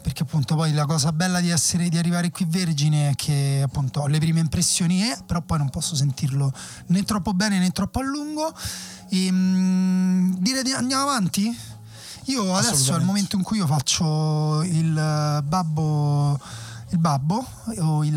Perché 0.03 0.23
appunto 0.23 0.55
poi 0.55 0.73
la 0.73 0.85
cosa 0.85 1.13
bella 1.13 1.39
di, 1.39 1.49
essere, 1.49 1.87
di 1.87 1.97
arrivare 1.97 2.29
qui 2.29 2.45
vergine 2.47 3.11
è 3.11 3.15
che 3.15 3.61
appunto 3.63 4.01
ho 4.01 4.07
le 4.07 4.19
prime 4.19 4.41
impressioni, 4.41 4.99
è, 4.99 5.17
però 5.25 5.41
poi 5.41 5.57
non 5.59 5.69
posso 5.69 5.95
sentirlo 5.95 6.51
né 6.87 7.03
troppo 7.03 7.33
bene 7.33 7.57
né 7.57 7.69
troppo 7.71 7.99
a 7.99 8.03
lungo. 8.03 8.53
E, 9.09 9.31
mm, 9.31 10.33
dire 10.39 10.61
di 10.61 10.73
andiamo 10.73 11.03
avanti? 11.03 11.57
Io 12.25 12.41
adesso 12.53 12.73
Assolutamente. 12.73 13.05
momento 13.05 13.35
in 13.37 13.43
cui 13.43 13.57
io 13.57 13.65
faccio 13.67 14.61
il 14.63 14.97
eh, 14.97 15.41
babbo 15.43 16.39
il 16.89 16.99
babbo 16.99 17.43
o 17.79 18.03
il, 18.03 18.13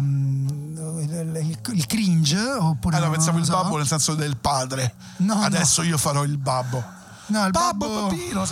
um, 0.00 0.98
il, 1.00 1.58
il- 1.72 1.86
cringe 1.86 2.36
oppure 2.40 2.96
Allora 2.96 3.10
non 3.10 3.18
pensavo 3.18 3.38
il 3.38 3.44
so. 3.44 3.52
babbo 3.52 3.76
nel 3.76 3.86
senso 3.86 4.14
del 4.14 4.36
padre. 4.36 4.94
No, 5.18 5.34
Adesso 5.34 5.82
io 5.82 5.96
farò 5.98 6.24
il 6.24 6.36
babbo. 6.36 6.82
No, 7.26 7.44
il 7.44 7.52
babbo, 7.52 7.86
babbo, 7.86 8.06
bambino. 8.08 8.44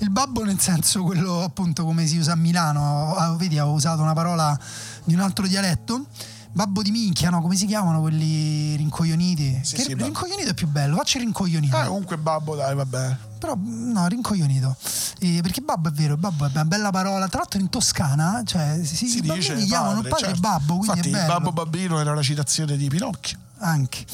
Il 0.00 0.10
babbo 0.10 0.44
nel 0.44 0.58
senso 0.60 1.02
quello 1.02 1.42
appunto 1.42 1.84
come 1.84 2.06
si 2.06 2.16
usa 2.18 2.32
a 2.32 2.36
Milano, 2.36 3.14
Ah, 3.14 3.34
vedi 3.36 3.58
ho 3.58 3.70
usato 3.72 4.02
una 4.02 4.12
parola 4.14 4.58
di 5.04 5.14
un 5.14 5.20
altro 5.20 5.46
dialetto. 5.46 6.06
Babbo 6.50 6.82
di 6.82 6.90
minchia, 6.90 7.28
no? 7.30 7.40
Come 7.42 7.54
si 7.56 7.66
chiamano 7.66 8.00
quelli 8.00 8.74
rincoglioniti? 8.76 9.60
Sì, 9.62 9.76
Che 9.76 9.82
sì, 9.82 9.88
babbo. 9.90 10.04
rincoglionito 10.06 10.50
è 10.50 10.54
più 10.54 10.66
bello, 10.66 10.96
faccio 10.96 11.18
il 11.18 11.24
rincoglionito. 11.24 11.76
Ah, 11.76 11.84
comunque 11.86 12.16
babbo, 12.16 12.56
dai, 12.56 12.74
vabbè. 12.74 13.16
Però 13.38 13.54
no, 13.56 14.06
rincoglionito. 14.08 14.74
Eh, 15.20 15.40
perché 15.42 15.60
babbo 15.60 15.88
è 15.90 15.92
vero, 15.92 16.16
babbo 16.16 16.46
è 16.46 16.50
una 16.52 16.64
bella 16.64 16.90
parola. 16.90 17.28
Tra 17.28 17.40
l'altro 17.40 17.60
in 17.60 17.68
Toscana, 17.68 18.42
cioè, 18.44 18.80
si, 18.82 19.06
Si 19.06 19.18
i 19.18 19.22
bambini 19.22 19.54
dice 19.54 19.66
chiamano 19.66 20.00
il 20.00 20.08
padre 20.08 20.26
certo. 20.26 20.40
babbo, 20.40 20.78
quindi 20.78 20.86
Infatti, 20.96 21.00
è 21.00 21.10
il 21.12 21.16
bello. 21.26 21.32
babbo 21.32 21.52
babbino 21.52 22.00
era 22.00 22.14
la 22.14 22.22
citazione 22.22 22.76
di 22.76 22.88
Pinocchio. 22.88 23.38
Anche. 23.58 24.04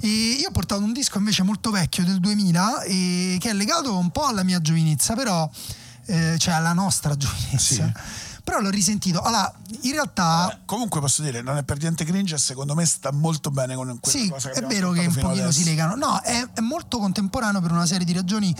E 0.00 0.06
io 0.06 0.48
ho 0.48 0.52
portato 0.52 0.82
un 0.82 0.92
disco 0.92 1.18
invece 1.18 1.42
molto 1.42 1.70
vecchio 1.70 2.04
del 2.04 2.20
2000 2.20 2.82
e 2.82 3.36
che 3.40 3.50
è 3.50 3.52
legato 3.52 3.96
un 3.96 4.10
po' 4.10 4.26
alla 4.26 4.42
mia 4.42 4.60
giovinezza, 4.60 5.14
però 5.14 5.48
eh, 6.06 6.36
cioè 6.38 6.54
alla 6.54 6.72
nostra 6.72 7.16
giovinezza. 7.16 7.58
Sì. 7.58 7.92
Però 8.44 8.60
l'ho 8.60 8.70
risentito. 8.70 9.20
Allora, 9.20 9.52
in 9.82 9.92
realtà 9.92 10.50
Eh, 10.50 10.58
Comunque 10.64 11.00
posso 11.00 11.20
dire, 11.20 11.42
non 11.42 11.58
è 11.58 11.64
per 11.64 11.78
niente 11.78 12.04
cringe 12.04 12.38
secondo 12.38 12.74
me 12.74 12.86
sta 12.86 13.12
molto 13.12 13.50
bene 13.50 13.74
con 13.74 13.98
quella 14.00 14.18
sì, 14.18 14.30
cosa 14.30 14.48
che 14.50 14.60
è 14.60 14.66
vero 14.66 14.92
che 14.92 15.04
un 15.04 15.14
pochino 15.14 15.50
si 15.50 15.64
legano. 15.64 15.96
No, 15.96 16.18
è, 16.22 16.48
è 16.54 16.60
molto 16.60 16.98
contemporaneo 16.98 17.60
per 17.60 17.72
una 17.72 17.84
serie 17.84 18.06
di 18.06 18.14
ragioni 18.14 18.54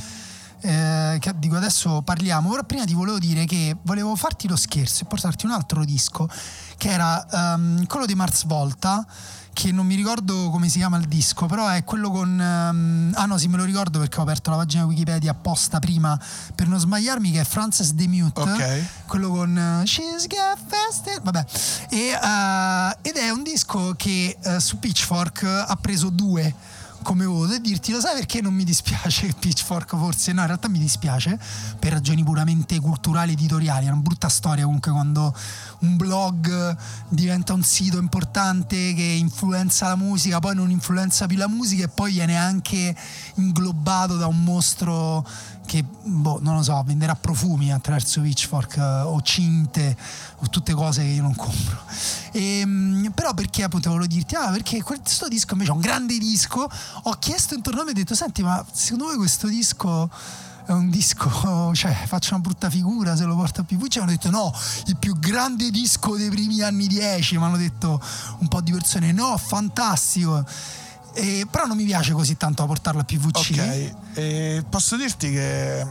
eh, 0.61 1.17
che, 1.21 1.33
di 1.39 1.49
cui 1.49 1.57
adesso 1.57 2.03
parliamo. 2.03 2.51
Ora 2.51 2.65
prima 2.65 2.85
ti 2.85 2.93
volevo 2.93 3.19
dire 3.19 3.47
che 3.47 3.77
volevo 3.83 4.15
farti 4.15 4.47
lo 4.47 4.57
scherzo 4.57 5.05
e 5.05 5.07
portarti 5.07 5.47
un 5.47 5.53
altro 5.53 5.85
disco 5.85 6.29
che 6.77 6.91
era 6.91 7.55
ehm, 7.55 7.87
quello 7.87 8.05
di 8.05 8.15
Mars 8.15 8.45
Volta 8.45 9.07
che 9.53 9.73
non 9.73 9.87
mi 9.87 9.95
ricordo 9.97 10.51
come 10.51 10.69
si 10.69 10.79
chiama 10.79 10.99
il 10.99 11.07
disco, 11.07 11.47
però 11.47 11.69
è 11.69 11.83
quello 11.85 12.11
con... 12.11 12.41
ehm, 12.41 13.13
ah 13.15 13.27
no, 13.27 13.39
sì, 13.39 13.49
me 13.49 13.57
lo 13.57 13.65
ricordo 13.65 13.99
perché 13.99 14.19
ho 14.19 14.23
aperto 14.23 14.51
la 14.51 14.57
pagina 14.57 14.85
Wikipedia 14.85 15.33
apposta 15.33 15.79
prima 15.81 16.19
per 16.55 16.69
non 16.69 16.79
sbagliarmi, 16.79 17.31
che 17.33 17.41
è 17.41 17.45
Frances 17.45 17.93
Demute, 17.93 18.41
Ok. 18.41 18.85
quello 19.07 19.31
con 19.31 19.57
eh, 19.57 19.87
She's 19.87 20.27
Got 20.27 20.59
Fasted, 20.67 21.23
vabbè. 21.23 21.45
E, 21.91 21.97
eh, 22.11 22.97
ed 23.09 23.17
è 23.17 23.31
un 23.31 23.43
disco 23.43 23.95
che 23.97 24.37
eh, 24.41 24.61
su 24.61 24.79
Pitchfork 24.79 25.43
ha 25.43 25.77
preso 25.81 26.11
due 26.11 26.55
come 27.03 27.25
voto 27.25 27.55
e 27.55 27.61
dirti 27.61 27.93
lo 27.93 28.01
sai 28.01 28.15
perché 28.15 28.41
non 28.41 28.55
mi 28.55 28.65
dispiace 28.65 29.27
che 29.27 29.35
Pitchfork 29.39 29.97
forse? 29.97 30.33
No 30.33 30.41
in 30.41 30.47
realtà 30.47 30.69
mi 30.69 30.79
dispiace 30.79 31.39
per 31.79 31.93
ragioni 31.93 32.23
puramente 32.25 32.79
culturali 32.81 33.33
editoriali. 33.33 33.87
È 33.87 33.91
una 33.91 34.01
brutta 34.01 34.29
storia 34.29 34.65
comunque 34.65 34.93
quando 34.93 35.35
un 35.81 35.97
blog 35.97 36.77
diventa 37.09 37.53
un 37.53 37.63
sito 37.63 37.99
importante 37.99 38.95
che 38.95 39.03
influenza 39.03 39.89
la 39.89 39.97
musica 39.97 40.39
poi 40.41 40.55
non 40.55 40.71
influenza 40.71 41.27
più 41.27 41.37
la 41.37 41.49
musica 41.49 41.85
e 41.85 41.89
poi 41.89 42.13
viene 42.13 42.37
anche 42.37 42.97
inglobato 43.35 44.17
da 44.17 44.27
un 44.27 44.43
mostro 44.43 45.27
che 45.69 45.85
boh, 45.85 46.39
non 46.41 46.57
lo 46.57 46.63
so 46.63 46.83
venderà 46.83 47.15
profumi 47.15 47.71
attraverso 47.71 48.23
Pitchfork 48.23 48.77
eh, 48.79 48.81
o 48.81 49.21
cinte 49.21 49.95
o 50.39 50.49
tutte 50.49 50.73
cose 50.73 51.03
che 51.03 51.09
io 51.09 51.23
non 51.23 51.35
compro 51.35 51.79
Ehm, 52.33 53.11
però 53.15 53.35
perché 53.35 53.63
appunto 53.63 53.91
volevo 53.91 54.07
dirti, 54.07 54.35
ah, 54.35 54.51
perché 54.51 54.83
questo 54.83 55.29
disco 55.29 55.53
invece 55.55 55.71
è 55.71 55.75
un 55.75 55.81
grande 55.81 56.19
disco. 56.19 56.69
Ho 57.03 57.13
chiesto 57.19 57.55
intorno 57.55 57.81
a 57.81 57.85
me 57.85 57.91
e 57.91 57.93
ho 57.93 57.97
detto, 57.97 58.15
senti, 58.15 58.43
ma 58.43 58.65
secondo 58.71 59.07
voi 59.07 59.17
questo 59.17 59.49
disco 59.49 60.11
è 60.67 60.73
un 60.73 60.91
disco, 60.91 61.73
cioè 61.75 61.95
faccio 62.07 62.35
una 62.35 62.43
brutta 62.43 62.69
figura 62.69 63.17
se 63.17 63.25
lo 63.25 63.35
porto 63.35 63.63
a 63.63 63.65
PVC. 63.65 63.97
Hanno 63.99 64.11
detto 64.11 64.31
no, 64.31 64.53
il 64.87 64.97
più 64.97 65.19
grande 65.19 65.71
disco 65.71 66.17
dei 66.17 66.31
primi 66.31 66.61
anni 66.63 66.87
10. 66.87 67.39
Mi 67.39 67.45
hanno 67.45 67.57
detto 67.57 68.01
un 68.39 68.49
po' 68.49 68.61
di 68.61 68.73
persone, 68.73 69.13
no, 69.13 69.37
fantastico. 69.37 70.45
E- 71.15 71.47
però 71.51 71.67
non 71.67 71.77
mi 71.77 71.85
piace 71.85 72.13
così 72.13 72.37
tanto 72.37 72.65
portarlo 72.67 73.01
a 73.01 73.05
PVC. 73.05 73.37
Ok, 73.37 73.95
e 74.19 74.65
posso 74.69 74.97
dirti 74.97 75.31
che 75.31 75.87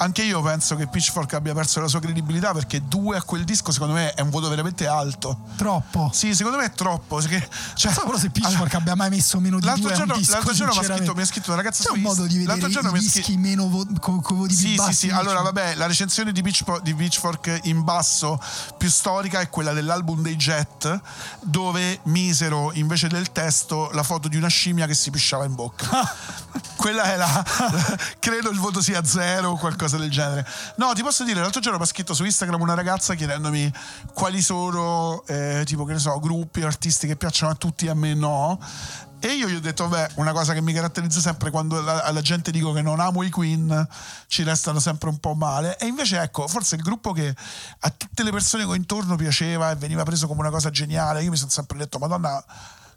anche 0.00 0.22
io 0.22 0.40
penso 0.42 0.76
che 0.76 0.86
Pitchfork 0.86 1.34
abbia 1.34 1.52
perso 1.54 1.78
la 1.80 1.86
sua 1.88 2.00
credibilità 2.00 2.52
perché 2.52 2.82
due 2.86 3.16
a 3.18 3.22
quel 3.22 3.44
disco 3.44 3.70
secondo 3.70 3.92
me 3.94 4.14
è 4.14 4.20
un 4.22 4.30
voto 4.30 4.48
veramente 4.48 4.86
alto. 4.86 5.40
Troppo. 5.56 6.10
Sì, 6.12 6.34
secondo 6.34 6.56
me 6.58 6.64
è 6.64 6.70
troppo. 6.72 7.16
perché- 7.16 7.46
cioè, 7.74 7.90
Non 7.92 8.00
so 8.00 8.06
però 8.06 8.18
se 8.18 8.30
Pitchfork 8.30 8.74
abbia 8.74 8.94
mai 8.94 9.10
messo 9.10 9.38
meno 9.40 9.58
di 9.58 9.66
L'altro 9.66 9.88
due 9.88 9.96
giorno, 9.96 10.16
disco, 10.16 10.32
l'altro 10.32 10.52
giorno 10.54 10.72
mi 10.72 10.78
ha 10.78 10.82
scritto, 10.96 11.14
mi 11.14 11.24
scritto 11.26 11.46
una 11.52 11.56
ragazza 11.62 11.82
C'è 11.82 11.88
su 11.90 11.94
un 11.96 12.00
modo 12.00 12.22
di 12.26 12.38
vedere 12.38 12.46
l'altro 12.60 12.68
giorno 12.68 12.96
i 12.96 13.00
dischi 13.00 13.22
scritto- 13.22 13.40
meno 13.40 13.68
vo- 13.68 13.86
con, 14.00 14.22
con 14.22 14.36
voti 14.38 14.54
più 14.54 14.64
Sì, 14.64 14.70
sì, 14.70 14.74
bassi. 14.76 14.94
sì. 14.94 15.10
Allora, 15.10 15.42
vabbè, 15.42 15.74
la 15.74 15.86
recensione 15.86 16.32
di, 16.32 16.40
Pitchpo- 16.42 16.80
di 16.80 16.94
Pitchfork 16.94 17.60
in 17.64 17.84
basso 17.84 18.40
più 18.78 18.88
storica 18.88 19.40
è 19.40 19.50
quella 19.50 19.72
dell'album 19.72 20.22
dei 20.22 20.36
Jet, 20.36 21.00
dove 21.42 22.00
misero 22.04 22.72
invece 22.72 23.08
del 23.08 23.32
testo 23.32 23.90
la 23.92 24.02
foto 24.02 24.28
di 24.28 24.36
una 24.36 24.48
scimmia 24.48 24.86
che 24.86 24.94
si 24.94 25.10
pisciava 25.10 25.44
in 25.44 25.54
bocca. 25.54 25.88
quella 26.76 27.12
è 27.12 27.16
la, 27.16 27.44
credo 28.18 28.50
il 28.50 28.58
voto 28.58 28.80
sia 28.80 29.04
zero 29.04 29.50
o 29.50 29.56
qualcosa 29.58 29.89
del 29.98 30.10
genere. 30.10 30.46
No, 30.76 30.92
ti 30.92 31.02
posso 31.02 31.24
dire, 31.24 31.40
l'altro 31.40 31.60
giorno 31.60 31.78
mi 31.78 31.84
ha 31.84 31.86
scritto 31.86 32.14
su 32.14 32.24
Instagram 32.24 32.60
una 32.60 32.74
ragazza 32.74 33.14
chiedendomi 33.14 33.72
quali 34.14 34.42
sono, 34.42 35.22
eh, 35.26 35.62
tipo, 35.64 35.84
che 35.84 35.92
ne 35.92 35.98
so, 35.98 36.18
gruppi 36.18 36.62
o 36.62 36.66
artisti 36.66 37.06
che 37.06 37.16
piacciono 37.16 37.52
a 37.52 37.54
tutti 37.54 37.88
a 37.88 37.94
me 37.94 38.14
no. 38.14 38.58
E 39.22 39.34
io 39.34 39.48
gli 39.48 39.54
ho 39.54 39.60
detto, 39.60 39.86
beh, 39.86 40.12
una 40.14 40.32
cosa 40.32 40.54
che 40.54 40.62
mi 40.62 40.72
caratterizza 40.72 41.20
sempre 41.20 41.50
quando 41.50 41.78
la- 41.82 42.04
alla 42.04 42.22
gente 42.22 42.50
dico 42.50 42.72
che 42.72 42.80
non 42.80 43.00
amo 43.00 43.22
i 43.22 43.28
Queen, 43.28 43.86
ci 44.28 44.42
restano 44.44 44.80
sempre 44.80 45.10
un 45.10 45.18
po' 45.18 45.34
male. 45.34 45.76
E 45.76 45.86
invece, 45.86 46.18
ecco, 46.20 46.48
forse 46.48 46.76
il 46.76 46.82
gruppo 46.82 47.12
che 47.12 47.34
a 47.80 47.90
tutte 47.90 48.22
le 48.22 48.30
persone 48.30 48.64
che 48.64 48.70
ho 48.70 48.74
intorno 48.74 49.16
piaceva 49.16 49.70
e 49.70 49.74
veniva 49.76 50.04
preso 50.04 50.26
come 50.26 50.40
una 50.40 50.48
cosa 50.50 50.70
geniale, 50.70 51.22
io 51.22 51.28
mi 51.28 51.36
sono 51.36 51.50
sempre 51.50 51.76
detto, 51.76 51.98
Madonna, 51.98 52.42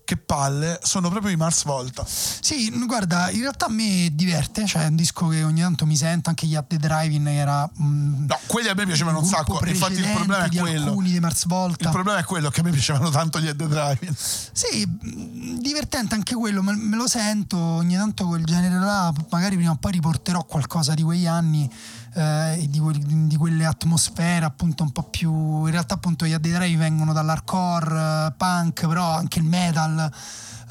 che 0.05 0.17
palle, 0.17 0.79
sono 0.83 1.09
proprio 1.09 1.31
i 1.31 1.35
Mars 1.37 1.63
Volta. 1.63 2.05
Sì, 2.05 2.69
guarda, 2.85 3.29
in 3.31 3.39
realtà 3.41 3.67
a 3.67 3.69
me 3.69 4.09
diverte, 4.13 4.65
cioè 4.65 4.83
è 4.83 4.87
un 4.87 4.95
disco 4.95 5.27
che 5.27 5.43
ogni 5.43 5.61
tanto 5.61 5.85
mi 5.85 5.95
sento, 5.95 6.29
anche 6.29 6.45
gli 6.45 6.55
At 6.55 6.67
The 6.67 6.77
Driving 6.77 7.27
era... 7.27 7.69
mm, 7.81 8.25
No, 8.25 8.39
quelli 8.47 8.67
a 8.67 8.73
me 8.73 8.85
piacevano 8.85 9.19
un 9.19 9.23
gruppo 9.27 9.53
sacco, 9.55 9.65
infatti 9.65 9.93
il 9.93 10.11
problema 10.13 10.43
è 10.45 10.49
di 10.49 10.57
quello. 10.57 10.87
alcuni 10.87 11.11
dei 11.11 11.19
Mars 11.19 11.45
Volta. 11.47 11.85
Il 11.85 11.91
problema 11.91 12.19
è 12.19 12.23
quello 12.23 12.49
che 12.49 12.59
a 12.59 12.63
me 12.63 12.71
piacevano 12.71 13.09
tanto 13.09 13.39
gli 13.39 13.47
Ed 13.47 13.57
The 13.57 13.67
Driving. 13.67 14.15
Sì, 14.15 14.85
mh, 14.85 15.59
divertente 15.59 16.15
anche 16.15 16.35
quello, 16.35 16.61
me 16.61 16.95
lo 16.95 17.07
sento, 17.07 17.57
ogni 17.57 17.95
tanto 17.95 18.27
quel 18.27 18.43
genere 18.43 18.77
là, 18.79 19.13
magari 19.29 19.55
prima 19.55 19.71
o 19.71 19.75
poi 19.75 19.91
riporterò 19.93 20.43
qualcosa 20.43 20.93
di 20.93 21.01
quegli 21.01 21.25
anni 21.27 21.69
eh, 22.13 22.61
e 22.61 22.69
di, 22.69 23.27
di 23.27 23.35
quelle 23.35 23.65
atmosfere 23.65 24.45
appunto 24.45 24.83
un 24.83 24.91
po' 24.91 25.03
più... 25.03 25.65
In 25.65 25.71
realtà 25.71 25.95
appunto 25.95 26.25
gli 26.25 26.33
Adderai 26.33 26.75
vengono 26.75 27.13
dall'hardcore, 27.13 28.27
eh, 28.27 28.33
punk, 28.37 28.87
però 28.87 29.11
anche 29.15 29.39
il 29.39 29.45
metal, 29.45 30.11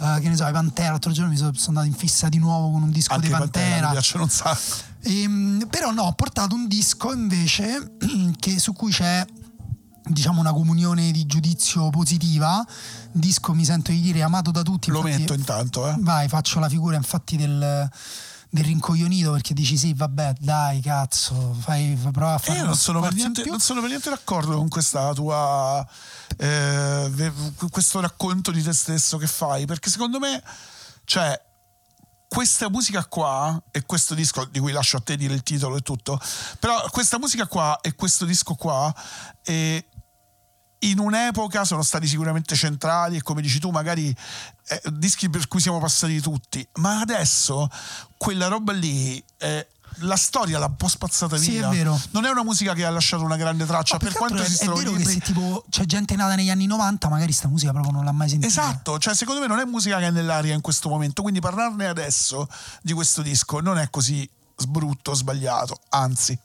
eh, 0.01 0.21
che 0.21 0.29
ne 0.29 0.37
so, 0.37 0.47
i 0.47 0.53
Pantera, 0.53 0.91
l'altro 0.91 1.13
giorno 1.13 1.31
mi 1.31 1.37
sono, 1.37 1.53
sono 1.55 1.79
andato 1.79 1.87
in 1.87 1.95
fissa 1.95 2.29
di 2.29 2.39
nuovo 2.39 2.71
con 2.71 2.83
un 2.83 2.91
disco 2.91 3.15
Anche 3.15 3.29
dei 3.29 3.37
Pantera 3.37 3.65
Pantera. 3.65 3.87
mi 3.89 3.93
piacciono 3.93 4.25
un 4.25 4.31
sacco. 4.31 4.91
Ehm, 5.03 5.67
però 5.69 5.91
no, 5.91 6.03
ho 6.03 6.13
portato 6.13 6.55
un 6.55 6.69
disco 6.69 7.13
invece 7.13 7.97
che, 8.39 8.59
su 8.59 8.73
cui 8.73 8.93
c'è 8.93 9.25
diciamo 10.05 10.41
una 10.41 10.53
comunione 10.53 11.11
di 11.11 11.27
giudizio 11.27 11.91
positiva. 11.91 12.65
Disco 13.11 13.53
mi 13.53 13.65
sento 13.65 13.91
di 13.91 14.01
dire 14.01 14.23
amato 14.23 14.51
da 14.51 14.63
tutti. 14.63 14.91
Lo 14.91 15.03
metto 15.03 15.35
intanto, 15.35 15.89
eh. 15.89 15.95
Vai, 15.99 16.29
faccio 16.29 16.61
la 16.61 16.69
figura 16.69 16.97
infatti 16.97 17.37
del, 17.37 17.89
del 18.55 18.65
rincoglionito 18.65 19.33
perché 19.33 19.55
dici 19.55 19.79
sì, 19.79 19.95
vabbè, 19.95 20.35
dai, 20.39 20.83
cazzo, 20.83 21.57
fai, 21.59 21.97
fai- 21.97 22.13
prova 22.13 22.35
a 22.35 22.39
fare 22.39 22.53
io 22.53 22.59
uno 22.59 22.73
non 22.73 22.79
sono, 22.79 23.01
per 23.01 23.15
niente, 23.15 23.45
non 23.47 23.61
sono 23.61 23.81
per 23.81 23.89
niente 23.89 24.11
d'accordo 24.11 24.59
con 24.59 24.69
questa 24.69 25.15
tua 25.15 25.87
eh, 26.37 27.33
questo 27.71 28.01
racconto 28.01 28.51
di 28.51 28.63
te 28.63 28.75
stesso 28.75 29.17
che 29.17 29.27
fai, 29.27 29.65
perché 29.65 29.89
secondo 29.89 30.19
me, 30.19 30.43
cioè, 31.05 31.41
questa 32.29 32.69
musica 32.69 33.07
qua 33.07 33.59
e 33.71 33.87
questo 33.87 34.15
disco 34.15 34.45
di 34.45 34.59
cui 34.59 34.73
lascio 34.73 34.99
a 34.99 35.01
te 35.01 35.17
dire 35.17 35.33
il 35.33 35.43
titolo 35.43 35.77
e 35.77 35.81
tutto, 35.81 36.21
però 36.59 36.91
questa 36.91 37.19
musica 37.19 37.47
qua 37.47 37.79
e 37.81 37.95
questo 37.95 38.27
disco 38.27 38.55
qua 38.55 38.95
eh, 39.45 39.87
in 40.83 40.99
un'epoca 40.99 41.65
sono 41.65 41.83
stati 41.83 42.07
sicuramente 42.07 42.55
centrali 42.57 43.17
e 43.17 43.23
come 43.23 43.41
dici 43.43 43.59
tu 43.61 43.71
magari 43.71 44.15
eh, 44.69 44.83
dischi 44.93 45.29
per 45.31 45.47
cui 45.49 45.61
siamo 45.61 45.79
passati 45.79 46.21
tutti, 46.21 46.67
ma 46.75 47.01
adesso 47.01 47.69
quella 48.17 48.49
roba 48.49 48.73
lì 48.73 49.23
eh, 49.39 49.67
la 49.97 50.17
storia 50.17 50.59
l'ha 50.59 50.67
un 50.67 50.77
po' 50.77 50.89
spazzata 50.89 51.37
Sì, 51.37 51.51
via. 51.51 51.69
è 51.69 51.71
vero. 51.75 52.01
Non 52.13 52.25
è 52.25 52.31
una 52.31 52.43
musica 52.43 52.73
che 52.73 52.85
ha 52.85 52.91
lasciato 52.91 53.23
una 53.23 53.37
grande 53.37 53.67
traccia, 53.67 53.95
No, 53.95 53.99
per 54.01 54.13
quanto 54.15 54.39
è, 54.39 54.41
esistano 54.47 54.73
è 54.73 54.79
vero 54.79 54.91
che 54.93 54.97
libri. 54.99 55.13
se 55.13 55.21
tipo 55.21 55.65
c'è 55.69 55.85
gente 55.85 56.17
nata 56.17 56.35
negli 56.35 56.49
anni 56.51 56.67
90 56.67 57.09
magari 57.11 57.31
sta 57.33 57.47
musica 57.49 57.73
proprio 57.73 57.93
non 57.93 58.05
l'ha 58.05 58.13
mai 58.13 58.29
sentita. 58.31 58.49
Esatto, 58.51 58.99
cioè 58.99 59.15
secondo 59.15 59.41
me 59.43 59.47
non 59.47 59.59
è 59.61 59.65
musica 59.65 59.99
che 59.99 60.07
è 60.07 60.11
nell'aria 60.11 60.55
in 60.55 60.63
questo 60.63 60.89
momento, 60.89 61.23
quindi 61.23 61.41
parlarne 61.41 61.87
adesso 61.87 62.49
di 62.83 62.93
questo 62.95 63.21
disco 63.23 63.61
non 63.61 63.79
è 63.79 63.91
così 63.91 64.29
sbrutto, 64.57 65.15
sbagliato, 65.15 65.79
anzi. 65.91 66.39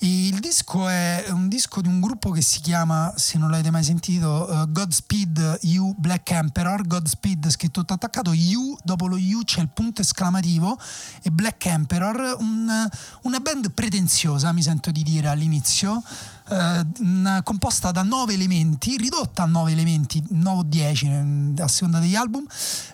Il 0.00 0.38
disco 0.40 0.88
è 0.88 1.26
un 1.30 1.48
disco 1.48 1.80
di 1.80 1.88
un 1.88 2.00
gruppo 2.00 2.30
che 2.30 2.42
si 2.42 2.60
chiama, 2.60 3.12
se 3.16 3.38
non 3.38 3.50
l'avete 3.50 3.70
mai 3.70 3.84
sentito, 3.84 4.48
eh, 4.48 4.66
Godspeed 4.68 5.58
You 5.62 5.94
Black 5.96 6.30
Emperor. 6.30 6.86
Godspeed 6.86 7.48
scritto 7.48 7.80
tutto 7.80 7.94
attaccato, 7.94 8.32
You, 8.32 8.76
dopo 8.82 9.06
lo 9.06 9.16
You 9.16 9.42
c'è 9.44 9.60
il 9.60 9.68
punto 9.68 10.02
esclamativo 10.02 10.78
e 11.22 11.30
Black 11.30 11.64
Emperor, 11.66 12.36
un- 12.40 12.88
una 13.22 13.38
band 13.40 13.70
pretenziosa, 13.72 14.52
mi 14.52 14.62
sento 14.62 14.90
di 14.90 15.02
dire 15.02 15.28
all'inizio, 15.28 16.02
n- 16.50 17.40
composta 17.42 17.90
da 17.90 18.02
nove 18.02 18.34
elementi, 18.34 18.96
ridotta 18.96 19.42
a 19.44 19.46
nove 19.46 19.72
elementi, 19.72 20.22
9 20.30 20.58
o 20.58 20.62
10 20.62 21.06
eh, 21.06 21.62
a 21.62 21.68
seconda 21.68 21.98
degli 21.98 22.14
album, 22.14 22.44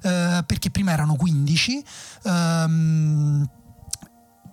eh, 0.03 0.43
perché 0.47 0.71
prima 0.71 0.93
erano 0.93 1.17
15. 1.17 1.85
ehm, 2.25 3.49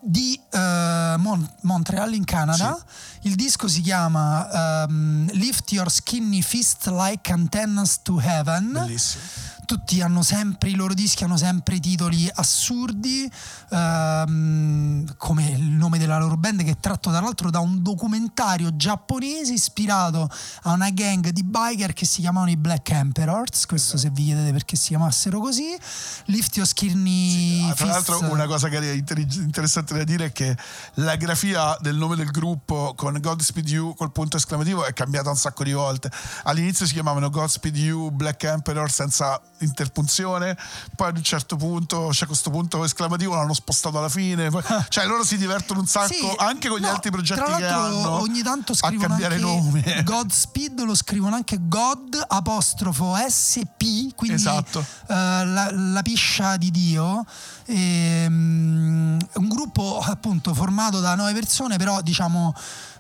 di 0.01 0.39
eh, 0.49 1.15
Mon- 1.17 1.49
Montreal 1.61 2.13
in 2.13 2.23
Canada. 2.25 2.77
Il 3.23 3.35
disco 3.35 3.67
si 3.67 3.81
chiama 3.81 4.83
ehm, 4.85 5.31
Lift 5.33 5.71
Your 5.73 5.91
Skinny 5.91 6.41
Fist 6.41 6.87
Like 6.87 7.31
Antennas 7.31 8.01
to 8.01 8.19
Heaven. 8.19 8.71
Bellissimo. 8.71 9.23
Tutti 9.69 10.01
hanno 10.01 10.23
sempre, 10.23 10.69
i 10.69 10.73
loro 10.73 10.95
dischi 10.95 11.23
hanno 11.23 11.37
sempre 11.37 11.79
titoli 11.79 12.27
assurdi, 12.33 13.31
ehm, 13.69 15.13
come 15.17 15.47
il 15.47 15.61
nome 15.61 15.99
della 15.99 16.17
loro 16.17 16.37
band, 16.37 16.63
che 16.63 16.71
è 16.71 16.77
tratto 16.79 17.11
tra 17.11 17.19
l'altro 17.19 17.51
da 17.51 17.59
un 17.59 17.83
documentario 17.83 18.75
giapponese 18.75 19.53
ispirato 19.53 20.27
a 20.63 20.71
una 20.71 20.89
gang 20.89 21.29
di 21.29 21.43
biker 21.43 21.93
che 21.93 22.07
si 22.07 22.21
chiamavano 22.21 22.49
i 22.49 22.57
Black 22.57 22.89
Emperors. 22.89 23.67
Questo 23.67 23.97
se 23.97 24.09
vi 24.09 24.25
chiedete 24.25 24.51
perché 24.51 24.75
si 24.75 24.87
chiamassero 24.87 25.39
così. 25.39 25.77
Lift 26.25 26.55
Your 26.55 26.67
Skinny 26.67 27.67
tra 27.67 27.75
Fist. 27.75 27.89
l'altro 27.91 28.31
una 28.31 28.47
cosa 28.47 28.69
che 28.69 28.79
è 28.79 28.93
interessante 28.93 29.93
da 29.93 30.03
dire 30.03 30.25
è 30.25 30.31
che 30.31 30.57
la 30.95 31.15
grafia 31.15 31.77
del 31.79 31.95
nome 31.95 32.15
del 32.15 32.31
gruppo 32.31 32.93
con 32.95 33.08
Godspeed 33.17 33.67
You 33.69 33.95
col 33.95 34.11
punto 34.11 34.37
esclamativo 34.37 34.85
è 34.85 34.93
cambiata 34.93 35.29
un 35.29 35.35
sacco 35.35 35.63
di 35.63 35.71
volte. 35.73 36.11
All'inizio 36.43 36.85
si 36.85 36.93
chiamavano 36.93 37.29
Godspeed 37.29 37.75
You 37.75 38.11
Black 38.11 38.43
Emperor 38.43 38.91
senza 38.91 39.41
interpunzione, 39.59 40.57
poi 40.95 41.07
ad 41.09 41.17
un 41.17 41.23
certo 41.23 41.55
punto 41.55 42.09
c'è 42.11 42.25
questo 42.27 42.49
punto 42.49 42.83
esclamativo, 42.83 43.35
l'hanno 43.35 43.53
spostato 43.53 43.97
alla 43.97 44.09
fine. 44.09 44.49
poi- 44.49 44.63
cioè 44.89 45.05
loro 45.05 45.23
si 45.23 45.37
divertono 45.37 45.79
un 45.79 45.87
sacco 45.87 46.13
Sì, 46.13 46.33
anche 46.37 46.67
con 46.69 46.77
gli 46.77 46.83
no, 46.83 46.89
altri 46.89 47.09
progetti 47.11 47.41
tra 47.41 47.55
che 47.55 47.65
hanno 47.65 48.19
ogni 48.19 48.41
tanto 48.43 48.73
a 48.73 48.75
scrivono 48.75 49.07
cambiare 49.07 49.35
anche 49.35 49.45
nomi. 49.45 49.83
Godspeed 50.03 50.79
lo 50.81 50.95
scrivono 50.95 51.35
anche 51.35 51.57
God 51.61 52.23
apostrofo 52.27 53.15
SP 53.15 54.13
quindi 54.15 54.35
Esatto. 54.35 54.79
eh, 54.79 55.13
la, 55.13 55.69
la 55.71 56.01
piscia 56.01 56.57
di 56.57 56.71
Dio 56.71 57.25
Ehm, 57.71 59.17
un 59.31 59.47
gruppo 59.47 59.99
appunto 59.99 60.55
formato 60.55 60.99
da 60.99 61.13
nove 61.13 61.33
persone 61.33 61.77
però 61.77 62.01
diciamo 62.01 62.51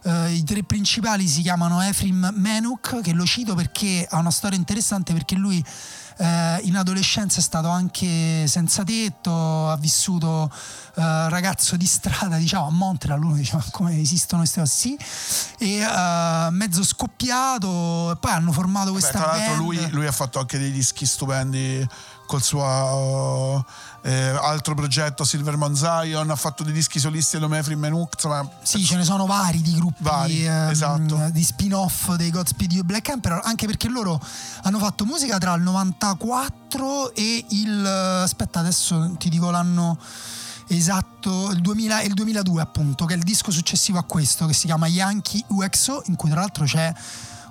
eh, 0.03 0.33
i 0.33 0.43
tre 0.43 0.63
principali 0.63 1.27
si 1.27 1.41
chiamano 1.41 1.81
Efrim 1.81 2.31
Menuk 2.35 3.01
che 3.01 3.13
lo 3.13 3.25
cito 3.25 3.55
perché 3.55 4.05
ha 4.07 4.19
una 4.19 4.29
storia 4.29 4.59
interessante 4.59 5.13
perché 5.13 5.33
lui 5.33 5.63
eh, 6.19 6.59
in 6.63 6.75
adolescenza 6.75 7.39
è 7.39 7.41
stato 7.41 7.69
anche 7.69 8.45
senza 8.45 8.83
tetto, 8.83 9.69
ha 9.69 9.77
vissuto 9.77 10.51
eh, 10.95 11.29
ragazzo 11.29 11.77
di 11.77 11.85
strada, 11.85 12.37
diciamo 12.37 12.67
a 12.67 12.71
Montreal, 12.71 13.23
uno 13.23 13.35
diceva 13.35 13.63
come 13.71 13.97
esistono 13.99 14.41
queste 14.41 14.59
cose, 14.59 14.73
sì, 14.75 14.97
e 15.59 15.79
eh, 15.79 16.47
mezzo 16.51 16.83
scoppiato, 16.83 18.11
e 18.11 18.17
poi 18.17 18.31
hanno 18.31 18.51
formato 18.51 18.87
Beh, 18.87 18.99
questa 18.99 19.17
tra 19.17 19.27
l'altro 19.27 19.55
lui, 19.55 19.89
lui 19.91 20.05
ha 20.05 20.11
fatto 20.11 20.39
anche 20.39 20.57
dei 20.57 20.71
dischi 20.71 21.05
stupendi 21.05 21.87
col 22.29 22.43
suo 22.43 23.65
eh, 24.03 24.13
altro 24.13 24.75
progetto 24.75 25.23
Silverman 25.23 25.75
Zion, 25.75 26.29
ha 26.29 26.35
fatto 26.35 26.61
dei 26.61 26.71
dischi 26.71 26.99
solisti 26.99 27.37
a 27.37 27.39
nome 27.39 27.57
Efrim 27.57 27.79
Menuk, 27.79 28.13
insomma 28.13 28.47
Sì, 28.61 28.85
ce 28.85 28.97
ne 28.97 29.03
sono 29.03 29.25
vari 29.25 29.63
di 29.63 29.73
gruppi 29.73 30.03
Vari, 30.03 30.45
ehm, 30.45 30.69
esatto. 30.69 31.29
di 31.31 31.43
spin-off 31.43 32.13
dei 32.13 32.29
Godspeed 32.29 32.71
You 32.73 32.83
Black 32.83 33.09
Emperor, 33.09 33.41
anche 33.43 33.65
perché 33.65 33.89
loro 33.89 34.21
hanno 34.61 34.77
fatto 34.77 35.05
musica 35.05 35.39
tra 35.39 35.55
il 35.55 35.63
94 35.63 37.15
e 37.15 37.45
il 37.49 37.85
aspetta, 37.85 38.59
adesso 38.59 39.15
ti 39.17 39.27
dico 39.29 39.49
l'anno 39.49 39.97
esatto, 40.67 41.49
il 41.49 41.61
2000 41.61 42.01
e 42.01 42.05
il 42.05 42.13
2002 42.13 42.61
appunto, 42.61 43.05
che 43.05 43.15
è 43.15 43.17
il 43.17 43.23
disco 43.23 43.49
successivo 43.49 43.97
a 43.97 44.03
questo 44.03 44.45
che 44.45 44.53
si 44.53 44.67
chiama 44.67 44.85
Yankee 44.85 45.43
UXO, 45.47 46.03
in 46.05 46.15
cui 46.15 46.29
tra 46.29 46.41
l'altro 46.41 46.65
c'è 46.65 46.93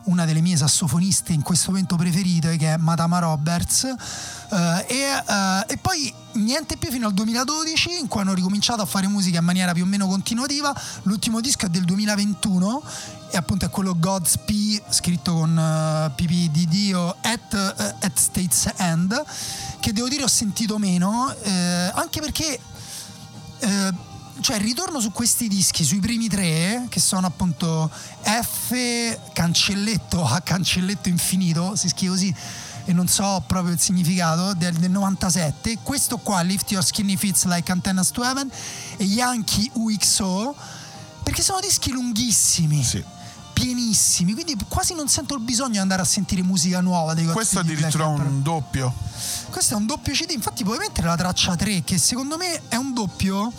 una 0.04 0.24
delle 0.24 0.40
mie 0.40 0.56
sassofoniste 0.56 1.32
in 1.32 1.42
questo 1.42 1.70
momento 1.70 1.96
preferite 1.96 2.56
che 2.56 2.74
è 2.74 2.76
Matama 2.76 3.18
Roberts. 3.18 3.84
Eh, 3.84 4.84
e, 4.88 5.22
eh, 5.26 5.64
e 5.66 5.76
poi 5.76 6.12
niente 6.32 6.76
più 6.76 6.90
fino 6.90 7.06
al 7.06 7.14
2012 7.14 7.98
in 7.98 8.08
cui 8.08 8.20
hanno 8.20 8.34
ricominciato 8.34 8.82
a 8.82 8.86
fare 8.86 9.06
musica 9.06 9.38
in 9.38 9.44
maniera 9.44 9.72
più 9.72 9.82
o 9.82 9.86
meno 9.86 10.06
continuativa. 10.06 10.74
L'ultimo 11.02 11.40
disco 11.40 11.66
è 11.66 11.68
del 11.68 11.84
2021 11.84 12.82
e 13.30 13.36
appunto 13.36 13.66
è 13.66 13.70
quello 13.70 13.94
Godspeed 13.98 14.84
scritto 14.88 15.34
con 15.34 15.58
eh, 15.58 16.10
PP 16.14 16.50
di 16.50 16.66
Dio 16.66 17.16
at, 17.20 17.52
eh, 17.52 18.06
at 18.06 18.16
States 18.18 18.72
End 18.76 19.22
che 19.80 19.92
devo 19.92 20.08
dire 20.08 20.22
ho 20.22 20.28
sentito 20.28 20.78
meno 20.78 21.34
eh, 21.42 21.90
anche 21.94 22.20
perché 22.20 22.58
eh, 23.58 23.92
cioè 24.40 24.58
ritorno 24.58 25.00
su 25.00 25.12
questi 25.12 25.48
dischi, 25.48 25.84
sui 25.84 25.98
primi 25.98 26.28
tre, 26.28 26.86
che 26.88 27.00
sono 27.00 27.26
appunto 27.26 27.90
F 28.22 29.32
cancelletto 29.32 30.24
a 30.24 30.40
cancelletto 30.42 31.08
infinito, 31.08 31.76
si 31.76 31.88
scrive 31.88 32.12
così 32.12 32.34
e 32.88 32.94
non 32.94 33.06
so 33.06 33.42
proprio 33.46 33.74
il 33.74 33.78
significato, 33.78 34.54
del, 34.54 34.72
del 34.74 34.90
97, 34.90 35.80
questo 35.82 36.16
qua, 36.16 36.40
Lift 36.40 36.70
Your 36.70 36.82
Skinny 36.82 37.16
Fits 37.16 37.44
Like 37.44 37.70
Antennas 37.70 38.10
to 38.12 38.24
Heaven 38.24 38.50
e 38.96 39.04
Yankee 39.04 39.70
UXO, 39.74 40.56
perché 41.22 41.42
sono 41.42 41.60
dischi 41.60 41.90
lunghissimi. 41.90 42.82
Sì. 42.82 43.04
Pienissimi, 43.52 44.32
quindi 44.32 44.56
quasi 44.68 44.94
non 44.94 45.08
sento 45.08 45.34
il 45.34 45.42
bisogno 45.42 45.72
di 45.72 45.78
andare 45.78 46.00
a 46.00 46.04
sentire 46.04 46.42
musica 46.42 46.80
nuova 46.80 47.12
dei 47.12 47.26
questo 47.26 47.58
è 47.58 47.60
addirittura 47.60 48.06
un 48.06 48.40
doppio. 48.40 48.94
Questo 49.50 49.74
è 49.74 49.76
un 49.76 49.84
doppio 49.84 50.14
CD, 50.14 50.30
infatti 50.30 50.62
puoi 50.64 50.78
mettere 50.78 51.08
la 51.08 51.16
traccia 51.16 51.56
3 51.56 51.82
che 51.82 51.98
secondo 51.98 52.36
me 52.36 52.68
è 52.68 52.76
un 52.76 52.94
doppio 52.94 53.52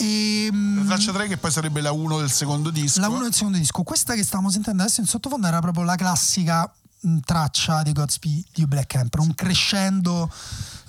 e 0.00 0.48
mm, 0.52 0.78
La 0.78 0.84
traccia 0.94 1.12
3 1.12 1.28
che 1.28 1.36
poi 1.36 1.50
sarebbe 1.50 1.80
la 1.80 1.92
1 1.92 2.18
del 2.18 2.30
secondo 2.30 2.70
disco. 2.70 3.00
la 3.00 3.08
1 3.08 3.22
del 3.22 3.34
secondo 3.34 3.58
disco. 3.58 3.82
Questa 3.82 4.14
che 4.14 4.24
stavamo 4.24 4.50
sentendo 4.50 4.82
adesso 4.82 5.00
in 5.00 5.06
sottofondo 5.06 5.46
era 5.46 5.60
proprio 5.60 5.84
la 5.84 5.94
classica 5.94 6.70
mh, 7.00 7.18
traccia 7.24 7.82
di 7.82 7.92
Godspeed 7.92 8.44
di 8.54 8.66
Black 8.66 8.94
Emperor, 8.94 9.26
un 9.26 9.34
crescendo 9.34 10.30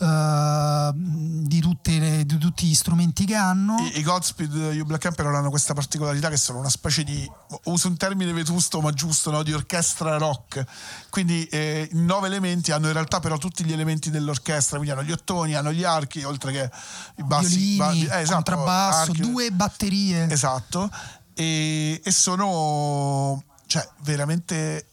eh, 0.02 0.92
di, 0.96 1.60
tutte 1.60 2.00
le- 2.00 2.26
di 2.26 2.38
tutti 2.38 2.66
gli 2.66 2.74
strumenti 2.74 3.26
che 3.26 3.36
hanno. 3.36 3.76
I, 3.94 4.00
i 4.00 4.04
Godspeed 4.04 4.54
You 4.74 4.86
Black 4.86 5.06
Emperor 5.06 5.36
hanno 5.36 5.50
questa 5.50 5.74
particolarità 5.74 6.30
che 6.30 6.38
sono 6.38 6.60
una 6.60 6.70
specie 6.70 7.04
di 7.04 7.30
uso 7.66 7.88
un 7.88 7.98
termine 7.98 8.34
vetusto 8.34 8.82
ma 8.82 8.92
giusto 8.92 9.30
no? 9.32 9.44
di 9.44 9.54
orchestra 9.54 10.18
rock 10.18 10.64
quindi 11.10 11.44
eh, 11.46 11.88
nove 11.94 12.28
elementi 12.28 12.72
hanno 12.72 12.88
in 12.88 12.94
realtà 12.94 13.20
però 13.20 13.38
tutti 13.38 13.64
gli 13.64 13.72
elementi 13.74 14.10
dell'orchestra 14.10 14.78
quindi 14.78 14.96
hanno 14.98 15.04
gli 15.08 15.12
ottoni 15.12 15.54
hanno 15.54 15.72
gli 15.72 15.84
archi 15.84 16.24
oltre 16.24 16.52
che 16.52 16.72
i 17.18 17.24
bassi 17.24 17.76
violini, 17.76 18.06
ba- 18.06 18.18
eh, 18.18 18.22
esatto, 18.22 18.34
contrabbasso, 18.36 19.12
archi- 19.12 19.22
due 19.22 19.52
batterie. 19.52 20.32
esatto 20.32 20.90
e, 21.34 22.02
e 22.04 22.12
sono 22.12 23.44
cioè 23.68 23.88
veramente 24.02 24.88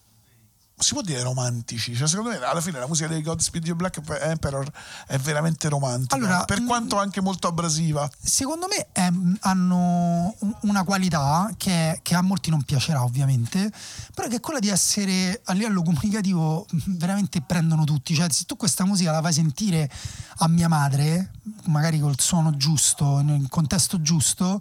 si 0.79 0.93
può 0.93 1.03
dire 1.03 1.23
romantici? 1.23 1.95
Cioè 1.95 2.07
secondo 2.07 2.31
me 2.31 2.37
alla 2.43 2.61
fine 2.61 2.79
la 2.79 2.87
musica 2.87 3.09
dei 3.09 3.23
Godspeed 3.23 3.67
You 3.67 3.77
Black 3.77 4.01
Emperor 4.21 4.71
è 5.07 5.19
veramente 5.19 5.69
romantica 5.69 6.15
Allora, 6.15 6.45
per 6.45 6.61
mm, 6.61 6.67
quanto 6.67 6.99
anche 6.99 7.21
molto 7.21 7.49
abrasiva. 7.49 8.09
Secondo 8.21 8.67
me 8.69 8.89
è- 8.93 9.11
hanno 9.41 10.35
un- 10.39 10.55
una 10.63 10.85
qualità 10.85 11.51
che, 11.57 11.99
che 12.03 12.15
a 12.15 12.23
molti 12.23 12.51
non 12.51 12.63
piacerà 12.63 13.03
ovviamente, 13.03 13.71
però 14.15 14.29
che 14.29 14.37
è 14.37 14.41
quella 14.41 14.59
di 14.61 14.69
essere 14.69 15.41
a 15.45 15.53
livello 15.53 15.83
comunicativo 15.83 16.67
veramente 16.87 17.41
prendono 17.43 17.85
tutti, 17.85 18.15
cioè 18.15 18.31
se 18.31 18.45
tu 18.45 18.57
questa 18.57 18.85
musica 18.85 19.11
la 19.13 19.21
fai 19.23 19.33
sentire 19.33 19.91
a 20.39 20.49
mia 20.49 20.69
madre, 20.69 21.33
magari 21.65 21.99
col 21.99 22.19
suono 22.21 22.57
giusto, 22.57 23.21
nel 23.21 23.47
contesto 23.49 24.01
giusto, 24.01 24.61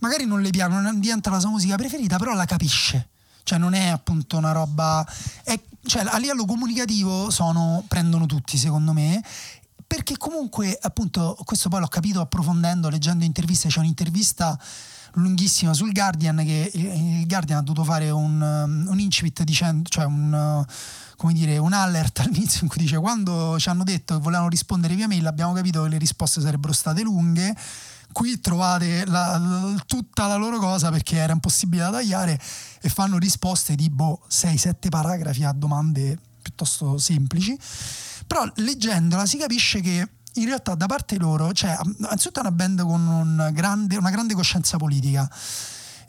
magari 0.00 0.26
non 0.26 0.40
le 0.42 0.50
piace, 0.50 0.72
non 0.80 1.00
diventa 1.00 1.30
la 1.30 1.40
sua 1.40 1.50
musica 1.50 1.76
preferita, 1.76 2.18
però 2.18 2.34
la 2.34 2.44
capisce. 2.44 3.08
Cioè 3.48 3.58
non 3.58 3.72
è 3.72 3.86
appunto 3.88 4.36
una 4.36 4.52
roba... 4.52 5.06
è- 5.42 5.58
cioè 5.86 6.04
a 6.04 6.18
livello 6.18 6.44
comunicativo 6.44 7.30
sono, 7.30 7.82
prendono 7.88 8.26
tutti 8.26 8.58
secondo 8.58 8.92
me 8.92 9.22
perché 9.86 10.18
comunque 10.18 10.76
appunto 10.78 11.34
questo 11.44 11.70
poi 11.70 11.80
l'ho 11.80 11.88
capito 11.88 12.20
approfondendo 12.20 12.90
leggendo 12.90 13.24
interviste 13.24 13.68
c'è 13.68 13.78
un'intervista 13.78 14.58
lunghissima 15.14 15.72
sul 15.72 15.92
Guardian 15.92 16.36
che 16.44 16.70
il 16.74 17.26
Guardian 17.26 17.60
ha 17.60 17.62
dovuto 17.62 17.84
fare 17.84 18.10
un, 18.10 18.38
um, 18.38 18.86
un 18.86 19.00
incipit 19.00 19.44
dicendo 19.44 19.88
cioè 19.88 20.04
un 20.04 20.30
uh, 20.66 20.72
come 21.16 21.32
dire 21.32 21.56
un 21.56 21.72
alert 21.72 22.20
all'inizio 22.26 22.60
in 22.64 22.68
cui 22.68 22.82
dice 22.82 22.98
quando 22.98 23.58
ci 23.58 23.70
hanno 23.70 23.82
detto 23.82 24.16
che 24.16 24.20
volevano 24.20 24.50
rispondere 24.50 24.94
via 24.94 25.08
mail 25.08 25.26
abbiamo 25.26 25.54
capito 25.54 25.84
che 25.84 25.88
le 25.88 25.98
risposte 25.98 26.42
sarebbero 26.42 26.74
state 26.74 27.00
lunghe 27.00 27.56
qui 28.12 28.40
trovate 28.40 29.04
la- 29.06 29.74
tutta 29.86 30.26
la 30.26 30.36
loro 30.36 30.58
cosa 30.58 30.90
perché 30.90 31.16
era 31.16 31.32
impossibile 31.32 31.82
da 31.82 31.90
tagliare 31.90 32.40
e 32.80 32.88
fanno 32.88 33.18
risposte 33.18 33.74
di 33.74 33.90
boh 33.90 34.22
6-7 34.28 34.88
paragrafi 34.88 35.44
a 35.44 35.52
domande 35.52 36.18
piuttosto 36.42 36.98
semplici. 36.98 37.58
Però 38.26 38.44
leggendola 38.56 39.26
si 39.26 39.38
capisce 39.38 39.80
che 39.80 40.08
in 40.34 40.44
realtà 40.44 40.74
da 40.74 40.86
parte 40.86 41.18
loro 41.18 41.48
c'è 41.52 41.76
anzitutto 42.02 42.40
una 42.40 42.52
band 42.52 42.82
con 42.82 43.06
un 43.06 43.50
grande- 43.52 43.96
una 43.96 44.10
grande 44.10 44.34
coscienza 44.34 44.76
politica. 44.76 45.30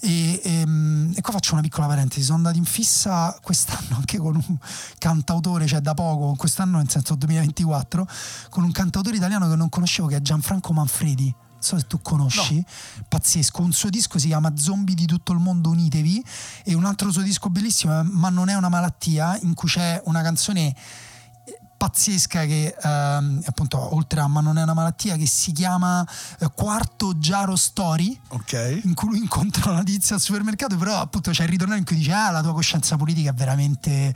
E, 0.02 0.40
ehm, 0.42 1.12
e 1.14 1.20
qua 1.20 1.34
faccio 1.34 1.54
una 1.54 1.62
piccola 1.62 1.88
parentesi 1.88 2.24
sono 2.24 2.38
andati 2.38 2.58
in 2.58 2.64
fissa 2.64 3.38
quest'anno 3.42 3.98
anche 3.98 4.18
con 4.18 4.34
un 4.34 4.58
cantautore 4.98 5.68
cioè 5.68 5.82
da 5.82 5.94
poco 5.94 6.36
quest'anno 6.38 6.78
nel 6.78 6.90
senso 6.90 7.16
2024 7.16 8.08
con 8.50 8.64
un 8.64 8.72
cantautore 8.72 9.18
italiano 9.18 9.50
che 9.50 9.58
non 9.58 9.68
conoscevo 9.68 10.08
che 10.08 10.16
è 10.16 10.22
Gianfranco 10.22 10.72
Manfredi 10.72 11.36
non 11.60 11.68
so 11.68 11.78
se 11.78 11.88
tu 11.88 12.00
conosci, 12.02 12.64
pazzesco. 13.08 13.62
Un 13.62 13.74
suo 13.74 13.90
disco 13.90 14.18
si 14.18 14.28
chiama 14.28 14.56
Zombie 14.56 14.96
di 14.96 15.06
tutto 15.06 15.34
il 15.34 15.40
mondo 15.40 15.70
unitevi 15.70 16.24
e 16.64 16.74
un 16.74 16.86
altro 16.86 17.12
suo 17.12 17.22
disco 17.22 17.50
bellissimo 17.50 18.02
Ma 18.04 18.30
non 18.30 18.48
è 18.48 18.56
una 18.56 18.70
malattia 18.70 19.38
in 19.42 19.54
cui 19.54 19.68
c'è 19.68 20.02
una 20.06 20.22
canzone 20.22 20.74
pazzesca 21.80 22.44
che 22.44 22.76
ehm, 22.78 23.42
appunto 23.46 23.96
oltre 23.96 24.20
a 24.20 24.28
Ma 24.28 24.42
non 24.42 24.58
è 24.58 24.64
una 24.64 24.74
malattia 24.74 25.16
che 25.16 25.26
si 25.26 25.54
chiama 25.54 26.06
eh, 26.40 26.52
Quarto 26.54 27.18
Giaro 27.18 27.56
Story 27.56 28.20
ok. 28.28 28.82
in 28.84 28.94
cui 28.94 29.08
lui 29.08 29.20
incontra 29.20 29.72
una 29.72 29.84
tizia 29.84 30.16
al 30.16 30.22
supermercato 30.22 30.76
però 30.76 31.00
appunto 31.00 31.32
c'è 31.32 31.44
il 31.44 31.50
ritornello 31.50 31.80
in 31.80 31.86
cui 31.86 31.96
dice 31.96 32.12
ah 32.12 32.32
la 32.32 32.42
tua 32.42 32.54
coscienza 32.54 32.98
politica 32.98 33.30
è 33.30 33.34
veramente 33.34 34.14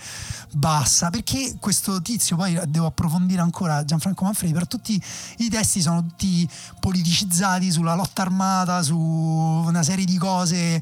bassa. 0.51 1.09
Perché 1.09 1.55
questo 1.57 2.01
tizio 2.01 2.35
poi 2.35 2.59
devo 2.67 2.87
approfondire 2.87 3.41
ancora 3.41 3.85
Gianfranco 3.85 4.25
Manfredi 4.25 4.51
però 4.51 4.65
tutti 4.65 5.01
i 5.37 5.49
testi 5.49 5.81
sono 5.81 6.01
tutti 6.01 6.47
politicizzati 6.81 7.71
sulla 7.71 7.95
lotta 7.95 8.23
armata 8.23 8.81
su 8.81 8.97
una 8.99 9.83
serie 9.83 10.03
di 10.03 10.17
cose 10.17 10.81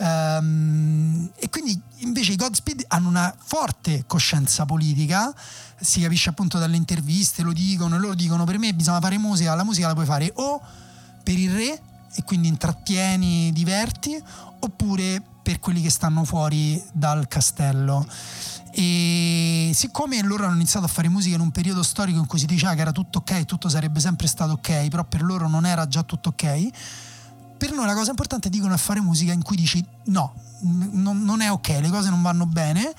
ehm, 0.00 1.30
e 1.36 1.48
quindi 1.48 1.80
invece 1.98 2.32
i 2.32 2.36
Godspeed 2.36 2.84
hanno 2.88 3.08
una 3.08 3.34
forte 3.38 4.04
coscienza 4.06 4.64
politica 4.64 5.34
si 5.78 6.00
capisce 6.00 6.30
appunto 6.30 6.58
dalle 6.58 6.76
interviste 6.76 7.42
lo 7.42 7.52
dicono 7.52 7.98
loro 7.98 8.14
dicono 8.14 8.44
per 8.44 8.58
me 8.58 8.74
bisogna 8.74 9.00
fare 9.00 9.18
musica 9.18 9.54
la 9.54 9.64
musica 9.64 9.86
la 9.86 9.94
puoi 9.94 10.06
fare 10.06 10.30
o 10.34 10.60
per 11.22 11.38
il 11.38 11.52
re 11.52 11.82
e 12.14 12.24
quindi 12.24 12.48
intrattieni, 12.48 13.52
diverti, 13.52 14.20
oppure 14.60 15.22
per 15.42 15.58
quelli 15.58 15.80
che 15.80 15.90
stanno 15.90 16.24
fuori 16.24 16.82
dal 16.92 17.28
castello. 17.28 18.06
E 18.72 19.70
siccome 19.74 20.22
loro 20.22 20.46
hanno 20.46 20.54
iniziato 20.54 20.86
a 20.86 20.88
fare 20.88 21.08
musica 21.08 21.34
in 21.34 21.40
un 21.40 21.50
periodo 21.50 21.82
storico 21.82 22.18
in 22.18 22.26
cui 22.26 22.38
si 22.38 22.46
diceva 22.46 22.74
che 22.74 22.80
era 22.80 22.92
tutto 22.92 23.18
ok, 23.18 23.44
tutto 23.44 23.68
sarebbe 23.68 24.00
sempre 24.00 24.26
stato 24.26 24.52
ok, 24.52 24.88
però 24.88 25.04
per 25.04 25.22
loro 25.22 25.48
non 25.48 25.66
era 25.66 25.86
già 25.88 26.02
tutto 26.02 26.30
ok, 26.30 26.68
per 27.60 27.72
noi 27.72 27.84
la 27.84 27.92
cosa 27.92 28.08
importante 28.08 28.48
dicono 28.48 28.72
è 28.72 28.78
fare 28.78 29.02
musica 29.02 29.34
in 29.34 29.42
cui 29.42 29.54
dici 29.54 29.84
no, 30.04 30.32
n- 30.62 30.88
non, 30.92 31.22
non 31.22 31.42
è 31.42 31.50
ok, 31.50 31.68
le 31.82 31.90
cose 31.90 32.08
non 32.08 32.22
vanno 32.22 32.46
bene, 32.46 32.90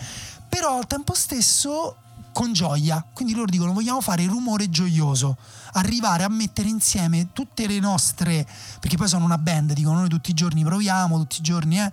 però 0.48 0.78
al 0.78 0.86
tempo 0.86 1.16
stesso 1.16 1.96
con 2.32 2.54
gioia. 2.54 3.04
Quindi 3.12 3.34
loro 3.34 3.48
dicono 3.50 3.74
vogliamo 3.74 4.02
fare 4.02 4.24
rumore 4.28 4.70
gioioso, 4.70 5.36
arrivare 5.74 6.26
a 6.26 6.30
mettere 6.30 6.70
insieme 6.70 7.30
tutte 7.34 7.66
le 7.66 7.80
nostre, 7.80 8.48
perché 8.80 8.98
poi 8.98 9.08
sono 9.08 9.26
una 9.26 9.40
band, 9.40 9.74
dicono 9.74 9.98
noi 9.98 10.10
tutti 10.10 10.30
i 10.30 10.36
giorni 10.36 10.64
proviamo, 10.64 11.18
tutti 11.18 11.40
i 11.40 11.44
giorni 11.44 11.80
eh, 11.80 11.92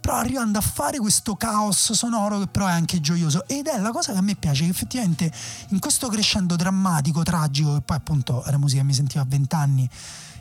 però 0.00 0.16
arrivando 0.16 0.56
a 0.56 0.62
fare 0.62 0.96
questo 0.96 1.36
caos 1.36 1.92
sonoro 1.92 2.38
che 2.38 2.46
però 2.46 2.66
è 2.66 2.72
anche 2.72 3.02
gioioso. 3.02 3.46
Ed 3.46 3.66
è 3.66 3.78
la 3.78 3.90
cosa 3.90 4.12
che 4.12 4.18
a 4.18 4.22
me 4.22 4.36
piace 4.36 4.64
che 4.64 4.70
effettivamente 4.70 5.30
in 5.68 5.78
questo 5.80 6.08
crescendo 6.08 6.56
drammatico, 6.56 7.22
tragico 7.22 7.74
che 7.74 7.82
poi 7.82 7.96
appunto 7.98 8.42
era 8.46 8.56
musica 8.56 8.80
che 8.80 8.86
mi 8.86 8.94
sentivo 8.94 9.22
a 9.22 9.26
vent'anni 9.28 9.90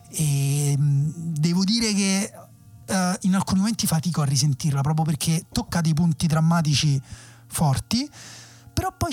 e 0.10 0.76
mh, 0.78 1.12
devo 1.40 1.64
dire 1.64 1.94
che 1.94 2.32
eh, 2.86 3.18
in 3.22 3.36
alcuni 3.36 3.60
momenti 3.60 3.88
fatico 3.88 4.22
a 4.22 4.26
risentirla 4.26 4.82
proprio 4.82 5.06
perché 5.06 5.46
tocca 5.52 5.82
dei 5.82 5.94
punti 5.94 6.28
drammatici 6.28 7.02
forti 7.48 8.10
però 8.80 8.94
poi 8.96 9.12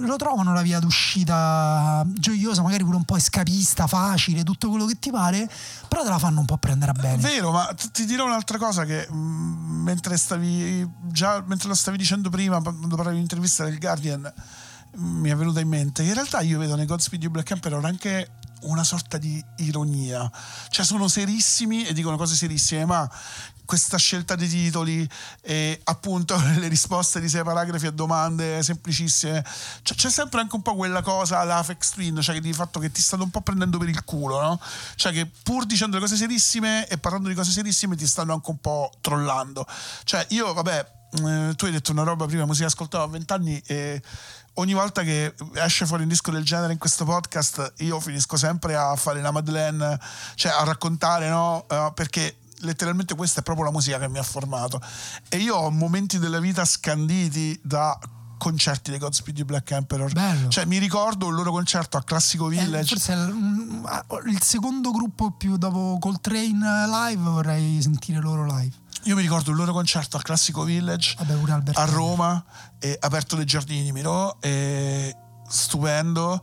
lo 0.00 0.16
trovano 0.16 0.52
la 0.52 0.60
via 0.60 0.80
d'uscita 0.80 2.04
gioiosa, 2.08 2.60
magari 2.60 2.84
pure 2.84 2.96
un 2.96 3.04
po' 3.04 3.16
escapista, 3.16 3.86
facile, 3.86 4.44
tutto 4.44 4.68
quello 4.68 4.84
che 4.84 4.98
ti 4.98 5.10
pare, 5.10 5.50
però 5.88 6.02
te 6.02 6.10
la 6.10 6.18
fanno 6.18 6.40
un 6.40 6.44
po' 6.44 6.58
prendere 6.58 6.90
a 6.90 6.94
bene. 6.94 7.16
Vero, 7.16 7.50
ma 7.50 7.74
ti 7.74 8.04
dirò 8.04 8.26
un'altra 8.26 8.58
cosa 8.58 8.84
che 8.84 9.10
mh, 9.10 9.14
mentre 9.16 10.18
stavi 10.18 10.86
già 11.10 11.42
mentre 11.46 11.68
lo 11.68 11.74
stavi 11.74 11.96
dicendo 11.96 12.28
prima, 12.28 12.60
quando 12.60 12.96
parlavi 12.96 13.12
di 13.12 13.16
un'intervista 13.16 13.64
del 13.64 13.78
Guardian, 13.78 14.30
mh, 14.96 15.02
mi 15.02 15.30
è 15.30 15.34
venuta 15.34 15.60
in 15.60 15.68
mente. 15.68 16.02
In 16.02 16.12
realtà 16.12 16.40
io 16.40 16.58
vedo 16.58 16.76
nei 16.76 16.84
Godspeed 16.84 17.22
You 17.22 17.32
Black 17.32 17.50
Emperor 17.50 17.82
anche 17.86 18.37
una 18.62 18.84
sorta 18.84 19.18
di 19.18 19.42
ironia. 19.58 20.30
Cioè 20.68 20.84
sono 20.84 21.08
serissimi 21.08 21.84
e 21.84 21.92
dicono 21.92 22.16
cose 22.16 22.34
serissime, 22.34 22.84
ma 22.84 23.10
questa 23.68 23.98
scelta 23.98 24.34
dei 24.34 24.48
titoli 24.48 25.06
e 25.42 25.78
appunto 25.84 26.40
le 26.56 26.68
risposte 26.68 27.20
di 27.20 27.28
sei 27.28 27.44
paragrafi 27.44 27.84
a 27.84 27.90
domande 27.90 28.62
semplicissime 28.62 29.44
cioè, 29.82 29.94
c'è 29.94 30.08
sempre 30.08 30.40
anche 30.40 30.56
un 30.56 30.62
po' 30.62 30.74
quella 30.74 31.02
cosa 31.02 31.44
la 31.44 31.58
Apex 31.58 31.90
Twin 31.90 32.18
cioè 32.22 32.40
di 32.40 32.54
fatto 32.54 32.80
che 32.80 32.90
ti 32.90 33.02
stanno 33.02 33.24
un 33.24 33.30
po' 33.30 33.42
prendendo 33.42 33.76
per 33.76 33.90
il 33.90 34.04
culo 34.04 34.40
no? 34.40 34.60
cioè 34.94 35.12
che 35.12 35.30
pur 35.42 35.66
dicendo 35.66 35.96
le 35.96 36.02
cose 36.02 36.16
serissime 36.16 36.88
e 36.88 36.96
parlando 36.96 37.28
di 37.28 37.34
cose 37.34 37.50
serissime 37.50 37.94
ti 37.94 38.06
stanno 38.06 38.32
anche 38.32 38.48
un 38.48 38.56
po' 38.58 38.90
trollando 39.02 39.66
cioè 40.04 40.24
io 40.30 40.50
vabbè 40.54 40.96
eh, 41.12 41.54
tu 41.56 41.64
hai 41.64 41.72
detto 41.72 41.92
una 41.92 42.02
roba 42.02 42.26
prima 42.26 42.44
musica 42.44 42.66
ascoltavo 42.66 43.04
a 43.04 43.08
vent'anni 43.08 43.60
e 43.66 44.02
ogni 44.54 44.74
volta 44.74 45.02
che 45.02 45.34
esce 45.54 45.86
fuori 45.86 46.02
un 46.02 46.08
disco 46.08 46.30
del 46.30 46.44
genere 46.44 46.72
in 46.72 46.78
questo 46.78 47.04
podcast 47.04 47.74
io 47.78 48.00
finisco 48.00 48.36
sempre 48.36 48.76
a 48.76 48.94
fare 48.96 49.20
la 49.20 49.30
Madeleine 49.30 49.98
cioè 50.34 50.52
a 50.52 50.64
raccontare 50.64 51.28
no? 51.28 51.66
Eh, 51.68 51.92
perché 51.94 52.36
letteralmente 52.60 53.14
questa 53.14 53.40
è 53.40 53.42
proprio 53.42 53.66
la 53.66 53.72
musica 53.72 53.98
che 53.98 54.08
mi 54.08 54.18
ha 54.18 54.22
formato. 54.22 54.80
E 55.28 55.36
io 55.36 55.54
ho 55.54 55.70
momenti 55.70 56.18
della 56.18 56.40
vita 56.40 56.64
scanditi 56.64 57.58
da 57.62 57.98
concerti 58.38 58.90
dei 58.90 58.98
Godspeed 58.98 59.34
di 59.36 59.44
Black 59.44 59.70
Emperor 59.72 60.10
Bello. 60.12 60.48
cioè 60.48 60.64
mi 60.64 60.78
ricordo 60.78 61.28
il 61.28 61.34
loro 61.34 61.50
concerto 61.50 61.96
a 61.98 62.02
Classico 62.02 62.46
Eh, 62.50 62.56
Village 62.56 62.94
forse 62.96 63.12
è 63.12 63.16
il, 63.16 63.32
mm, 63.34 63.84
il 64.28 64.40
secondo 64.42 64.90
gruppo 64.90 65.32
più 65.32 65.56
dopo 65.58 65.98
Coltrane 66.00 66.86
live 66.86 67.22
vorrei 67.22 67.82
sentire 67.82 68.20
loro 68.20 68.46
live. 68.46 68.74
io 69.02 69.14
mi 69.14 69.22
ricordo 69.22 69.50
il 69.50 69.56
loro 69.56 69.72
concerto 69.72 70.16
a 70.16 70.20
Classico 70.20 70.62
Village 70.64 71.14
Vabbè, 71.18 71.70
a 71.74 71.84
Roma 71.84 72.42
e 72.78 72.96
aperto 73.00 73.36
dei 73.36 73.44
giardini 73.44 73.82
di 73.82 73.92
Miro 73.92 74.40
e 74.40 75.14
stupendo 75.48 76.40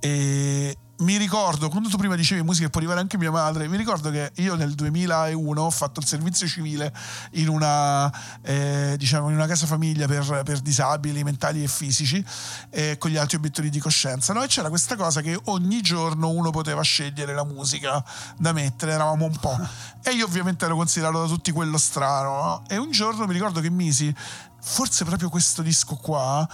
e 0.00 0.76
mi 0.98 1.16
ricordo 1.16 1.68
quando 1.68 1.88
tu 1.88 1.96
prima 1.96 2.16
dicevi 2.16 2.42
musica 2.42 2.64
che 2.64 2.70
può 2.70 2.80
arrivare 2.80 3.00
anche 3.00 3.18
mia 3.18 3.30
madre 3.30 3.68
mi 3.68 3.76
ricordo 3.76 4.10
che 4.10 4.32
io 4.36 4.56
nel 4.56 4.74
2001 4.74 5.62
ho 5.62 5.70
fatto 5.70 6.00
il 6.00 6.06
servizio 6.06 6.46
civile 6.48 6.92
in 7.32 7.48
una 7.48 8.12
eh, 8.42 8.96
diciamo 8.98 9.28
in 9.28 9.36
una 9.36 9.46
casa 9.46 9.66
famiglia 9.66 10.06
per, 10.06 10.42
per 10.44 10.58
disabili 10.58 11.22
mentali 11.22 11.62
e 11.62 11.68
fisici 11.68 12.24
eh, 12.70 12.98
con 12.98 13.10
gli 13.10 13.16
altri 13.16 13.36
obiettivi 13.36 13.70
di 13.70 13.78
coscienza 13.78 14.32
no? 14.32 14.42
e 14.42 14.48
c'era 14.48 14.70
questa 14.70 14.96
cosa 14.96 15.20
che 15.20 15.38
ogni 15.44 15.80
giorno 15.82 16.30
uno 16.30 16.50
poteva 16.50 16.82
scegliere 16.82 17.32
la 17.32 17.44
musica 17.44 18.04
da 18.36 18.52
mettere 18.52 18.92
eravamo 18.92 19.26
un 19.26 19.36
po' 19.38 19.56
e 20.02 20.10
io 20.10 20.24
ovviamente 20.24 20.64
ero 20.64 20.74
considerato 20.74 21.20
da 21.20 21.26
tutti 21.26 21.52
quello 21.52 21.78
strano 21.78 22.42
no? 22.42 22.64
e 22.68 22.76
un 22.76 22.90
giorno 22.90 23.24
mi 23.26 23.34
ricordo 23.34 23.60
che 23.60 23.70
misi 23.70 24.12
forse 24.60 25.04
proprio 25.04 25.28
questo 25.28 25.62
disco 25.62 25.94
qua 25.94 26.48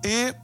e 0.00 0.40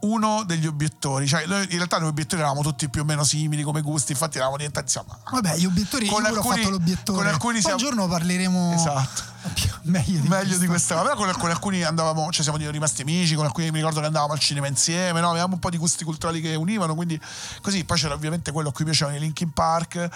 uno 0.00 0.44
degli 0.44 0.66
obiettori, 0.66 1.26
cioè 1.26 1.46
noi- 1.46 1.64
in 1.70 1.76
realtà 1.76 1.98
noi 1.98 2.08
obiettori 2.08 2.40
eravamo 2.42 2.62
tutti 2.62 2.88
più 2.88 3.00
o 3.02 3.04
meno 3.04 3.24
simili 3.24 3.62
come 3.62 3.80
gusti, 3.80 4.12
infatti 4.12 4.36
eravamo 4.36 4.56
diventati 4.58 4.86
insomma. 4.86 5.18
Vabbè, 5.30 5.56
gli 5.56 5.64
obiettori, 5.64 6.06
Con 6.06 6.22
io 6.22 6.28
alcuni- 6.28 6.52
ho 6.54 6.56
fatto 6.56 6.70
l'obiettore. 6.70 7.18
con 7.18 7.26
alcuni 7.26 7.60
siamo- 7.60 7.76
un 7.76 7.82
giorno 7.82 8.06
parleremo 8.06 8.72
Esatto. 8.74 9.22
più- 9.54 9.70
meglio 9.84 10.20
di 10.20 10.28
Meglio 10.28 10.42
questo. 10.44 10.58
di 10.60 10.66
questa 10.66 10.94
cosa, 10.96 11.08
però 11.14 11.16
con, 11.16 11.32
con 11.40 11.50
alcuni 11.50 11.82
andavamo, 11.82 12.30
cioè 12.30 12.42
siamo 12.42 12.58
rimasti 12.70 13.02
amici, 13.02 13.34
con 13.34 13.46
alcuni 13.46 13.70
mi 13.70 13.78
ricordo 13.78 14.00
che 14.00 14.06
andavamo 14.06 14.32
al 14.32 14.38
cinema 14.38 14.66
insieme, 14.66 15.20
no? 15.20 15.30
avevamo 15.30 15.54
un 15.54 15.60
po' 15.60 15.70
di 15.70 15.78
gusti 15.78 16.04
culturali 16.04 16.40
che 16.40 16.54
univano, 16.54 16.94
quindi 16.94 17.18
così, 17.62 17.84
poi 17.84 17.98
c'era 17.98 18.14
ovviamente 18.14 18.52
quello 18.52 18.68
a 18.68 18.72
cui 18.72 18.84
piacevano 18.84 19.16
i 19.16 19.20
Linkin 19.20 19.52
Park. 19.52 20.08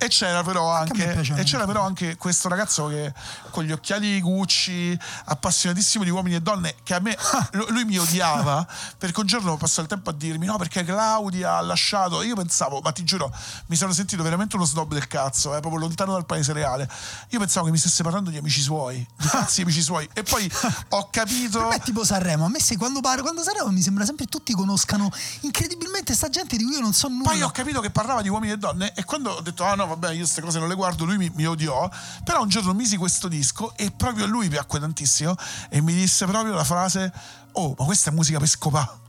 E 0.00 0.06
c'era, 0.06 0.44
però 0.44 0.72
Anche 0.72 1.12
e 1.12 1.42
c'era 1.42 1.66
però 1.66 1.82
anche 1.82 2.16
questo 2.16 2.48
ragazzo 2.48 2.86
che 2.86 3.12
con 3.50 3.64
gli 3.64 3.72
occhiali 3.72 4.20
Gucci, 4.20 4.96
appassionatissimo 5.24 6.04
di 6.04 6.10
uomini 6.10 6.36
e 6.36 6.40
donne, 6.40 6.76
che 6.84 6.94
a 6.94 7.00
me 7.00 7.16
lu- 7.52 7.66
lui 7.70 7.84
mi 7.84 7.98
odiava 7.98 8.64
perché 8.96 9.18
un 9.18 9.26
giorno 9.26 9.56
passò 9.56 9.82
il 9.82 9.88
tempo 9.88 10.10
a 10.10 10.12
dirmi 10.12 10.46
no 10.46 10.56
perché 10.56 10.84
Claudia 10.84 11.56
ha 11.56 11.60
lasciato. 11.62 12.22
Io 12.22 12.36
pensavo, 12.36 12.80
ma 12.80 12.92
ti 12.92 13.02
giuro, 13.02 13.34
mi 13.66 13.74
sono 13.74 13.92
sentito 13.92 14.22
veramente 14.22 14.54
uno 14.54 14.64
snob 14.64 14.92
del 14.92 15.08
cazzo, 15.08 15.56
eh, 15.56 15.60
proprio 15.60 15.80
lontano 15.80 16.12
dal 16.12 16.26
paese 16.26 16.52
reale. 16.52 16.88
Io 17.30 17.40
pensavo 17.40 17.66
che 17.66 17.72
mi 17.72 17.78
stesse 17.78 18.04
parlando 18.04 18.30
di 18.30 18.36
amici 18.36 18.60
suoi, 18.60 19.04
di 19.16 19.26
cazzi 19.26 19.62
amici 19.62 19.82
suoi. 19.82 20.08
E 20.12 20.22
poi 20.22 20.48
ho 20.90 21.08
capito. 21.10 21.58
Per 21.58 21.68
me 21.70 21.74
è 21.74 21.80
tipo 21.80 22.04
Sanremo, 22.04 22.44
a 22.44 22.48
me 22.48 22.60
se 22.60 22.76
quando 22.76 23.00
parlo, 23.00 23.22
quando 23.22 23.42
Sanremo 23.42 23.72
mi 23.72 23.82
sembra 23.82 24.04
sempre 24.04 24.26
che 24.26 24.30
tutti 24.30 24.52
conoscano 24.52 25.10
incredibilmente 25.40 26.14
sta 26.14 26.28
gente 26.28 26.56
di 26.56 26.62
cui 26.62 26.74
io 26.74 26.80
non 26.80 26.92
so 26.92 27.08
nulla. 27.08 27.30
Poi 27.30 27.42
ho 27.42 27.50
capito 27.50 27.80
che 27.80 27.90
parlava 27.90 28.22
di 28.22 28.28
uomini 28.28 28.52
e 28.52 28.58
donne 28.58 28.92
e 28.94 29.02
quando 29.04 29.30
ho 29.30 29.40
detto 29.40 29.64
ah 29.64 29.74
no 29.74 29.86
vabbè 29.88 30.12
io 30.12 30.18
queste 30.18 30.40
cose 30.40 30.58
non 30.58 30.68
le 30.68 30.74
guardo 30.74 31.04
lui 31.04 31.16
mi, 31.16 31.30
mi 31.34 31.46
odiò 31.46 31.90
però 32.24 32.42
un 32.42 32.48
giorno 32.48 32.72
misi 32.74 32.96
questo 32.96 33.28
disco 33.28 33.74
e 33.76 33.90
proprio 33.90 34.24
a 34.24 34.28
lui 34.28 34.48
piacque 34.48 34.78
tantissimo 34.78 35.34
e 35.68 35.80
mi 35.80 35.94
disse 35.94 36.26
proprio 36.26 36.54
la 36.54 36.64
frase 36.64 37.12
oh 37.52 37.74
ma 37.78 37.84
questa 37.84 38.10
è 38.10 38.12
musica 38.12 38.38
per 38.38 38.48
scopà 38.48 39.07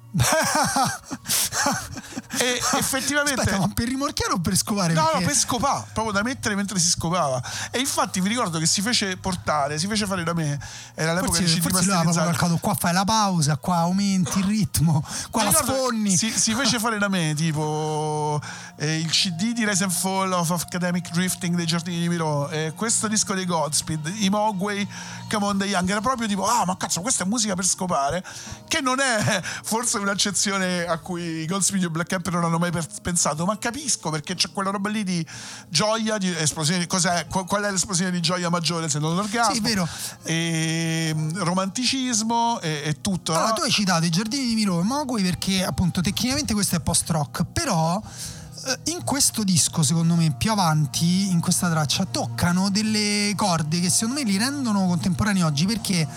e 2.39 2.59
effettivamente 2.77 3.41
Aspetta, 3.41 3.59
ma 3.59 3.71
per 3.73 3.87
rimorchiare 3.87 4.33
o 4.33 4.39
per 4.39 4.55
scovare? 4.57 4.93
No, 4.93 5.01
no, 5.01 5.07
Perché- 5.11 5.25
per 5.25 5.35
scopà, 5.35 5.85
proprio 5.93 6.13
da 6.13 6.23
mettere 6.23 6.55
mentre 6.55 6.79
si 6.79 6.89
scopava. 6.89 7.41
E 7.69 7.79
infatti 7.79 8.19
mi 8.21 8.27
ricordo 8.27 8.57
che 8.57 8.65
si 8.65 8.81
fece 8.81 9.17
portare, 9.17 9.77
si 9.77 9.87
fece 9.87 10.07
fare 10.07 10.23
da 10.23 10.33
me. 10.33 10.59
Era 10.95 11.13
l'epoca 11.13 11.37
Forse, 11.37 11.55
CD 11.55 11.61
forse 11.61 11.85
lui 11.85 12.03
calcolato 12.03 12.57
qua 12.57 12.73
fai 12.73 12.93
la 12.93 13.03
pausa, 13.03 13.57
qua 13.57 13.77
aumenti 13.77 14.39
il 14.39 14.45
ritmo, 14.45 15.05
qua 15.29 15.43
Mi 15.43 15.51
la 15.51 15.57
sfonni. 15.63 16.17
Si, 16.17 16.31
si 16.31 16.53
fece 16.53 16.79
fare 16.79 16.97
da 16.97 17.07
me 17.07 17.33
tipo 17.35 18.41
eh, 18.77 18.97
il 18.97 19.09
CD 19.11 19.53
di 19.53 19.65
Rise 19.65 19.83
and 19.83 19.93
Fall 19.93 20.31
of 20.31 20.49
Academic 20.49 21.11
Drifting 21.11 21.55
dei 21.55 21.65
Giardini 21.67 21.99
di 21.99 22.09
Miro, 22.09 22.49
eh, 22.49 22.73
questo 22.75 23.07
disco 23.07 23.35
dei 23.35 23.45
Godspeed, 23.45 24.11
i 24.17 24.29
Mogwai, 24.29 24.87
Come 25.29 25.45
on 25.45 25.57
the 25.57 25.65
Young. 25.65 25.87
Era 25.89 26.01
proprio 26.01 26.27
tipo, 26.27 26.47
ah, 26.47 26.65
ma 26.65 26.75
cazzo, 26.77 27.01
questa 27.01 27.25
è 27.25 27.27
musica 27.27 27.53
per 27.53 27.65
scopare. 27.65 28.23
Che 28.67 28.81
non 28.81 28.99
è 28.99 29.41
forse 29.63 29.98
un'accezione 30.01 30.85
a 30.85 30.97
cui 30.97 31.23
i 31.41 31.45
Godspeed 31.45 31.83
e 31.83 31.89
Black 31.89 32.11
Emperor 32.11 32.41
non 32.41 32.49
hanno 32.49 32.59
mai 32.59 32.71
pensato, 33.01 33.45
ma 33.45 33.57
capisco 33.57 34.09
perché 34.09 34.35
c'è 34.35 34.51
quella 34.51 34.69
roba 34.69 34.89
lì 34.89 35.03
di 35.03 35.25
gioia, 35.69 36.17
di 36.17 36.33
esplosione. 36.35 36.87
Cos'è? 36.87 37.27
Qu- 37.27 37.45
Qual 37.45 37.63
è 37.63 37.71
l'esplosione 37.71 38.11
di 38.11 38.19
gioia 38.19 38.49
maggiore 38.49 38.89
se 38.89 38.99
non 38.99 39.15
l'orgasmo? 39.15 39.53
Sì, 39.53 39.59
vero. 39.59 39.87
E 40.23 41.11
mm, 41.15 41.37
romanticismo 41.37 42.59
e, 42.61 42.81
e 42.85 43.01
tutto. 43.01 43.33
Allora, 43.33 43.49
no? 43.49 43.53
tu 43.55 43.61
hai 43.61 43.71
citato 43.71 44.05
i 44.05 44.09
giardini 44.09 44.47
di 44.47 44.55
Miro 44.55 44.79
e 44.79 44.83
Mogwai 44.83 45.23
perché 45.23 45.63
appunto 45.63 46.01
tecnicamente 46.01 46.53
questo 46.53 46.75
è 46.75 46.79
post-rock, 46.79 47.45
però 47.51 48.01
eh, 48.65 48.91
in 48.91 49.03
questo 49.03 49.43
disco, 49.43 49.83
secondo 49.83 50.15
me, 50.15 50.33
più 50.37 50.51
avanti, 50.51 51.29
in 51.29 51.39
questa 51.39 51.69
traccia, 51.69 52.05
toccano 52.05 52.69
delle 52.69 53.33
corde 53.35 53.79
che 53.79 53.89
secondo 53.89 54.19
me 54.19 54.29
li 54.29 54.37
rendono 54.37 54.85
contemporanei 54.87 55.41
oggi 55.41 55.65
perché 55.65 56.07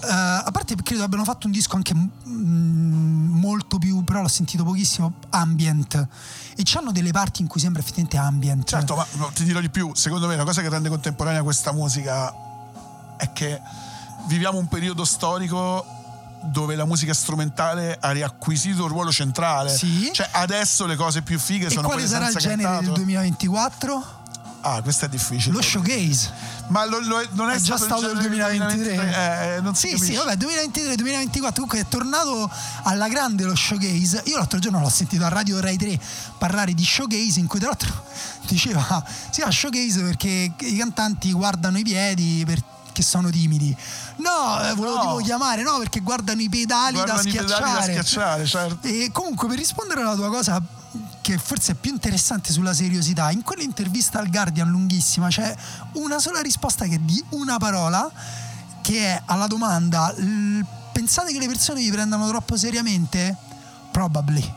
a 0.00 0.50
parte 0.52 0.74
credo 0.76 1.02
abbiano 1.02 1.24
fatto 1.24 1.46
un 1.46 1.52
disco 1.52 1.76
anche 1.76 1.94
mm, 1.94 3.38
molto 3.38 3.78
più, 3.78 4.02
però 4.04 4.22
l'ho 4.22 4.28
sentito 4.28 4.64
pochissimo, 4.64 5.14
ambient 5.30 5.94
e 6.56 6.62
c'hanno 6.64 6.92
delle 6.92 7.10
parti 7.10 7.42
in 7.42 7.48
cui 7.48 7.60
sembra 7.60 7.80
effettivamente 7.80 8.16
ambient. 8.16 8.68
Certo, 8.68 8.96
ma 8.96 9.06
no, 9.12 9.30
ti 9.34 9.44
dirò 9.44 9.60
di 9.60 9.70
più, 9.70 9.92
secondo 9.94 10.26
me 10.26 10.36
la 10.36 10.44
cosa 10.44 10.62
che 10.62 10.68
rende 10.68 10.88
contemporanea 10.88 11.42
questa 11.42 11.72
musica 11.72 12.32
è 13.16 13.32
che 13.32 13.60
viviamo 14.26 14.58
un 14.58 14.68
periodo 14.68 15.04
storico 15.04 15.84
dove 16.42 16.76
la 16.76 16.84
musica 16.84 17.12
strumentale 17.12 17.96
ha 18.00 18.10
riacquisito 18.10 18.82
un 18.82 18.88
ruolo 18.88 19.10
centrale. 19.10 19.74
Sì. 19.74 20.10
Cioè 20.12 20.28
adesso 20.32 20.86
le 20.86 20.96
cose 20.96 21.22
più 21.22 21.38
fighe 21.38 21.66
E 21.66 21.70
sono 21.70 21.88
quale 21.88 22.02
quelle 22.02 22.08
sarà 22.08 22.26
il 22.26 22.32
senza 22.32 22.48
genere 22.48 22.68
del 22.68 22.78
cantato. 22.78 22.94
2024? 22.94 24.24
Ah, 24.68 24.82
questo 24.82 25.04
è 25.04 25.08
difficile. 25.08 25.54
Lo 25.54 25.62
showgaze. 25.62 26.32
Ma 26.68 26.84
lo- 26.86 26.98
lo 26.98 27.24
non 27.32 27.50
è, 27.50 27.54
È 27.54 27.60
già 27.60 27.76
stato, 27.76 28.12
nel 28.12 28.20
genere 28.20 28.48
del 28.58 28.58
2023. 28.66 29.54
Eh, 29.56 29.60
non 29.60 29.74
si 29.76 29.88
Sì, 29.90 29.94
sì, 29.96 30.00
capisce. 30.14 30.24
vabbè, 30.24 30.36
2023-2024 30.36 31.52
comunque 31.54 31.78
è 31.80 31.86
tornato 31.88 32.50
alla 32.82 33.06
grande 33.08 33.44
lo 33.44 33.54
showcase. 33.54 34.22
Io 34.26 34.36
l'altro 34.38 34.58
giorno 34.58 34.80
l'ho 34.80 34.88
sentito 34.88 35.24
a 35.24 35.28
Radio 35.28 35.60
Rai 35.60 35.76
3 35.76 36.00
parlare 36.38 36.74
di 36.74 36.84
showcase 36.84 37.38
in 37.38 37.46
cui 37.46 37.60
tra 37.60 37.68
l'altro 37.68 37.92
diceva 38.48 39.04
si 39.06 39.30
chiama 39.30 39.52
showcase 39.52 40.00
perché 40.02 40.52
i 40.58 40.76
cantanti 40.76 41.30
guardano 41.32 41.78
i 41.78 41.82
piedi 41.84 42.42
perché 42.44 43.02
sono 43.02 43.30
timidi. 43.30 43.74
No, 44.16 44.60
eh, 44.68 44.74
volevo 44.74 44.96
No. 44.96 45.00
tipo 45.02 45.16
chiamare, 45.18 45.62
no, 45.62 45.78
perché 45.78 46.00
guardano 46.00 46.40
i 46.40 46.48
pedali 46.48 46.94
Guardano 46.94 47.22
da 47.22 47.28
i 47.28 47.32
pedali 47.32 47.48
da 47.48 47.54
schiacciare. 47.56 47.92
schiacciare, 47.92 48.46
certo. 48.46 48.88
E 48.88 49.10
comunque 49.12 49.46
per 49.46 49.58
rispondere 49.58 50.00
alla 50.00 50.14
tua 50.16 50.28
cosa 50.28 50.60
che 51.26 51.38
forse 51.38 51.72
è 51.72 51.74
più 51.74 51.90
interessante 51.90 52.52
sulla 52.52 52.72
seriosità, 52.72 53.32
in 53.32 53.42
quell'intervista 53.42 54.20
al 54.20 54.30
Guardian 54.30 54.68
lunghissima 54.68 55.26
c'è 55.26 55.52
una 55.94 56.20
sola 56.20 56.40
risposta 56.40 56.84
che 56.84 56.94
è 56.94 56.98
di 56.98 57.20
una 57.30 57.56
parola 57.58 58.08
che 58.80 59.06
è 59.06 59.22
alla 59.24 59.48
domanda 59.48 60.12
"L- 60.12 60.64
pensate 60.92 61.32
che 61.32 61.40
le 61.40 61.48
persone 61.48 61.80
vi 61.80 61.90
prendano 61.90 62.28
troppo 62.28 62.56
seriamente? 62.56 63.36
Probably. 63.90 64.54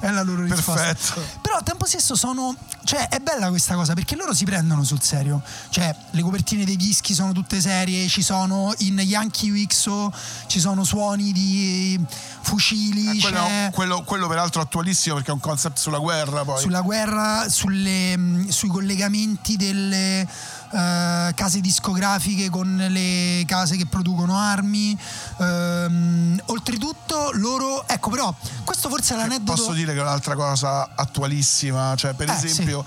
È 0.00 0.10
la 0.10 0.22
loro 0.22 0.42
risposta. 0.42 0.74
Perfetto. 0.74 1.20
però 1.42 1.56
al 1.56 1.64
tempo 1.64 1.84
stesso 1.86 2.14
sono 2.14 2.54
cioè 2.84 3.08
è 3.08 3.18
bella 3.18 3.48
questa 3.48 3.74
cosa 3.74 3.94
perché 3.94 4.14
loro 4.16 4.32
si 4.32 4.44
prendono 4.44 4.84
sul 4.84 5.02
serio 5.02 5.42
cioè 5.70 5.94
le 6.10 6.22
copertine 6.22 6.64
dei 6.64 6.76
dischi 6.76 7.14
sono 7.14 7.32
tutte 7.32 7.60
serie 7.60 8.06
ci 8.08 8.22
sono 8.22 8.72
in 8.78 8.98
Yankee 8.98 9.50
UXO 9.50 10.12
ci 10.46 10.60
sono 10.60 10.84
suoni 10.84 11.32
di 11.32 12.00
fucili 12.40 13.18
Eh, 13.18 13.20
quello, 13.20 13.44
c'è 13.44 13.70
quello- 13.72 14.02
quello 14.04 14.28
peraltro 14.28 14.60
attualissimo 14.62 15.16
perché 15.16 15.30
è 15.30 15.34
un 15.34 15.40
concept 15.40 15.78
sulla 15.78 15.98
guerra 15.98 16.44
poi. 16.44 16.60
sulla 16.60 16.80
guerra, 16.80 17.46
sulle, 17.48 18.46
sui 18.48 18.68
collegamenti 18.68 19.56
delle 19.56 20.26
eh, 20.70 21.32
case 21.34 21.60
discografiche 21.60 22.50
con 22.50 22.76
le 22.76 23.44
case 23.46 23.76
che 23.76 23.86
producono 23.86 24.36
armi. 24.36 24.96
Ehm, 25.40 26.40
oltretutto 26.46 27.30
loro, 27.34 27.86
ecco 27.86 28.10
però, 28.10 28.34
questo 28.64 28.88
forse 28.88 29.14
è 29.14 29.16
l'aneddoto... 29.16 29.62
Posso 29.62 29.72
dire 29.72 29.92
che 29.92 29.98
è 29.98 30.02
un'altra 30.02 30.34
cosa 30.34 30.90
attualissima, 30.94 31.94
cioè 31.96 32.14
per 32.14 32.28
Eh, 32.28 32.32
esempio, 32.32 32.84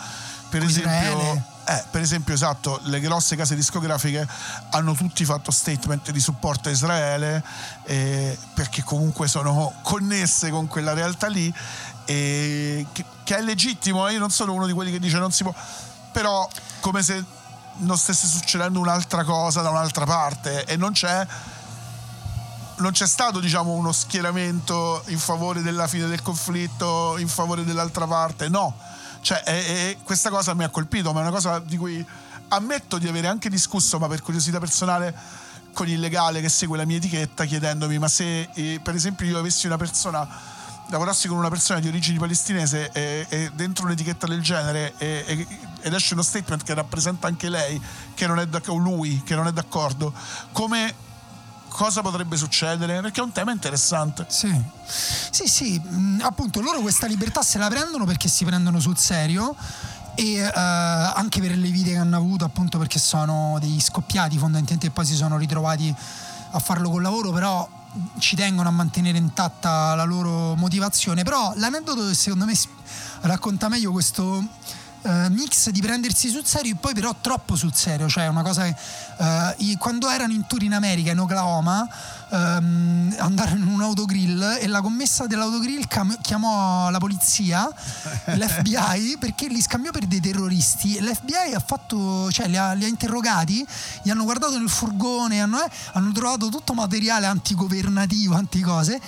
per 0.50 0.60
Con 0.62 0.70
Israele. 0.70 1.08
esempio, 1.22 1.44
eh, 1.66 1.84
per 1.92 2.02
esempio, 2.02 2.34
esatto, 2.34 2.80
le 2.84 3.00
grosse 3.00 3.36
case 3.36 3.56
discografiche 3.56 4.28
hanno 4.72 4.94
tutti 4.94 5.24
fatto 5.26 5.52
statement 5.52 6.12
di 6.12 6.20
supporto 6.20 6.70
a 6.70 6.72
Israele 6.72 7.44
eh, 7.86 8.38
perché 8.54 8.84
comunque 8.84 9.28
sono 9.28 9.74
connesse 9.82 10.50
con 10.50 10.68
quella 10.68 10.94
realtà 10.94 11.28
lì 11.28 11.54
e 12.06 12.86
che, 12.92 13.06
che 13.24 13.38
è 13.38 13.42
legittimo, 13.42 14.08
eh, 14.08 14.14
io 14.14 14.20
non 14.20 14.32
sono 14.32 14.54
uno 14.54 14.66
di 14.66 14.74
quelli 14.74 14.92
che 14.92 15.00
dice 15.00 15.18
non 15.18 15.32
si 15.32 15.44
può, 15.44 15.54
però 16.12 16.48
come 16.82 17.04
se 17.04 17.24
non 17.82 17.98
stesse 17.98 18.28
succedendo 18.28 18.80
un'altra 18.80 19.24
cosa 19.24 19.62
da 19.62 19.70
un'altra 19.70 20.06
parte. 20.06 20.66
E 20.66 20.76
non 20.78 20.92
c'è 20.92 21.26
non 22.78 22.92
c'è 22.94 23.06
stato 23.06 23.40
diciamo 23.40 23.74
uno 23.74 23.92
schieramento 23.92 25.04
in 25.08 25.20
favore 25.20 25.62
della 25.62 25.88
fine 25.88 26.08
del 26.08 26.24
conflitto 26.24 27.16
in 27.20 27.28
favore 27.28 27.64
dell'altra 27.64 28.08
parte. 28.08 28.50
No. 28.50 28.76
Cioè 29.22 29.44
e- 29.46 29.54
e 29.54 29.98
questa 30.04 30.30
cosa 30.30 30.54
mi 30.56 30.64
ha 30.64 30.70
colpito 30.70 31.14
ma 31.14 31.20
è 31.20 31.22
una 31.24 31.32
cosa 31.32 31.60
di 31.60 31.78
cui 31.78 32.04
ammetto 32.50 32.98
di 32.98 33.08
avere 33.08 33.28
anche 33.28 33.50
discusso 33.50 34.00
ma 34.00 34.08
per 34.08 34.22
curiosità 34.22 34.60
personale 34.60 35.16
con 35.74 35.88
il 35.88 36.00
legale 36.00 36.42
che 36.42 36.50
segue 36.50 36.76
la 36.76 36.86
mia 36.86 36.98
etichetta 36.98 37.46
chiedendomi 37.46 37.98
ma 38.00 38.08
se 38.10 38.50
eh, 38.54 38.80
per 38.84 38.96
esempio 38.96 39.26
io 39.26 39.38
avessi 39.38 39.68
una 39.68 39.78
persona 39.78 40.28
lavorassi 40.88 41.28
con 41.30 41.38
una 41.38 41.50
persona 41.50 41.80
di 41.80 41.88
origine 41.88 42.20
palestinese 42.20 42.90
e, 42.92 43.26
e 43.30 43.52
dentro 43.54 43.86
un'etichetta 43.86 44.28
del 44.28 44.42
genere 44.42 44.94
e- 44.98 45.48
ed 45.82 45.94
esce 45.94 46.14
uno 46.14 46.24
statement 46.24 46.64
che 46.64 46.74
rappresenta 46.74 47.28
anche 47.28 47.50
lei 47.50 47.82
che 48.14 48.28
non 48.28 48.40
è 48.40 48.48
d'ac- 48.48 48.70
o 48.70 48.76
lui 48.76 49.22
che 49.24 49.36
non 49.36 49.48
è 49.48 49.52
d'accordo 49.52 50.14
come 50.52 51.10
cosa 51.72 52.02
potrebbe 52.02 52.36
succedere? 52.36 53.02
Perché 53.02 53.22
è 53.22 53.24
un 53.24 53.32
tema 53.32 53.52
interessante. 53.52 54.26
Sì, 54.28 54.54
sì, 54.86 55.48
sì, 55.48 55.80
mh, 55.80 56.20
appunto 56.22 56.60
loro 56.62 56.82
questa 56.82 57.08
libertà 57.08 57.42
se 57.42 57.58
la 57.58 57.70
prendono 57.70 58.06
perché 58.06 58.28
si 58.28 58.44
prendono 58.46 58.80
sul 58.80 58.98
serio 58.98 59.56
e 60.16 60.34
eh, 60.34 60.52
anche 60.54 61.40
per 61.40 61.56
le 61.56 61.70
vite 61.70 61.92
che 61.92 61.98
hanno 61.98 62.18
avuto 62.18 62.44
appunto 62.44 62.78
perché 62.78 63.00
sono 63.00 63.58
degli 63.60 63.80
scoppiati 63.80 64.38
fondamentalmente 64.38 64.88
e 64.88 64.90
poi 64.92 65.06
si 65.06 65.16
sono 65.16 65.38
ritrovati 65.38 65.94
a 66.54 66.60
farlo 66.60 66.90
col 66.90 67.02
lavoro 67.02 67.32
però 67.32 67.68
ci 68.20 68.36
tengono 68.36 68.70
a 68.70 68.72
mantenere 68.72 69.18
intatta 69.18 69.96
la 69.96 70.04
loro 70.04 70.56
motivazione. 70.56 71.24
Però 71.24 71.54
l'aneddoto 71.56 72.14
secondo 72.14 72.46
me 72.46 72.54
racconta 73.22 73.70
meglio 73.70 73.92
questo 73.92 74.44
eh, 75.02 75.30
mix 75.30 75.70
di 75.70 75.82
prendersi 75.82 76.30
sul 76.30 76.46
serio 76.46 76.74
e 76.74 76.76
poi 76.76 76.94
però 76.94 77.16
troppo 77.20 77.56
sul 77.56 77.74
serio 77.74 78.08
cioè 78.08 78.28
una 78.28 78.44
cosa 78.44 78.64
che 78.64 78.76
eh, 79.58 79.78
quando 79.78 80.10
erano 80.10 80.34
in 80.34 80.46
tour 80.48 80.64
in 80.64 80.74
America 80.74 81.12
in 81.12 81.20
Oklahoma 81.20 81.88
ehm, 82.32 83.16
andarono 83.18 83.64
in 83.64 83.68
un 83.68 83.82
autogrill 83.82 84.58
e 84.60 84.68
la 84.68 84.82
commessa 84.82 85.28
dell'autogrill 85.28 85.86
cam- 85.88 86.20
chiamò 86.22 86.90
la 86.90 86.98
polizia 86.98 87.68
l'FBI 88.26 89.18
perché 89.20 89.48
li 89.48 89.62
scambiò 89.62 89.92
per 89.92 90.06
dei 90.06 90.20
terroristi. 90.20 90.96
E 90.96 91.02
l'FBI 91.02 91.54
ha 91.54 91.60
fatto 91.60 92.32
cioè 92.32 92.48
li 92.48 92.58
ha, 92.58 92.74
li 92.74 92.86
ha 92.86 92.88
interrogati 92.88 93.66
gli 94.04 94.10
hanno 94.10 94.24
guardato 94.24 94.58
nel 94.58 94.70
furgone 94.70 95.42
hanno, 95.42 95.64
eh, 95.64 95.70
hanno 95.94 96.12
trovato 96.12 96.50
tutto 96.50 96.74
materiale 96.74 97.26
antigovernativo 97.26 98.36
anticose 98.36 99.00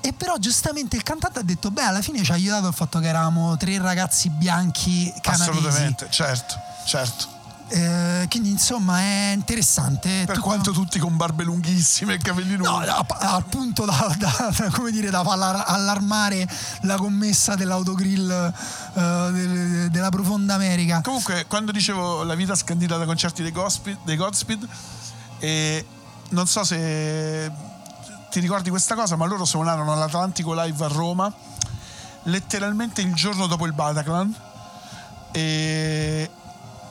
e 0.00 0.12
però 0.12 0.36
giustamente 0.38 0.96
il 0.96 1.02
cantante 1.02 1.38
ha 1.40 1.42
detto 1.42 1.70
beh 1.70 1.82
alla 1.82 2.02
fine 2.02 2.22
ci 2.22 2.30
ha 2.30 2.34
aiutato 2.34 2.68
il 2.68 2.74
fatto 2.74 2.98
che 3.00 3.06
eravamo 3.08 3.56
tre 3.56 3.78
ragazzi 3.78 4.30
bianchi 4.30 5.12
canadesi 5.20 5.50
assolutamente 5.50 6.06
certo 6.10 6.54
certo. 6.84 7.36
Eh, 7.70 8.26
quindi 8.30 8.48
insomma 8.48 8.98
è 9.00 9.32
interessante. 9.34 10.22
Per 10.24 10.36
Tu- 10.36 10.40
quanto 10.40 10.70
tutti 10.72 10.98
con 10.98 11.18
barbe 11.18 11.44
lunghissime 11.44 12.14
e 12.14 12.16
capelli 12.16 12.56
lunghi. 12.56 12.86
No, 12.86 13.04
al 13.18 13.44
punto 13.44 13.84
da, 13.84 14.16
da- 14.18 14.50
da- 14.56 14.70
come 14.70 14.90
dire, 14.90 15.10
da 15.10 15.20
allarmare 15.20 16.48
la 16.84 16.96
commessa 16.96 17.56
dell'autogrill 17.56 18.30
eh, 18.94 19.30
del- 19.32 19.88
della 19.90 20.08
profonda 20.08 20.54
America. 20.54 21.02
Comunque, 21.02 21.44
quando 21.46 21.70
dicevo 21.70 22.22
la 22.22 22.34
vita 22.34 22.54
scandita 22.54 22.96
da 22.96 23.04
concerti 23.04 23.42
dei 23.42 23.52
Godspeed, 23.52 23.98
dei 24.02 24.16
Godspeed 24.16 24.66
e 25.40 25.86
non 26.30 26.46
so 26.46 26.64
se 26.64 27.52
ti 28.30 28.40
ricordi 28.40 28.70
questa 28.70 28.94
cosa, 28.94 29.16
ma 29.16 29.26
loro 29.26 29.44
suonarono 29.44 29.92
all'Atlantico 29.92 30.54
Live 30.54 30.84
a 30.84 30.88
Roma 30.88 31.32
letteralmente 32.24 33.00
il 33.00 33.14
giorno 33.14 33.46
dopo 33.46 33.64
il 33.66 33.72
Bataclan 33.72 34.34
e, 35.32 36.30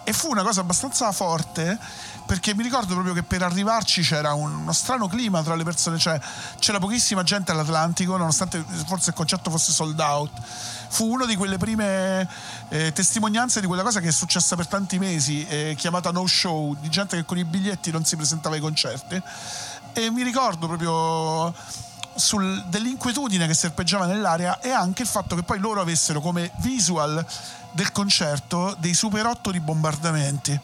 e 0.03 0.13
fu 0.13 0.29
una 0.29 0.43
cosa 0.43 0.61
abbastanza 0.61 1.11
forte 1.11 1.77
perché 2.25 2.53
mi 2.53 2.63
ricordo 2.63 2.93
proprio 2.93 3.13
che 3.13 3.23
per 3.23 3.41
arrivarci 3.41 4.01
c'era 4.01 4.33
un- 4.33 4.53
uno 4.53 4.73
strano 4.73 5.07
clima 5.07 5.41
tra 5.43 5.55
le 5.55 5.63
persone, 5.63 5.97
cioè 5.97 6.19
c'era 6.59 6.77
pochissima 6.77 7.23
gente 7.23 7.51
all'Atlantico, 7.51 8.17
nonostante 8.17 8.63
forse 8.85 9.11
il 9.11 9.15
concerto 9.15 9.49
fosse 9.49 9.71
sold 9.71 9.97
out. 9.97 10.31
Fu 10.89 11.09
una 11.09 11.25
di 11.25 11.37
quelle 11.37 11.57
prime 11.57 12.27
eh, 12.67 12.91
testimonianze 12.91 13.61
di 13.61 13.67
quella 13.67 13.83
cosa 13.83 14.01
che 14.01 14.09
è 14.09 14.11
successa 14.11 14.57
per 14.57 14.67
tanti 14.67 14.99
mesi, 14.99 15.47
eh, 15.47 15.75
chiamata 15.77 16.11
no 16.11 16.27
show, 16.27 16.75
di 16.77 16.89
gente 16.89 17.15
che 17.15 17.23
con 17.23 17.37
i 17.37 17.45
biglietti 17.45 17.91
non 17.91 18.03
si 18.03 18.17
presentava 18.17 18.55
ai 18.55 18.61
concerti. 18.61 19.21
E 19.97 20.11
mi 20.11 20.21
ricordo 20.21 20.67
proprio 20.67 21.51
sul- 22.13 22.63
dell'inquietudine 22.67 23.47
che 23.47 23.55
serpeggiava 23.55 24.05
nell'aria 24.05 24.59
e 24.59 24.69
anche 24.69 25.01
il 25.01 25.07
fatto 25.07 25.35
che 25.35 25.41
poi 25.41 25.57
loro 25.57 25.81
avessero 25.81 26.21
come 26.21 26.51
visual 26.57 27.25
del 27.71 27.91
concerto 27.91 28.75
dei 28.77 28.93
Super 28.93 29.25
8 29.25 29.49
di 29.49 29.59
bombardamenti. 29.59 30.59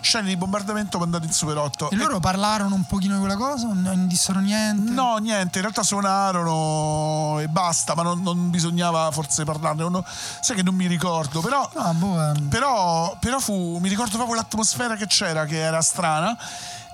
Scene 0.00 0.28
di 0.28 0.36
bombardamento 0.36 0.98
mandate 1.00 1.26
in 1.26 1.32
Super 1.32 1.56
8. 1.58 1.90
E 1.90 1.96
loro 1.96 2.20
parlarono 2.20 2.76
un 2.76 2.84
pochino 2.84 3.14
di 3.14 3.18
quella 3.18 3.34
cosa? 3.36 3.66
Non 3.72 4.06
dissero 4.06 4.38
niente? 4.38 4.92
No, 4.92 5.16
niente, 5.16 5.56
in 5.58 5.62
realtà 5.62 5.82
suonarono 5.82 7.40
e 7.40 7.48
basta, 7.48 7.96
ma 7.96 8.02
non, 8.02 8.22
non 8.22 8.50
bisognava 8.50 9.10
forse 9.10 9.42
parlarne. 9.42 9.82
non- 9.88 10.04
sai 10.40 10.54
che 10.54 10.62
non 10.62 10.76
mi 10.76 10.86
ricordo, 10.86 11.40
però, 11.40 11.68
No, 11.74 11.92
boh, 11.94 12.30
eh, 12.30 12.40
però, 12.42 13.16
però 13.18 13.40
fu, 13.40 13.78
mi 13.80 13.88
ricordo 13.88 14.14
proprio 14.16 14.36
l'atmosfera 14.36 14.94
che 14.94 15.08
c'era, 15.08 15.44
che 15.44 15.58
era 15.58 15.82
strana. 15.82 16.38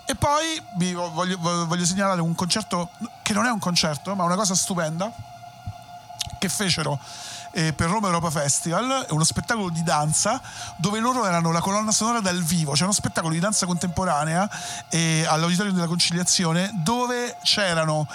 E 0.05 0.15
poi 0.15 0.63
vi 0.77 0.93
voglio, 0.93 1.39
voglio 1.39 1.85
segnalare 1.85 2.21
un 2.21 2.35
concerto, 2.35 2.91
che 3.23 3.33
non 3.33 3.47
è 3.47 3.51
un 3.51 3.59
concerto, 3.59 4.15
ma 4.15 4.25
una 4.25 4.37
cosa 4.37 4.55
stupenda, 4.55 5.11
che 6.39 6.49
fecero 6.49 6.99
eh, 7.53 7.73
per 7.73 7.89
Roma 7.89 8.09
Europa 8.09 8.31
Festival, 8.31 9.07
uno 9.11 9.25
spettacolo 9.25 9.69
di 9.69 9.83
danza 9.83 10.41
dove 10.77 10.99
loro 10.99 11.25
erano 11.25 11.53
la 11.53 11.61
colonna 11.61 11.93
sonora 11.93 12.21
dal 12.21 12.43
vivo, 12.43 12.73
c'è 12.73 12.83
uno 12.83 12.93
spettacolo 12.93 13.33
di 13.33 13.41
danza 13.41 13.67
contemporanea 13.67 14.49
eh, 14.89 15.25
all'Auditorio 15.29 15.73
della 15.73 15.87
Conciliazione 15.87 16.71
dove 16.75 17.37
c'erano 17.43 18.07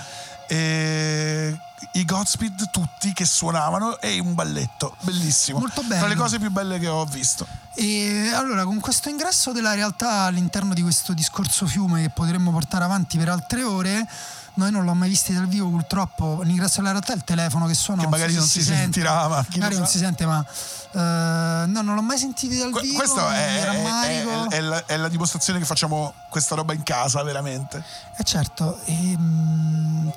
eh, 0.47 1.57
i 1.93 2.05
Godspeed 2.05 2.69
tutti 2.69 3.13
che 3.13 3.25
suonavano 3.25 3.99
e 3.99 4.19
un 4.19 4.33
balletto, 4.33 4.95
bellissimo. 5.01 5.59
Molto 5.59 5.81
Tra 5.87 6.01
le 6.01 6.07
bello. 6.07 6.21
cose 6.21 6.39
più 6.39 6.49
belle 6.51 6.79
che 6.79 6.87
ho 6.87 7.05
visto. 7.05 7.45
E 7.75 8.31
allora, 8.33 8.63
con 8.63 8.79
questo 8.79 9.09
ingresso 9.09 9.51
della 9.51 9.73
realtà 9.75 10.21
all'interno 10.21 10.73
di 10.73 10.81
questo 10.81 11.13
discorso 11.13 11.67
fiume 11.67 12.01
che 12.01 12.09
potremmo 12.09 12.51
portare 12.51 12.83
avanti 12.83 13.17
per 13.19 13.29
altre 13.29 13.61
ore, 13.63 14.07
noi 14.55 14.71
non 14.71 14.83
l'ho 14.85 14.95
mai 14.95 15.09
visti 15.09 15.31
dal 15.33 15.45
vivo 15.47 15.69
purtroppo. 15.69 16.41
L'ingresso 16.41 16.77
della 16.77 16.89
realtà 16.89 17.13
è 17.13 17.15
il 17.15 17.23
telefono 17.23 17.67
che 17.67 17.75
suona. 17.75 18.01
Che 18.01 18.07
magari 18.07 18.33
non 18.33 18.47
si 18.47 18.63
sentirà, 18.63 19.27
ma 19.27 19.45
magari 19.51 19.77
non 19.77 19.85
si 19.85 19.99
sente, 19.99 20.25
ma 20.25 20.43
eh, 20.43 21.65
no, 21.67 21.81
non 21.83 21.93
l'ho 21.93 22.01
mai 22.01 22.17
sentito 22.17 22.55
dal 22.67 22.81
vivo. 22.81 22.97
Questo 22.97 23.21
mi 23.27 23.35
è, 23.35 23.63
è- 23.65 24.47
è- 24.47 24.59
la, 24.61 24.83
è 24.87 24.97
la 24.97 25.09
dimostrazione 25.09 25.59
che 25.59 25.65
facciamo 25.65 26.13
questa 26.29 26.55
roba 26.55 26.73
in 26.73 26.81
casa, 26.81 27.21
veramente. 27.21 27.83
Eh 28.17 28.23
certo, 28.23 28.79
ehm, 28.85 30.11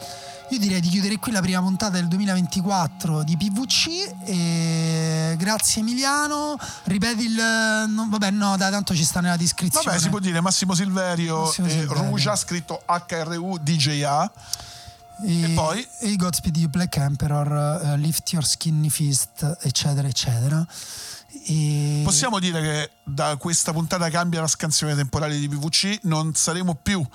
io 0.50 0.58
direi 0.58 0.80
di 0.80 0.88
chiudere 0.88 1.16
qui 1.18 1.30
la 1.30 1.40
prima 1.40 1.60
puntata 1.60 1.92
del 1.92 2.08
2024 2.08 3.22
di 3.22 3.36
PVC. 3.36 4.14
E 4.24 5.34
grazie 5.38 5.80
Emiliano. 5.80 6.58
Ripeti 6.84 7.24
il. 7.24 7.86
no, 7.88 8.08
vabbè, 8.10 8.30
no, 8.30 8.56
dai, 8.56 8.70
tanto 8.70 8.94
ci 8.94 9.04
sta 9.04 9.20
nella 9.20 9.36
descrizione. 9.36 9.86
Vabbè, 9.86 9.98
si 9.98 10.08
può 10.08 10.18
dire 10.18 10.40
Massimo 10.40 10.74
Silverio, 10.74 11.42
Massimo 11.42 11.66
e 11.68 11.70
Silverio. 11.70 12.02
Rugia, 12.02 12.34
scritto 12.34 12.82
HRU-DJA. 12.84 14.32
E, 15.22 15.42
E 15.42 15.48
poi? 15.50 15.86
e 16.00 16.08
i 16.08 16.16
Godspeed 16.16 16.54
di 16.54 16.66
Black 16.66 16.96
Emperor, 16.96 17.82
eh, 17.84 17.96
Lift 17.98 18.32
Your 18.32 18.44
Skinny 18.44 18.88
Fist, 18.88 19.58
eccetera, 19.60 20.08
eccetera. 20.08 20.66
E... 21.46 22.00
Possiamo 22.04 22.40
dire 22.40 22.60
che 22.60 22.90
da 23.04 23.36
questa 23.36 23.72
puntata 23.72 24.08
cambia 24.10 24.40
la 24.40 24.48
scansione 24.48 24.94
temporale 24.96 25.38
di 25.38 25.48
PVC, 25.48 26.00
non 26.02 26.34
saremo 26.34 26.74
più 26.74 27.06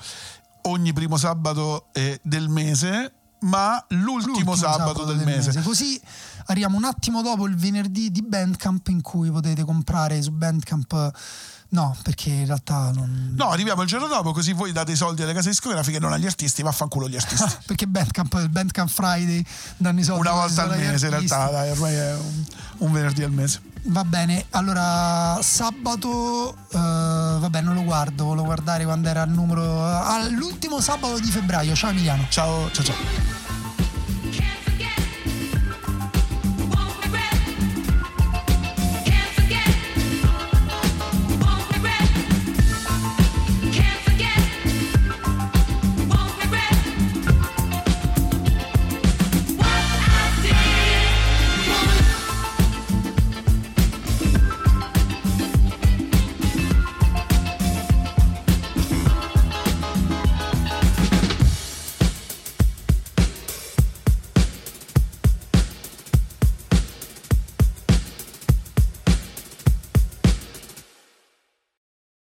ogni 0.62 0.92
primo 0.92 1.16
sabato 1.16 1.86
eh, 1.92 2.18
del 2.22 2.48
mese, 2.48 3.12
ma 3.46 3.84
l'ultimo, 3.90 4.54
sabato, 4.54 5.04
del, 5.04 5.24
mese. 5.24 5.62
Così 5.62 6.00
arriviamo 6.46 6.76
un 6.76 6.84
attimo 6.84 7.22
dopo 7.22 7.46
il 7.46 7.56
venerdì 7.56 8.10
di 8.10 8.22
Bandcamp 8.22 8.88
in 8.88 9.00
cui 9.00 9.30
potete 9.30 9.64
comprare 9.64 10.20
su 10.20 10.32
Bandcamp. 10.32 11.10
No, 11.68 11.96
perché 12.02 12.30
in 12.30 12.46
realtà 12.46 12.90
non. 12.92 13.34
No, 13.36 13.50
arriviamo 13.50 13.82
il 13.82 13.88
giorno 13.88 14.06
dopo, 14.06 14.32
così 14.32 14.52
voi 14.52 14.72
date 14.72 14.92
i 14.92 14.96
soldi 14.96 15.22
alle 15.22 15.32
case 15.32 15.50
discografiche 15.50 15.96
e 15.96 16.00
non 16.00 16.12
agli 16.12 16.26
artisti, 16.26 16.62
vaffanculo 16.62 17.08
gli 17.08 17.16
artisti. 17.16 17.52
Perché 17.66 17.86
Bandcamp, 17.86 18.34
il 18.34 18.48
Bandcamp 18.48 18.88
Friday 18.88 19.44
danno 19.76 20.00
i 20.00 20.04
soldi 20.04 20.20
Una 20.20 20.32
volta 20.32 20.62
al 20.62 20.78
mese, 20.78 21.06
in 21.06 21.10
realtà, 21.10 21.50
dai, 21.50 21.70
ormai 21.70 21.94
è 21.94 22.14
un, 22.14 22.44
un 22.78 22.92
venerdì 22.92 23.22
al 23.24 23.32
mese. 23.32 23.60
Va 23.88 24.02
bene, 24.04 24.46
allora 24.50 25.38
sabato, 25.42 26.52
eh, 26.72 26.76
vabbè 26.76 27.60
non 27.60 27.74
lo 27.74 27.84
guardo, 27.84 28.24
volevo 28.24 28.46
guardare 28.46 28.84
quando 28.84 29.08
era 29.08 29.22
il 29.22 29.30
numero, 29.30 29.84
all'ultimo 29.84 30.80
sabato 30.80 31.20
di 31.20 31.30
febbraio, 31.30 31.74
ciao 31.74 31.90
Emiliano. 31.90 32.26
Ciao, 32.28 32.68
ciao, 32.72 32.84
ciao. 32.84 33.45